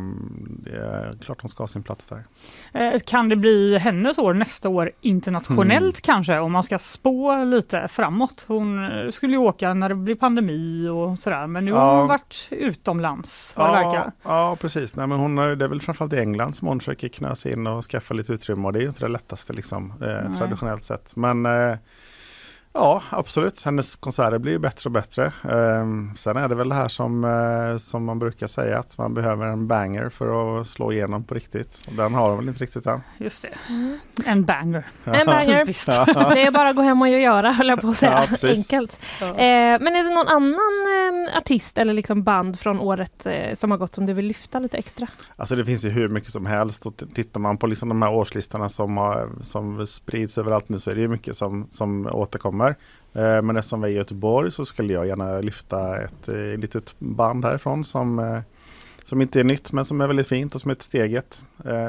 [0.64, 2.24] det är klart hon ska ha sin plats där.
[2.74, 5.94] Eh, Kan det bli hennes år nästa år internationellt Mm.
[6.16, 8.46] kanske om man ska spå lite framåt?
[8.48, 12.00] Hon eh, skulle ju åka när det blir pandemi och sådär men nu har Ja.
[12.00, 14.12] hon varit utomlands vad det Ja, verkar.
[14.24, 17.08] ja precis, Nej, men hon har, det är väl framförallt i England som hon försöker
[17.08, 19.94] knö sig in och skaffa lite utrymme och det är ju inte det lättaste liksom,
[20.02, 21.16] eh, traditionellt sett.
[21.16, 21.76] Men eh,
[22.76, 23.64] Ja, absolut.
[23.64, 25.34] Hennes konserter blir ju bättre och bättre.
[25.50, 29.14] Ehm, sen är det väl det här som, eh, som man brukar säga att man
[29.14, 31.82] behöver en banger för att slå igenom på riktigt.
[31.88, 33.02] Och den har hon väl inte riktigt än.
[33.18, 33.50] Just det.
[34.26, 34.88] En banger.
[35.04, 35.60] En banger.
[35.66, 35.86] Typiskt.
[36.34, 38.28] Det är bara att gå hem och göra, höll jag på att säga.
[38.42, 38.50] Ja.
[38.50, 39.00] Enkelt.
[39.22, 39.28] Ja.
[39.28, 43.72] Eh, men är det någon annan eh, artist eller liksom band från året eh, som
[43.72, 45.08] har gått som du vill lyfta lite extra?
[45.36, 48.14] Alltså det finns ju hur mycket som helst och tittar man på liksom de här
[48.14, 52.63] årslistorna som, har, som sprids överallt nu så är det ju mycket som, som återkommer.
[52.68, 56.94] Eh, men eftersom vi är i Göteborg så skulle jag gärna lyfta ett eh, litet
[57.00, 58.40] band härifrån som, eh,
[59.06, 61.42] som inte är nytt men som är väldigt fint och som heter Steget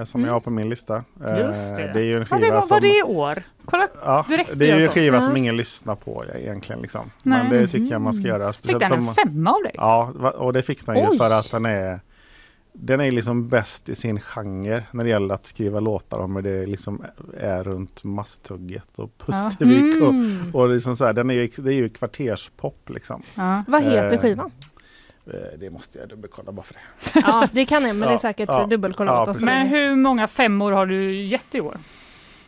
[0.04, 0.26] som Mm.
[0.26, 1.04] jag har på min lista.
[1.38, 1.90] Just det.
[1.94, 2.74] det är ju en Ja, skiva det var, som...
[2.74, 3.42] var det i år?
[3.64, 5.22] Kolla Ja, det är ju en skiva Ja.
[5.22, 6.82] som ingen lyssnar på egentligen.
[6.82, 7.10] Liksom.
[7.22, 8.52] Men det tycker jag man ska göra.
[8.52, 9.72] Fick den en femma av dig?
[9.74, 11.18] Ja, och det fick den ju Oj.
[11.18, 12.00] för att den är
[12.76, 16.42] den är liksom bäst i sin genre när det gäller att skriva låtar om hur
[16.42, 17.02] det liksom
[17.40, 19.94] är runt Masthugget och Pustervik.
[20.00, 20.06] Ja.
[20.06, 20.54] Och, Mm.
[20.54, 23.22] och liksom så här, den är ju, det är ju kvarterspop liksom.
[23.34, 23.64] Ja.
[23.68, 24.50] Vad heter Eh, skivan?
[25.26, 27.20] Eh, Det måste jag dubbelkolla bara för det.
[27.26, 29.28] Ja, det kan jag, men det är säkert ja, dubbelkollat.
[29.40, 29.44] ja.
[29.46, 31.78] Men hur många femmor har du gett i år?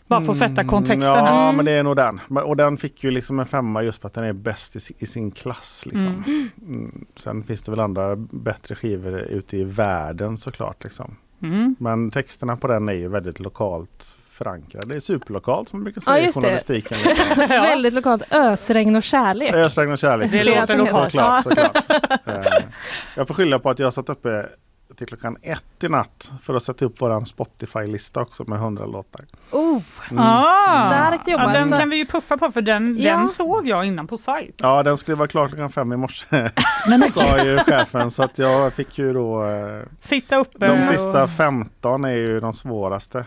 [0.06, 2.20] Bara för att sätta kontexten Mm, Ja, men det är nog den.
[2.44, 5.06] Och den fick ju liksom en femma just för att den är bäst i, i
[5.06, 5.82] sin klass.
[5.86, 6.24] Liksom.
[6.26, 6.50] Mm.
[6.68, 7.06] Mm.
[7.16, 10.84] Sen finns det väl andra bättre skivor ute i världen såklart.
[10.84, 11.16] Liksom.
[11.42, 11.76] Mm.
[11.78, 14.86] Men texterna på den är ju väldigt lokalt förankrade.
[14.88, 16.98] Det är superlokalt som man brukar säga Ja, i journalistiken.
[17.04, 17.26] Liksom.
[17.48, 18.22] Väldigt lokalt.
[18.34, 19.54] Ösregn och kärlek.
[19.54, 20.30] Ösregn och kärlek.
[20.30, 21.12] Det låter lokalt.
[21.12, 21.76] Såklart, såklart.
[22.26, 22.62] Eh,
[23.16, 24.46] Jag får skylla på att jag satt uppe
[24.96, 29.24] till klockan ett i natt för att sätta upp våran Spotify-lista också med 100 låtar.
[29.50, 30.22] Oh, Mm.
[30.24, 31.54] Ah, Starkt jobbat.
[31.54, 33.16] Ja, den kan vi ju puffa på för den, Ja.
[33.16, 34.54] den såg jag innan på sajt.
[34.62, 36.24] Ja, den skulle vara klar klockan fem i morse,
[37.14, 38.10] sa ju chefen.
[38.10, 42.40] Så att jag fick ju då eh, sitta uppe De och- sista 15 är ju
[42.40, 43.18] de svåraste.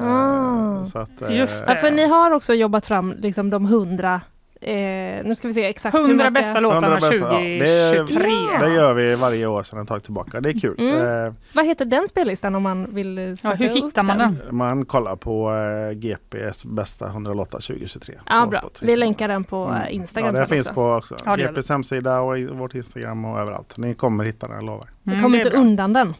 [0.00, 0.86] Eh, Ah.
[0.86, 4.20] Så att, eh, Just Ja, för ni har också jobbat fram liksom de hundra,
[4.64, 6.40] eh, nu ska vi se exakt hur 100 man ska...
[6.40, 8.30] bästa låtarna 100 bästa, ja, det, 2023.
[8.52, 8.58] Ja.
[8.66, 10.40] det gör vi varje år sedan ett tag tillbaka.
[10.40, 10.74] Det är kul.
[10.78, 11.26] Mm.
[11.26, 14.18] Eh, Vad heter den spellistan om man vill eh, Ja, söka hur upp hittar man
[14.18, 14.38] den?
[14.50, 18.14] Man kollar på eh, GPS bästa 100 låtar 2023.
[18.28, 18.62] Ja, bra.
[18.82, 19.82] Vi länkar den på Mm.
[19.82, 20.74] eh, Instagram Ja, den finns också.
[20.74, 21.16] på också.
[21.24, 23.78] Ja, GPs hemsida och i vårt Instagram och överallt.
[23.78, 24.88] Ni kommer hitta den, jag lovar.
[25.06, 25.60] Mm, kommer det inte bra.
[25.60, 26.14] undan den.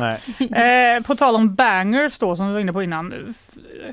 [0.00, 0.20] Nej.
[0.96, 3.34] Eh, på tal om bangers då som vi var inne på innan.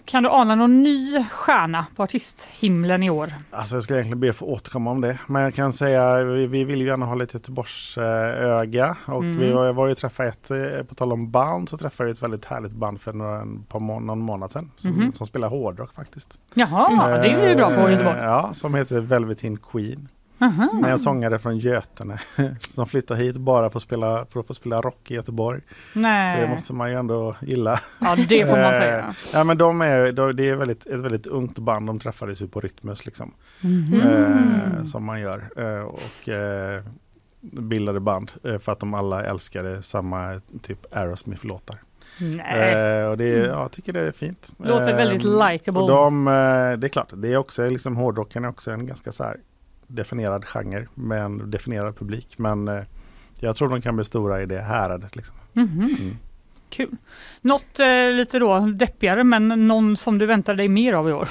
[0.06, 3.34] Kan du ana någon ny stjärna på artisthimlen i år?
[3.52, 5.18] Alltså jag skulle egentligen be att få återkomma om det.
[5.28, 8.04] Men jag kan säga, vi, vi vill ju gärna ha lite Göteborgs eh,
[8.50, 8.96] öga.
[9.06, 9.38] Och Mm.
[9.40, 10.58] vi var, jag var ju träffa ett, eh,
[10.90, 13.80] på tal om band, så träffade jag ett väldigt härligt band för några, en par
[13.80, 14.72] må, någon månad sedan.
[14.78, 15.14] Som, Mhm.
[15.14, 16.40] som spelar hårdrock faktiskt.
[16.54, 18.18] Jaha, det är vi bra på i Göteborg.
[18.18, 20.08] Eh, Ja, som heter Velveteen Queen.
[20.42, 20.70] Aha.
[20.82, 22.20] Med en sångare från Götene
[22.60, 25.62] som flyttar hit bara för att, spela, för att få spela rock i Göteborg.
[25.94, 26.36] Nej.
[26.36, 27.80] Så det måste man ju ändå gilla.
[28.00, 29.16] Ja, det får man Eh, säga.
[29.34, 31.88] Ja men de är, de, det är väldigt, ett väldigt ungt band.
[31.88, 33.34] De träffades ju på Rytmus liksom.
[33.62, 34.02] Mhm.
[34.02, 35.50] Eh, som man gör.
[35.58, 36.84] Eh, och eh,
[37.42, 41.82] bildade band eh, för att de alla älskade samma typ Aerosmith-låtar.
[42.20, 42.74] Nej.
[43.02, 44.54] Eh, och det, är- ja, jag tycker det är fint.
[44.58, 45.88] Låter väldigt Eh, likeable.
[45.88, 46.34] de, eh,
[46.78, 49.38] det är klart, det är också liksom hårdrocken är också en ganska så här
[49.96, 52.38] definierad genre med en definierad publik.
[52.38, 52.84] Men eh,
[53.40, 55.16] jag tror de kan bli stora i det häradet.
[55.16, 55.36] Liksom.
[55.54, 55.96] Mhm.
[56.00, 56.18] Mm.
[56.70, 56.98] Kul.
[57.42, 61.30] Något eh, lite då deppigare men någon som du väntar dig mer av i år?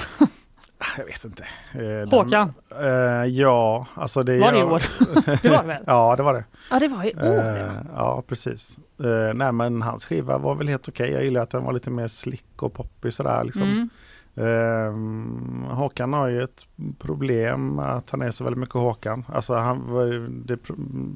[0.97, 1.43] Jag vet inte.
[1.73, 2.53] Eh, Håkan?
[2.69, 4.81] Den, eh, ja, alltså det Var det i år?
[5.41, 5.83] Det var det väl?
[5.87, 6.43] ja, det var det.
[6.69, 7.57] Ja, det var i år.
[7.57, 8.23] Eh, ja.
[8.27, 8.77] precis.
[9.03, 11.11] Eh, nej, men hans skiva var väl helt okej.
[11.11, 13.63] Jag gillar att den var lite mer slick och poppig sådär liksom.
[13.63, 13.89] Mm.
[14.35, 16.65] Ehm, Håkan har ju ett
[16.99, 19.25] problem att han är så väldigt mycket Håkan.
[19.33, 20.59] Alltså han, vad- det,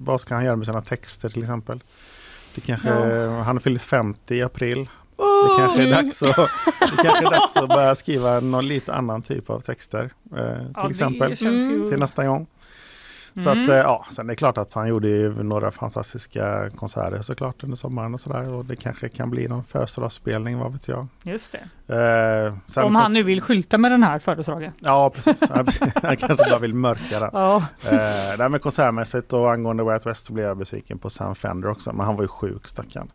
[0.02, 1.84] vad ska han göra med sina texter till exempel?
[2.56, 2.90] Det kanske,
[3.28, 4.90] Han fyller 50 i april.
[5.18, 6.36] Det kanske är dags att,
[6.98, 10.04] det kanske är dags att börja skriva någon lite annan typ av texter.
[10.38, 11.38] Eh, till Ja, exempel.
[11.38, 12.48] Till nästa gång.
[13.44, 13.64] Så Mm.
[13.64, 17.78] att eh, ja, sen är det klart att han gjorde några fantastiska konserter såklart under
[17.78, 18.53] sommaren och sådär.
[18.53, 21.07] Och det kanske kan bli någon födelsedagsspelning, vad vet jag.
[21.24, 21.56] Just
[21.88, 22.53] det.
[22.78, 24.72] Eh, Om han nu vill skylta med den här födelsedagen.
[24.80, 25.41] Ja precis,
[26.03, 27.30] han kanske bara vill mörka den.
[27.34, 27.56] Ja.
[27.86, 27.98] Eh,
[28.38, 31.70] nej, men konsertmässigt och angående Way Out West så blev jag besviken på Sam Fender
[31.70, 31.94] också.
[31.94, 33.12] Men han var ju sjuk stackarn.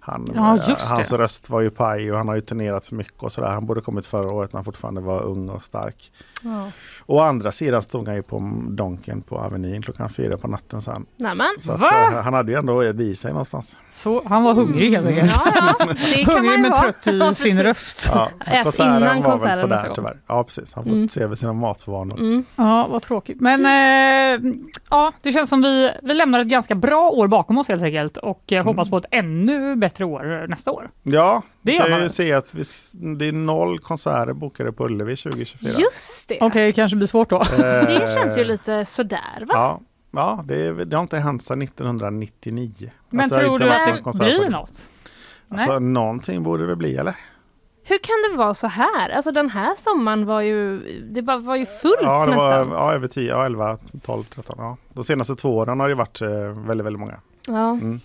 [0.00, 1.18] Han, Ja, eh, hans det.
[1.18, 3.48] röst var ju paj och han har ju turnerat så mycket och sådär.
[3.48, 6.12] Han borde kommit förra året när han fortfarande var ung och stark.
[6.46, 6.70] Ja.
[7.06, 11.06] Å andra sidan stod han ju på Donken på Avenyn klockan fyra på natten sen.
[11.16, 11.46] Nämen.
[11.58, 12.06] Så att, Va?
[12.12, 13.76] eh, han hade ju ändå det i sig någonstans.
[13.92, 15.32] Så han var hungrig helt enkelt.
[15.44, 18.10] Ja, ja, det kan man Hungrig men trött i Ja, sin röst.
[18.14, 19.94] Ja, Ät konserten innan var konserten väl sådär gång.
[19.94, 20.20] tyvärr.
[20.26, 21.08] Ja precis, han får Mm.
[21.08, 22.18] se över sina matvanor.
[22.18, 22.44] Mm.
[22.56, 23.40] Ja, vad tråkigt.
[23.40, 24.52] Men eh,
[24.90, 28.16] ja, det känns som vi, vi lämnar ett ganska bra år bakom oss helt enkelt
[28.16, 30.90] och eh, hoppas på ett ännu bättre år nästa år.
[31.02, 32.62] Ja, Det gör man ju se att vi,
[33.16, 35.70] det är noll konserter bokade på Ullevi 2024.
[35.78, 36.35] Just det.
[36.40, 37.42] Okej, kanske blir svårt då.
[37.58, 39.54] Det känns ju lite sådär va?
[39.54, 39.80] Ja,
[40.10, 42.90] ja det, är- det har inte hänt sedan 1999.
[43.10, 44.50] Men det tror du att det blir det.
[44.50, 44.88] något?
[45.48, 45.80] Alltså Nej.
[45.80, 47.16] någonting borde det bli eller?
[47.84, 49.10] Hur kan det vara så här?
[49.10, 50.78] Alltså den här sommaren var ju,
[51.10, 52.78] det var, var ju fullt Ja, det var nästan.
[52.78, 54.54] ja, över 10, ja, 11, 12, 13.
[54.58, 54.76] Ja.
[54.92, 56.28] De senaste två åren har det varit eh,
[56.66, 57.20] väldigt, väldigt många.
[57.46, 57.70] Ja.
[57.70, 58.00] Mm.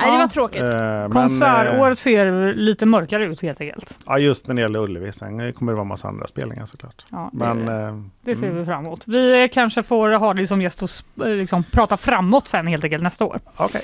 [0.00, 0.62] Nej, det var tråkigt.
[0.62, 3.98] Eh, Konsertår eh, ser lite mörkare ut helt enkelt.
[4.06, 5.12] Ja, just när det gäller Ullevi.
[5.12, 7.04] Sen kommer det vara massa andra spelningar såklart.
[7.10, 8.58] Ja, det Men, ser- eh, Det ser mm.
[8.58, 9.04] vi fram emot.
[9.06, 12.84] Vi eh, kanske får ha dig som gäst och eh, liksom, prata framåt sen helt
[12.84, 13.40] enkelt nästa år.
[13.56, 13.82] Okej,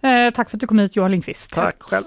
[0.00, 1.54] Eh, tack för att du kom hit Johan Lindqvist.
[1.54, 2.04] tack själv.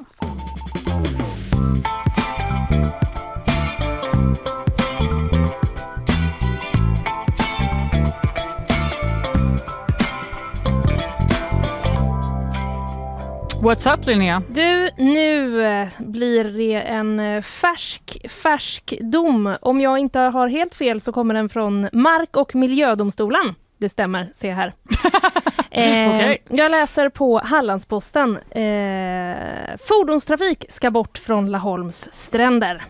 [13.63, 14.41] What's up Linnea?
[14.49, 19.55] Du, nu eh, blir det en eh, färsk, färsk dom.
[19.61, 23.55] Om jag inte har helt fel så kommer den från Mark och miljödomstolen.
[23.77, 24.67] Det stämmer, ser jag här.
[25.71, 26.43] eh, Okej.
[26.49, 28.37] Jag läser på Hallandsposten.
[28.37, 32.83] Eh, fordonstrafik ska bort från Laholms stränder.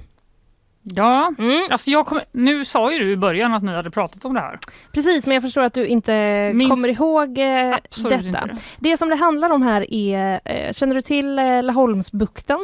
[0.96, 1.62] Ja, Mm.
[1.72, 4.40] alltså jag kom, nu sa ju du i början att ni hade pratat om det
[4.40, 4.60] här.
[4.92, 8.16] Precis, men jag förstår att du inte Minns kommer ihåg eh, detta.
[8.16, 8.56] inte det.
[8.80, 12.60] Det som det handlar om här är, eh, känner du till eh, Laholmsbukten?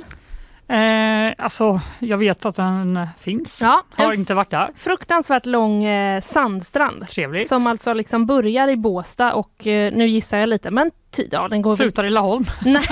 [0.68, 3.62] Eh, alltså, jag vet att den eh, finns.
[3.62, 4.70] Ja, Har inte varit där.
[4.76, 7.08] fruktansvärt lång eh, sandstrand.
[7.08, 7.48] Trevligt.
[7.48, 11.48] Som alltså liksom börjar i Båstad och eh, nu gissar jag lite men ty, ja,
[11.48, 12.44] den går Slutar i Laholm.
[12.62, 12.84] Nej,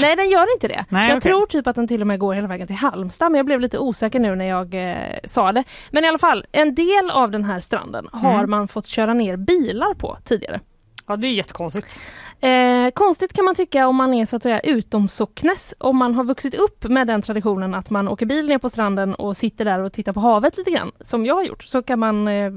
[0.00, 0.84] nej den gör inte det.
[0.88, 1.30] Nej, jag okej.
[1.32, 3.60] tror typ att den till och med går hela vägen till Halmstad men jag blev
[3.60, 5.64] lite osäker nu när jag eh, sa det.
[5.90, 8.50] Men i alla fall, en del av den här stranden har Mm.
[8.50, 10.60] man fått köra ner bilar på tidigare.
[11.06, 12.00] Ja, det är jättekonstigt.
[12.44, 16.24] Eh, konstigt kan man tycka om man är så att säga utomsocknes, om man har
[16.24, 19.78] vuxit upp med den traditionen att man åker bil ner på stranden och sitter där
[19.78, 22.52] och tittar på havet lite grann, som jag har gjort, så kan man eh,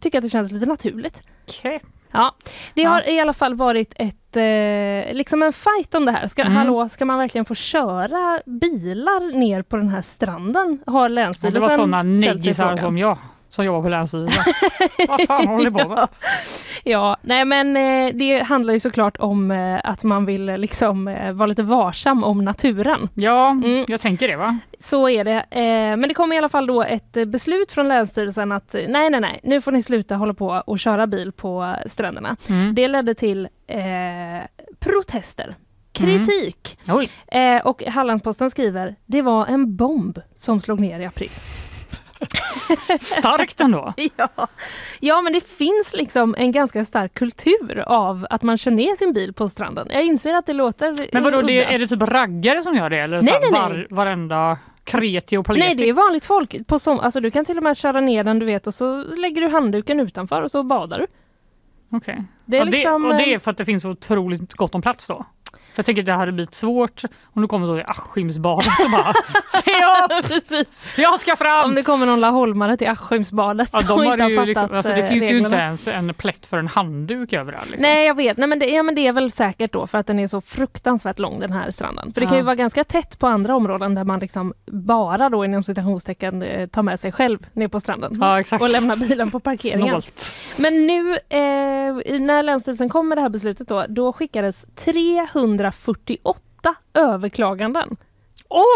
[0.00, 1.22] tycka att det känns lite naturligt.
[1.48, 1.80] Okej.
[2.12, 2.34] Ja,
[2.74, 2.90] det Ja.
[2.90, 6.26] har i alla fall varit ett, eh, liksom en fight om det här.
[6.26, 6.56] Ska, Mm.
[6.56, 10.78] hallå, ska man verkligen få köra bilar ner på den här stranden?
[10.86, 12.78] Har Ja, Länsstyrelsen det var sådana ställt sig neggisar frågan.
[12.78, 14.44] som jag som jobbar på Länsstyrelsen.
[15.08, 15.98] Vad fan håller ni på med?
[15.98, 16.08] Ja.
[16.84, 21.04] Ja, nej men eh, det handlar ju såklart om eh, att man vill eh, liksom
[21.34, 23.08] vara lite varsam om naturen.
[23.14, 23.84] Ja, Mm.
[23.88, 24.58] jag tänker det va?
[24.78, 25.44] Så är det.
[25.96, 29.40] Men det kom i alla fall då ett beslut från Länsstyrelsen att nej, nej, nej,
[29.42, 32.36] nu får ni sluta hålla på och köra bil på stränderna.
[32.48, 32.74] Mm.
[32.74, 33.80] Det ledde till eh,
[34.80, 35.54] protester,
[35.92, 36.78] kritik.
[36.88, 37.08] Oj.
[37.40, 41.30] Eh, och Hallandsposten skriver, det var en bomb som slog ner i april.
[43.00, 43.94] Starkt ändå.
[44.16, 44.48] Ja.
[45.00, 49.12] ja, men det finns liksom en ganska stark kultur av att man kör ner sin
[49.12, 49.88] bil på stranden.
[49.90, 52.98] Jag inser att det låter Men vadå, det, är det typ raggare som gör det?
[52.98, 53.60] Eller Nej, så nej, nej.
[53.60, 55.66] Var, varenda kreti och paleti?
[55.66, 56.66] Nej, det är vanligt folk.
[56.66, 59.02] På som, alltså, du kan till och med köra ner den du vet och så
[59.02, 61.06] lägger du handduken utanför och så badar du.
[61.96, 62.24] Okej.
[62.44, 65.06] Det är ja, liksom, och det är för att det finns otroligt gott om plats
[65.06, 65.24] då?
[65.74, 68.90] För jag tänker att det hade blivit svårt om du kommer så i Askimsbadet och
[68.90, 69.14] bara
[69.48, 70.26] Se upp!
[70.28, 70.80] Precis.
[70.96, 71.64] Jag ska fram!
[71.64, 74.76] Om det kommer någon laholmare till Askimsbadet Ja, de har inte har ju fattat liksom,
[74.76, 75.46] alltså, det eh, finns ju reglerna.
[75.46, 77.70] inte ens en plätt för en handduk överallt.
[77.70, 77.82] Liksom.
[77.82, 80.06] Nej jag vet, Nej, men det, ja, men det är väl säkert då för att
[80.06, 82.12] den är så fruktansvärt lång den här stranden.
[82.12, 85.44] För det kan ju vara ganska tätt på andra områden där man liksom bara då
[85.44, 89.40] inom citationstecken eh, tar med sig själv ner på stranden Ja, och lämnar bilen på
[89.40, 89.88] parkeringen.
[89.88, 90.34] Snålt.
[90.56, 94.66] Men nu eh, när Länsstyrelsen kom med det här beslutet då, då skickades
[95.70, 97.96] 348 överklaganden.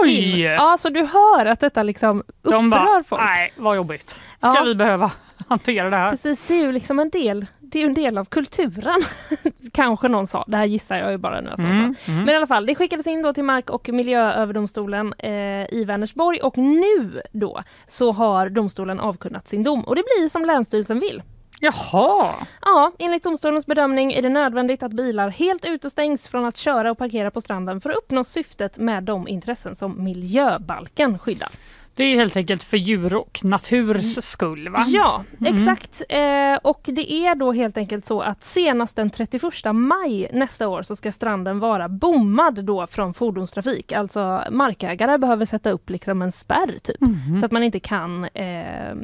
[0.02, 0.40] Oj!
[0.42, 3.22] Ja, så du hör att detta liksom upprör De bara, folk.
[3.22, 4.08] nej vad jobbigt.
[4.38, 4.62] Ska Ja.
[4.64, 5.12] vi behöva
[5.48, 6.10] hantera det här?
[6.10, 9.00] Precis, det är ju liksom en del, det är ju en del av kulturen.
[9.72, 12.12] Kanske någon sa, det här gissar jag ju bara nu att någon Mm, sa.
[12.12, 12.24] mm.
[12.24, 15.30] Men i alla fall, det skickades in då till Mark och miljööverdomstolen eh,
[15.74, 20.44] i Vänersborg och nu då så har domstolen avkunnat sin dom och det blir som
[20.44, 21.22] Länsstyrelsen vill.
[21.60, 22.34] Jaha!
[22.62, 26.98] Ja, enligt domstolens bedömning är det nödvändigt att bilar helt utestängs från att köra och
[26.98, 31.48] parkera på stranden för att uppnå syftet med de intressen som miljöbalken skyddar.
[31.94, 34.84] Det är helt enkelt för djur och naturs skull va?
[34.86, 35.54] Ja, Mm.
[35.54, 36.02] exakt.
[36.08, 40.82] Eh, och det är då helt enkelt så att senast den 31 maj nästa år
[40.82, 43.92] så ska stranden vara bommad då från fordonstrafik.
[43.92, 47.40] Alltså markägare behöver sätta upp liksom en spärr typ Mhm.
[47.40, 48.94] så att man inte kan eh,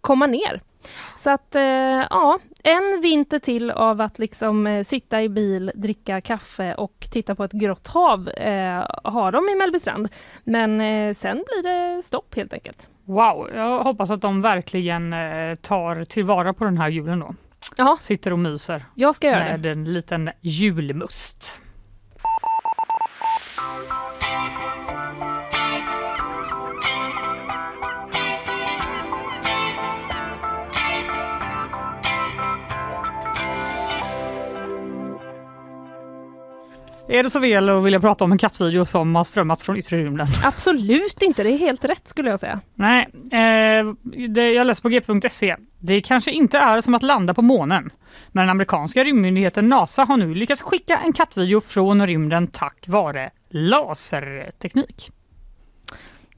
[0.00, 0.60] komma ner.
[1.18, 1.62] Så att eh,
[2.10, 7.34] ja, en vinter till av att liksom eh, sitta i bil, dricka kaffe och titta
[7.34, 10.08] på ett grått hav eh, har de i Mellbystrand.
[10.44, 12.88] Men eh, sen blir det stopp helt enkelt.
[13.04, 17.34] Wow, jag hoppas att de verkligen eh, tar tillvara på den här julen då.
[17.76, 17.98] Ja.
[18.00, 19.70] Sitter och myser Jag ska göra med det.
[19.70, 21.58] en liten julmust.
[37.10, 39.96] Är det så väl att vilja prata om en kattvideo som har strömmats från yttre
[39.96, 40.26] rymden?
[40.44, 42.60] Absolut inte, det är helt rätt skulle jag säga.
[42.74, 43.94] Nej, eh,
[44.28, 45.56] det jag läser på g.se.
[45.78, 47.90] Det kanske inte är som att landa på månen.
[48.28, 53.30] Men den amerikanska rymdmyndigheten NASA har nu lyckats skicka en kattvideo från rymden tack vare
[53.50, 55.10] laserteknik.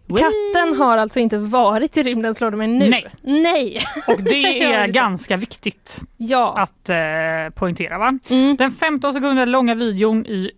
[0.08, 2.88] Katten har alltså inte varit i rymden slår du mig nu?
[2.88, 3.06] Nej.
[3.22, 3.78] Nej.
[4.08, 4.92] Och det är det.
[4.92, 6.58] ganska viktigt ja.
[6.58, 6.96] att eh,
[7.54, 7.98] poängtera.
[7.98, 8.18] Va?
[8.30, 8.56] Mm.
[8.56, 10.50] Den 15 sekunder långa videon i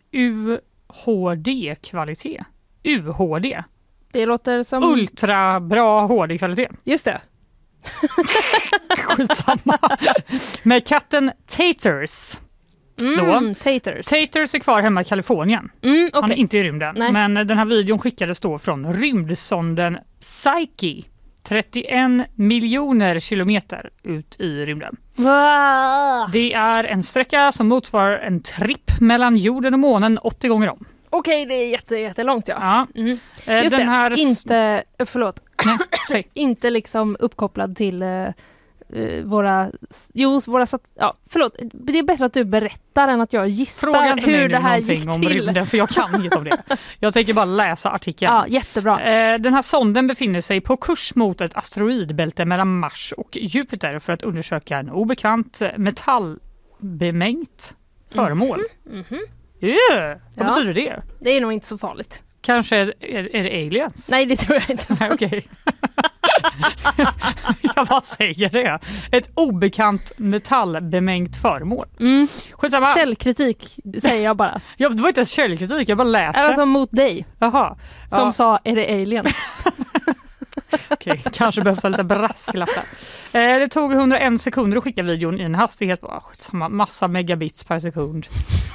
[0.96, 2.44] UHD-kvalitet.
[2.84, 3.62] UHD.
[4.12, 4.84] Det låter som...
[4.84, 6.68] Ultra bra HD-kvalitet.
[6.84, 7.20] Just det.
[8.98, 9.78] Skitsamma.
[10.62, 12.40] Med katten Taters.
[13.02, 14.06] Mm, taters.
[14.06, 15.70] Taters är kvar hemma i Kalifornien.
[15.82, 16.94] Mm, Han är inte i rymden.
[16.98, 17.12] Nej.
[17.12, 21.02] Men den här videon skickades då från rymdsonden Psyche.
[21.42, 24.96] 31 miljoner kilometer ut i rymden.
[25.16, 26.28] Va?
[26.32, 30.84] Det är en sträcka som motsvarar en tripp mellan jorden och månen 80 gånger om.
[31.10, 32.56] Okej, det är jätte, jättelångt ja.
[32.60, 33.00] Ja.
[33.00, 33.18] Mm.
[33.44, 34.20] Eh, Just den det, här...
[34.20, 35.40] inte, eh, förlåt,
[36.34, 38.26] inte liksom uppkopplad till eh,
[39.24, 39.70] våra,
[40.12, 44.12] jo våra, ja förlåt, det är bättre att du berättar än att jag gissar Fråga
[44.12, 45.28] inte mig hur nu det här gick om till.
[45.44, 46.62] rymden för jag kan inget om det.
[47.00, 48.34] Jag tänker bara läsa artikeln.
[48.34, 49.02] Ja, jättebra.
[49.02, 53.98] Eh, Den här sonden befinner sig på kurs mot ett asteroidbälte mellan Mars och Jupiter
[53.98, 57.76] för att undersöka en obekant eh, metallbemängt
[58.10, 58.60] föremål.
[58.84, 59.20] Mhm.
[59.60, 60.52] Yeah, vad Ja.
[60.52, 61.02] betyder det?
[61.20, 62.22] Det är nog inte så farligt.
[62.44, 64.10] Kanske är, är, är det aliens?
[64.10, 64.96] Nej, det tror jag inte.
[65.00, 65.46] Nej, okej.
[67.76, 68.78] jag bara säger det.
[69.12, 71.86] Ett obekant metallbemängt föremål.
[72.00, 72.28] Mm.
[72.52, 72.94] Skitsamma.
[72.94, 74.60] Källkritik säger jag bara.
[74.76, 76.42] Ja, det var inte ens källkritik, jag bara läste.
[76.42, 77.76] Alltså mot dig Jaha.
[78.08, 78.32] som Ja.
[78.32, 79.26] sa är det alien?
[80.88, 82.70] Okej, kanske behövs en liten brasklapp
[83.32, 83.54] där.
[83.54, 87.08] Eh, det tog 101 sekunder att skicka videon i en hastighet på ah, skitsamma, massa
[87.08, 88.26] megabits per sekund.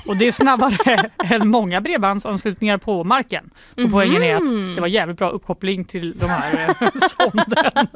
[0.08, 3.50] Och det är snabbare än många bredbandsanslutningar på marken.
[3.76, 7.88] Så poängen är att det var jävligt bra uppkoppling till de här eh, sonden.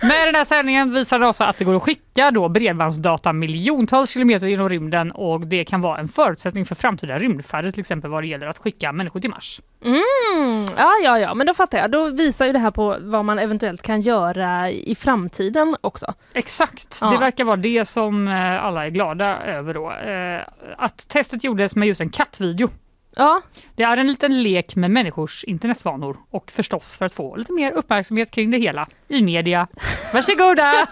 [0.00, 4.46] Med den här sändningen visar NASA att det går att skicka då bredbandsdata miljontals kilometer
[4.46, 8.26] genom rymden och det kan vara en förutsättning för framtida rymdfärder till exempel vad det
[8.26, 9.60] gäller att skicka människor till Mars.
[9.84, 11.90] Mm, ja, ja, ja, men då fattar jag.
[11.90, 16.14] Då visar ju det här på vad man eventuellt kan göra i framtiden också.
[16.32, 17.10] Exakt, Ja.
[17.10, 19.92] det verkar vara det som eh, alla är glada över då.
[19.92, 20.40] Eh,
[20.78, 22.68] Att testet gjordes med just en kattvideo.
[23.18, 23.42] Ja,
[23.74, 27.72] Det är en liten lek med människors internetvanor och förstås för att få lite mer
[27.72, 29.66] uppmärksamhet kring det hela i media.
[30.12, 30.86] Varsågoda!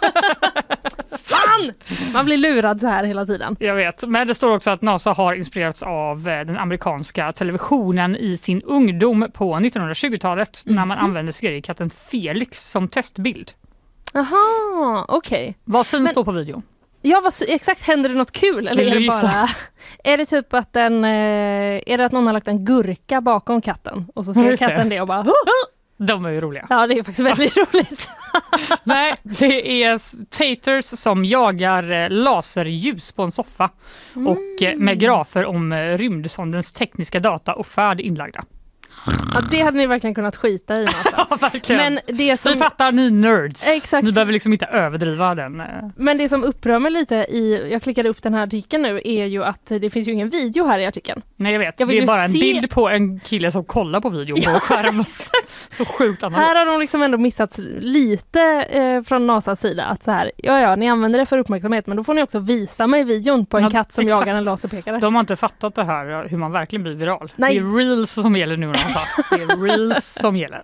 [1.22, 1.72] fan!
[2.12, 3.56] Man blir lurad så här hela tiden.
[3.60, 8.16] Jag vet, men det står också att NASA har inspirerats av eh, den amerikanska televisionen
[8.16, 13.52] i sin ungdom på 1920-talet när man använde seriekatten Felix som testbild.
[14.12, 15.56] Jaha, okej.
[15.64, 16.62] Vad syns Men- då på videon?
[17.06, 17.82] Ja, vad, exakt.
[17.82, 18.68] Händer det något kul?
[18.68, 19.48] Eller är det bara...
[20.04, 21.04] Är det typ att den...
[21.04, 21.10] eh,
[21.86, 24.62] Är det att någon har lagt en gurka bakom katten och så Ja, ser just
[24.66, 25.26] katten det och bara...
[25.96, 26.66] De är ju roliga.
[26.70, 28.10] Ja, det är faktiskt väldigt roligt.
[28.84, 29.98] Nej, det är
[30.38, 33.70] taters som jagar eh, laserljus på en soffa
[34.14, 38.44] och eh, med grafer om rymdsondens tekniska data och färd inlagda.
[39.34, 40.86] Ja, det hade ni verkligen kunnat skita i.
[41.16, 41.94] Ja, verkligen.
[41.94, 42.52] Men det som...
[42.52, 43.68] Vi fattar ni nerds.
[43.76, 44.04] Exakt.
[44.06, 45.60] Ni behöver liksom inte överdriva den.
[45.60, 45.66] eh.
[45.96, 49.24] Men det som upprör mig lite i, jag klickade upp den här artikeln nu, är
[49.26, 51.22] ju att det finns ju ingen video här i artikeln.
[51.36, 54.00] Nej jag vet, Jag det är bara en se- bild på en kille som kollar
[54.00, 55.04] på video på skärmen.
[55.68, 56.46] Så sjukt analogt.
[56.46, 58.40] Här har de liksom ändå missat lite
[58.70, 61.96] eh, från Nasas sida att så här, ja ja, ni använder det för uppmärksamhet men
[61.96, 64.26] då får ni också visa mig videon på en Ja, katt som exakt.
[64.26, 64.98] jagar en laserpekare.
[64.98, 67.32] De har inte fattat det här hur man verkligen blir viral.
[67.36, 67.54] Nej.
[67.54, 69.00] Det är reels som gäller nu Nasa.
[69.30, 70.62] Det är reels som gäller.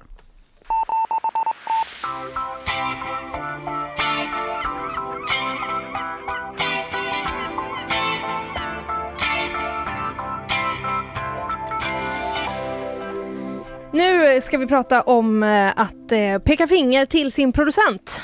[13.93, 18.23] Nu ska vi prata om eh, att eh, peka finger till sin producent.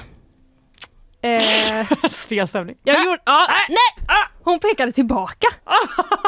[1.27, 2.77] Eh, Stel stämning.
[2.85, 4.07] jag gjorde, ja, nej!
[4.09, 5.49] Ah, hon pekade tillbaka.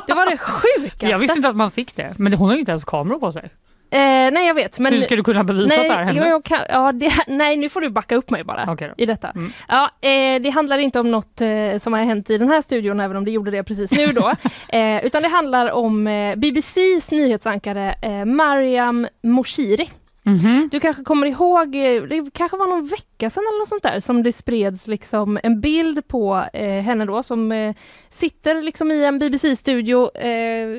[0.07, 1.09] Det var det sjukaste.
[1.09, 3.33] Jag visste inte att man fick det, men hon har ju inte ens kameror på
[3.33, 3.51] sig.
[3.91, 3.99] Eh,
[4.33, 4.93] nej jag vet men...
[4.93, 6.23] Hur ska du kunna bevisa nej, att det här hände?
[6.25, 8.87] jo, jag kan, ja, det, nej nu får du backa upp mig bara då.
[8.97, 9.31] i detta.
[9.31, 9.53] Mm.
[9.69, 13.01] Ja, eh, det handlar inte om något eh, som har hänt i den här studion
[13.01, 14.29] även om det gjorde det precis nu då.
[14.69, 17.95] eh, utan det handlar om eh, BBCs nyhetsankare
[18.25, 19.89] Mariam Moshiri.
[20.28, 20.68] Mhm.
[20.72, 24.00] Du kanske kommer ihåg, eh, det kanske var någon vecka sedan eller något sånt där
[24.00, 27.74] som det spreds liksom en bild på eh, henne då som eh,
[28.10, 30.78] sitter liksom i en BBC-studio eh,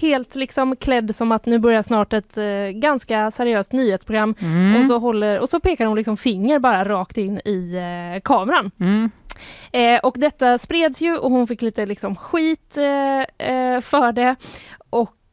[0.00, 2.44] helt liksom klädd som att nu börjar snart ett eh,
[2.74, 4.80] ganska seriöst nyhetsprogram Mm.
[4.80, 8.70] och så håller och så pekar hon liksom finger bara rakt in i eh, kameran.
[8.80, 9.10] Mm.
[9.72, 14.36] Eh, och detta spreds ju och hon fick lite liksom skit eh, för det.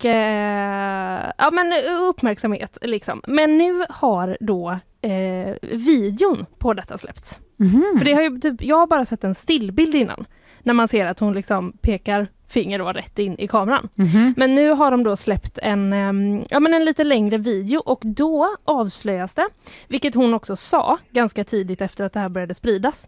[0.03, 1.73] Och eh, ja men
[2.09, 3.21] uppmärksamhet liksom.
[3.27, 7.39] Men nu har då eh, videon på detta släppts.
[7.57, 7.84] Mhm.
[7.97, 10.25] För det har ju typ, jag har bara sett en stillbild innan.
[10.63, 13.89] När man ser att hon liksom pekar finger då rätt in i kameran.
[13.95, 14.34] Mhm.
[14.38, 18.01] Men nu har de då släppt en, ehm, ja, men en lite längre video och
[18.03, 19.47] då avslöjas det,
[19.88, 23.07] vilket hon också sa ganska tidigt efter att det här började spridas,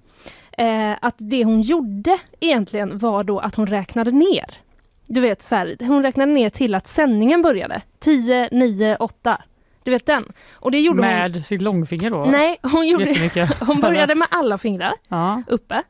[0.58, 4.65] eh, att det hon gjorde egentligen var då att hon räknade ner.
[5.08, 7.82] Du vet, så här, hon räknade ner till att sändningen började.
[8.00, 9.42] 10, 9, 8.
[9.84, 10.32] Du vet den.
[10.54, 11.08] Och det gjorde hon...
[11.08, 12.26] Med sitt långfinger då?
[12.26, 15.44] Nej, hon, gjorde, hon började med alla fingrar Ja.
[15.48, 15.84] uppe.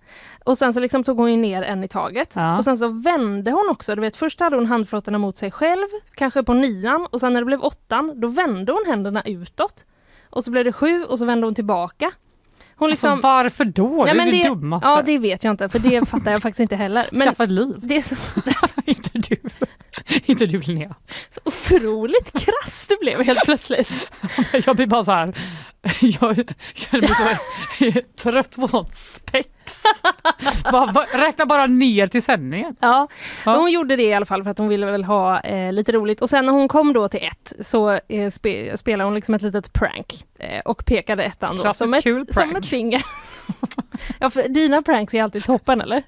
[0.45, 2.33] Och sen så liksom tog hon ner en i taget.
[2.35, 2.57] Ja.
[2.57, 3.95] Och sen så vände hon också.
[3.95, 7.07] Du vet, först hade hon handflatorna mot sig själv, kanske på nian.
[7.11, 9.85] Och sen när det blev åttan, då vände hon händerna utåt.
[10.29, 12.11] Och så blev det sju och så vände hon tillbaka.
[12.77, 13.11] Hon liksom...
[13.11, 14.05] Alltså, varför då?
[14.05, 14.87] Det men är det det, dummaste.
[14.89, 17.05] ja, det vet jag inte, för det fattar jag faktiskt inte heller.
[17.11, 17.75] Men Skaffa ett liv.
[17.81, 18.15] det är så,
[18.85, 19.35] inte du.
[20.25, 20.95] inte du Linnea.
[21.31, 23.89] så otroligt krass det blev helt plötsligt.
[24.65, 25.33] Jag blir bara så här.
[26.01, 29.47] Jag känner mig så trött på sånt spex.
[30.71, 32.75] bara, va- räkna bara ner till sändningen.
[32.79, 33.07] Ja,
[33.45, 33.55] Ja.
[33.57, 36.21] hon gjorde det i alla fall för att hon ville väl ha eh, lite roligt.
[36.21, 39.41] Och sen när hon kom då till ett så eh, spe, spelade hon liksom ett
[39.41, 42.03] litet prank eh, och pekade ettan då som ett,
[42.33, 43.03] som ett finger.
[44.19, 46.03] Ja, för dina pranks är alltid toppen eller?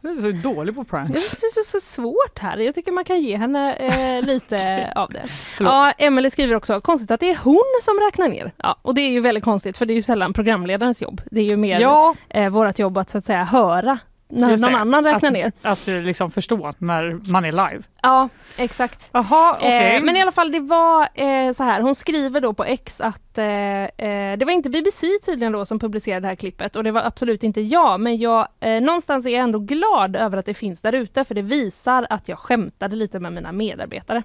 [0.00, 1.32] Du är så dålig på Det pranks.
[1.34, 2.56] är så, så svårt här.
[2.58, 5.22] Jag tycker man kan ge henne eh, lite av det.
[5.56, 5.72] Förlåt.
[5.72, 8.52] Ja, Emelie skriver också, konstigt att det är hon som räknar ner.
[8.56, 11.20] Ja, och det är ju väldigt konstigt för det är ju sällan programledarens jobb.
[11.30, 13.98] Det är ju mer Ja, eh, vårt jobb att så att säga höra
[14.30, 14.78] när Just någon det.
[14.78, 15.52] annan räknar att, ner.
[15.62, 17.82] Att eh, liksom förstå när man är live.
[18.02, 19.08] Ja, exakt.
[19.12, 19.96] Jaha, okej.
[19.96, 21.80] Eh, men i alla fall, det var eh, så här.
[21.80, 25.78] Hon skriver då på X att eh, eh, det var inte BBC tydligen då som
[25.78, 28.00] publicerade det här klippet och det var absolut inte jag.
[28.00, 31.34] Men jag, eh, någonstans är jag ändå glad över att det finns där ute för
[31.34, 34.22] det visar att jag skämtade lite med mina medarbetare.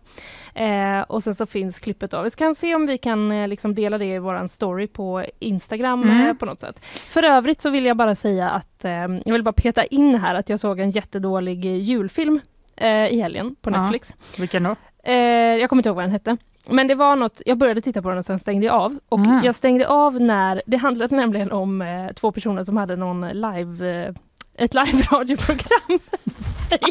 [0.55, 2.21] Eh, och sen så finns klippet då.
[2.21, 6.03] Vi kan se om vi kan eh, liksom dela det i våran story på Instagram
[6.03, 6.27] Mm.
[6.27, 6.85] eh, på något sätt.
[6.85, 8.85] För övrigt så vill jag bara säga att
[9.25, 12.39] jag vill bara peta in här att jag såg en jättedålig julfilm
[13.09, 13.81] i helgen på Ja.
[13.81, 14.13] Netflix.
[14.39, 14.75] Vilken då?
[15.59, 16.37] Jag kommer inte ihåg vad den hette.
[16.67, 18.99] Men det var något, jag började titta på den och sen stängde jag av.
[19.09, 19.43] Och Mm.
[19.43, 24.03] jag stängde av när, det handlade nämligen om eh, två personer som hade någon live,
[24.07, 24.13] eh,
[24.57, 25.99] ett live-radioprogram.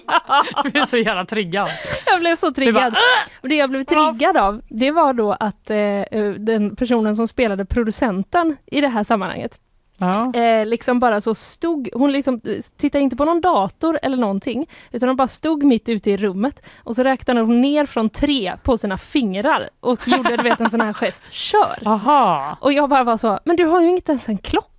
[0.07, 1.69] ja, Du är så jävla triggad.
[2.07, 2.93] jag blev så triggad.
[2.93, 3.01] bara,
[3.41, 7.29] Och det jag blev triggad av, det var då att eh, eh, den personen som
[7.29, 9.59] spelade producenten i det här sammanhanget,
[10.03, 10.41] Ja.
[10.41, 14.67] eh, liksom bara så stod, hon liksom eh, tittade inte på någon dator eller någonting,
[14.91, 18.53] utan hon bara stod mitt ute i rummet och så räknade hon ner från tre
[18.63, 21.83] på sina fingrar och gjorde du vet en sån här gest, kör!
[21.85, 22.57] Aha.
[22.61, 24.72] Och jag bara var så, men du har ju inte ens en klocka.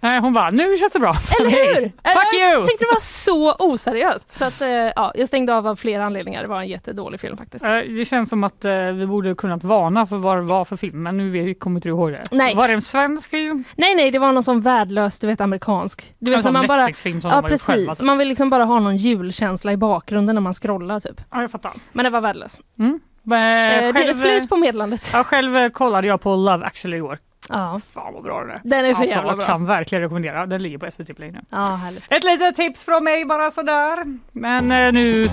[0.00, 1.16] Nej, hon bara, nu känns det bra.
[1.40, 1.80] Eller hur?
[1.88, 2.42] Fuck you!
[2.52, 4.30] Jag tyckte det var så oseriöst.
[4.38, 6.42] Så att, eh, ja, jag stängde av av flera anledningar.
[6.42, 7.64] Det var en jättedålig film faktiskt.
[7.64, 10.76] Eh, Det känns som att eh, vi borde kunnat varna för vad det var för
[10.76, 12.22] film, men nu vet- kommer inte du ihåg det.
[12.30, 12.54] Nej.
[12.54, 13.64] Var det en svensk film?
[13.76, 16.14] Nej, nej, det var någon sån värdelös, du vet amerikansk.
[16.18, 17.88] Du vet, En sån man bara, Netflix-film som ja, de har gjort precis.
[17.98, 18.00] typ.
[18.06, 21.20] Man vill liksom bara ha någon julkänsla i bakgrunden när man scrollar typ.
[21.30, 21.72] Ja, jag fattar.
[21.92, 22.58] Men det var värdelös.
[22.78, 23.00] Mm.
[23.24, 25.10] Eh, det är slut på meddelandet.
[25.12, 27.18] Ja, själv eh, kollade jag på Love actually igår.
[27.48, 27.80] Ja.
[27.94, 28.60] Fan vad bra den är.
[28.64, 29.46] Den är så alltså, jävla jag bra.
[29.46, 30.46] kan verkligen rekommendera.
[30.46, 31.40] Den ligger på SVT Play nu.
[31.50, 32.04] Ja, härligt.
[32.08, 33.98] Ett litet tips från mig bara sådär.
[34.32, 35.28] Men eh, nu,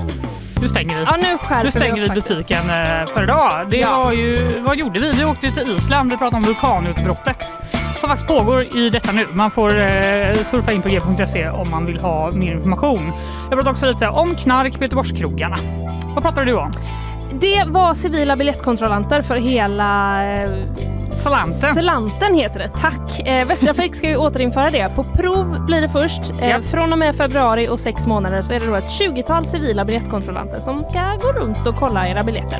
[0.62, 1.04] nu stänger vi.
[1.04, 3.70] Ja, nu skärper nu stänger vi vi oss butiken eh, för idag.
[3.70, 4.04] Det Ja.
[4.04, 5.12] var ju, vad gjorde vi?
[5.12, 6.12] Vi åkte till Island.
[6.12, 7.58] Vi pratade om vulkanutbrottet
[7.98, 9.28] som faktiskt pågår i detta nu.
[9.34, 13.12] Man får eh, surfa in på g.se om man vill ha mer information.
[13.42, 15.58] Jag pratade också lite om knark på Göteborgskrogarna.
[16.14, 16.72] Vad pratade du om?
[17.32, 20.50] Det var civila biljettkontrollanter för hela eh,
[21.12, 21.74] Slanten.
[21.74, 23.28] Slanten heter det, tack.
[23.28, 24.90] Eh, Västtrafik ska ju återinföra det.
[24.96, 26.22] På prov blir det först.
[26.42, 26.66] Eh, Japp.
[26.66, 30.60] Från och med februari och sex månader så är det då ett 20-tal civila biljettkontrollanter
[30.60, 32.60] som ska gå runt och kolla era biljetter.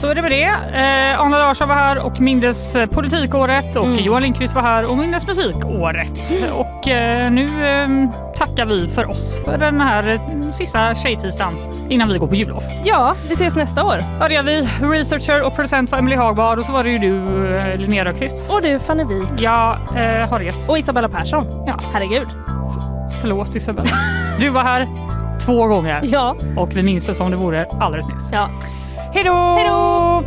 [0.00, 0.44] Så är det med det.
[0.44, 3.98] Eh, Anna Larsson var här och mindes eh, politikåret och Mm.
[4.04, 6.32] Johan Lindqvist var här och mindes musikåret.
[6.52, 7.88] Och eh, nu eh,
[8.36, 11.58] tackar vi för oss för den här eh, sista tjejtisdagen
[11.90, 12.62] innan vi går på jullov.
[12.84, 14.04] Ja, vi ses nästa år.
[14.20, 14.68] Ja, det gör vi.
[14.80, 18.46] Researcher och producent var Emily Hagbard och så var det ju du, eh, Linnea Rönnqvist.
[18.48, 19.28] Och du, Fanny Wijk.
[19.38, 20.68] Ja, eh, Harriet.
[20.68, 21.46] Och Isabella Persson.
[21.66, 21.78] Ja.
[21.92, 22.28] Herregud.
[23.20, 23.90] Förlåt Isabella.
[24.40, 24.86] Du var här
[25.40, 26.36] två gånger Ja.
[26.56, 28.28] och vi minns det som det vore alldeles nyss.
[28.32, 28.50] Ja.
[29.14, 30.22] Hej då!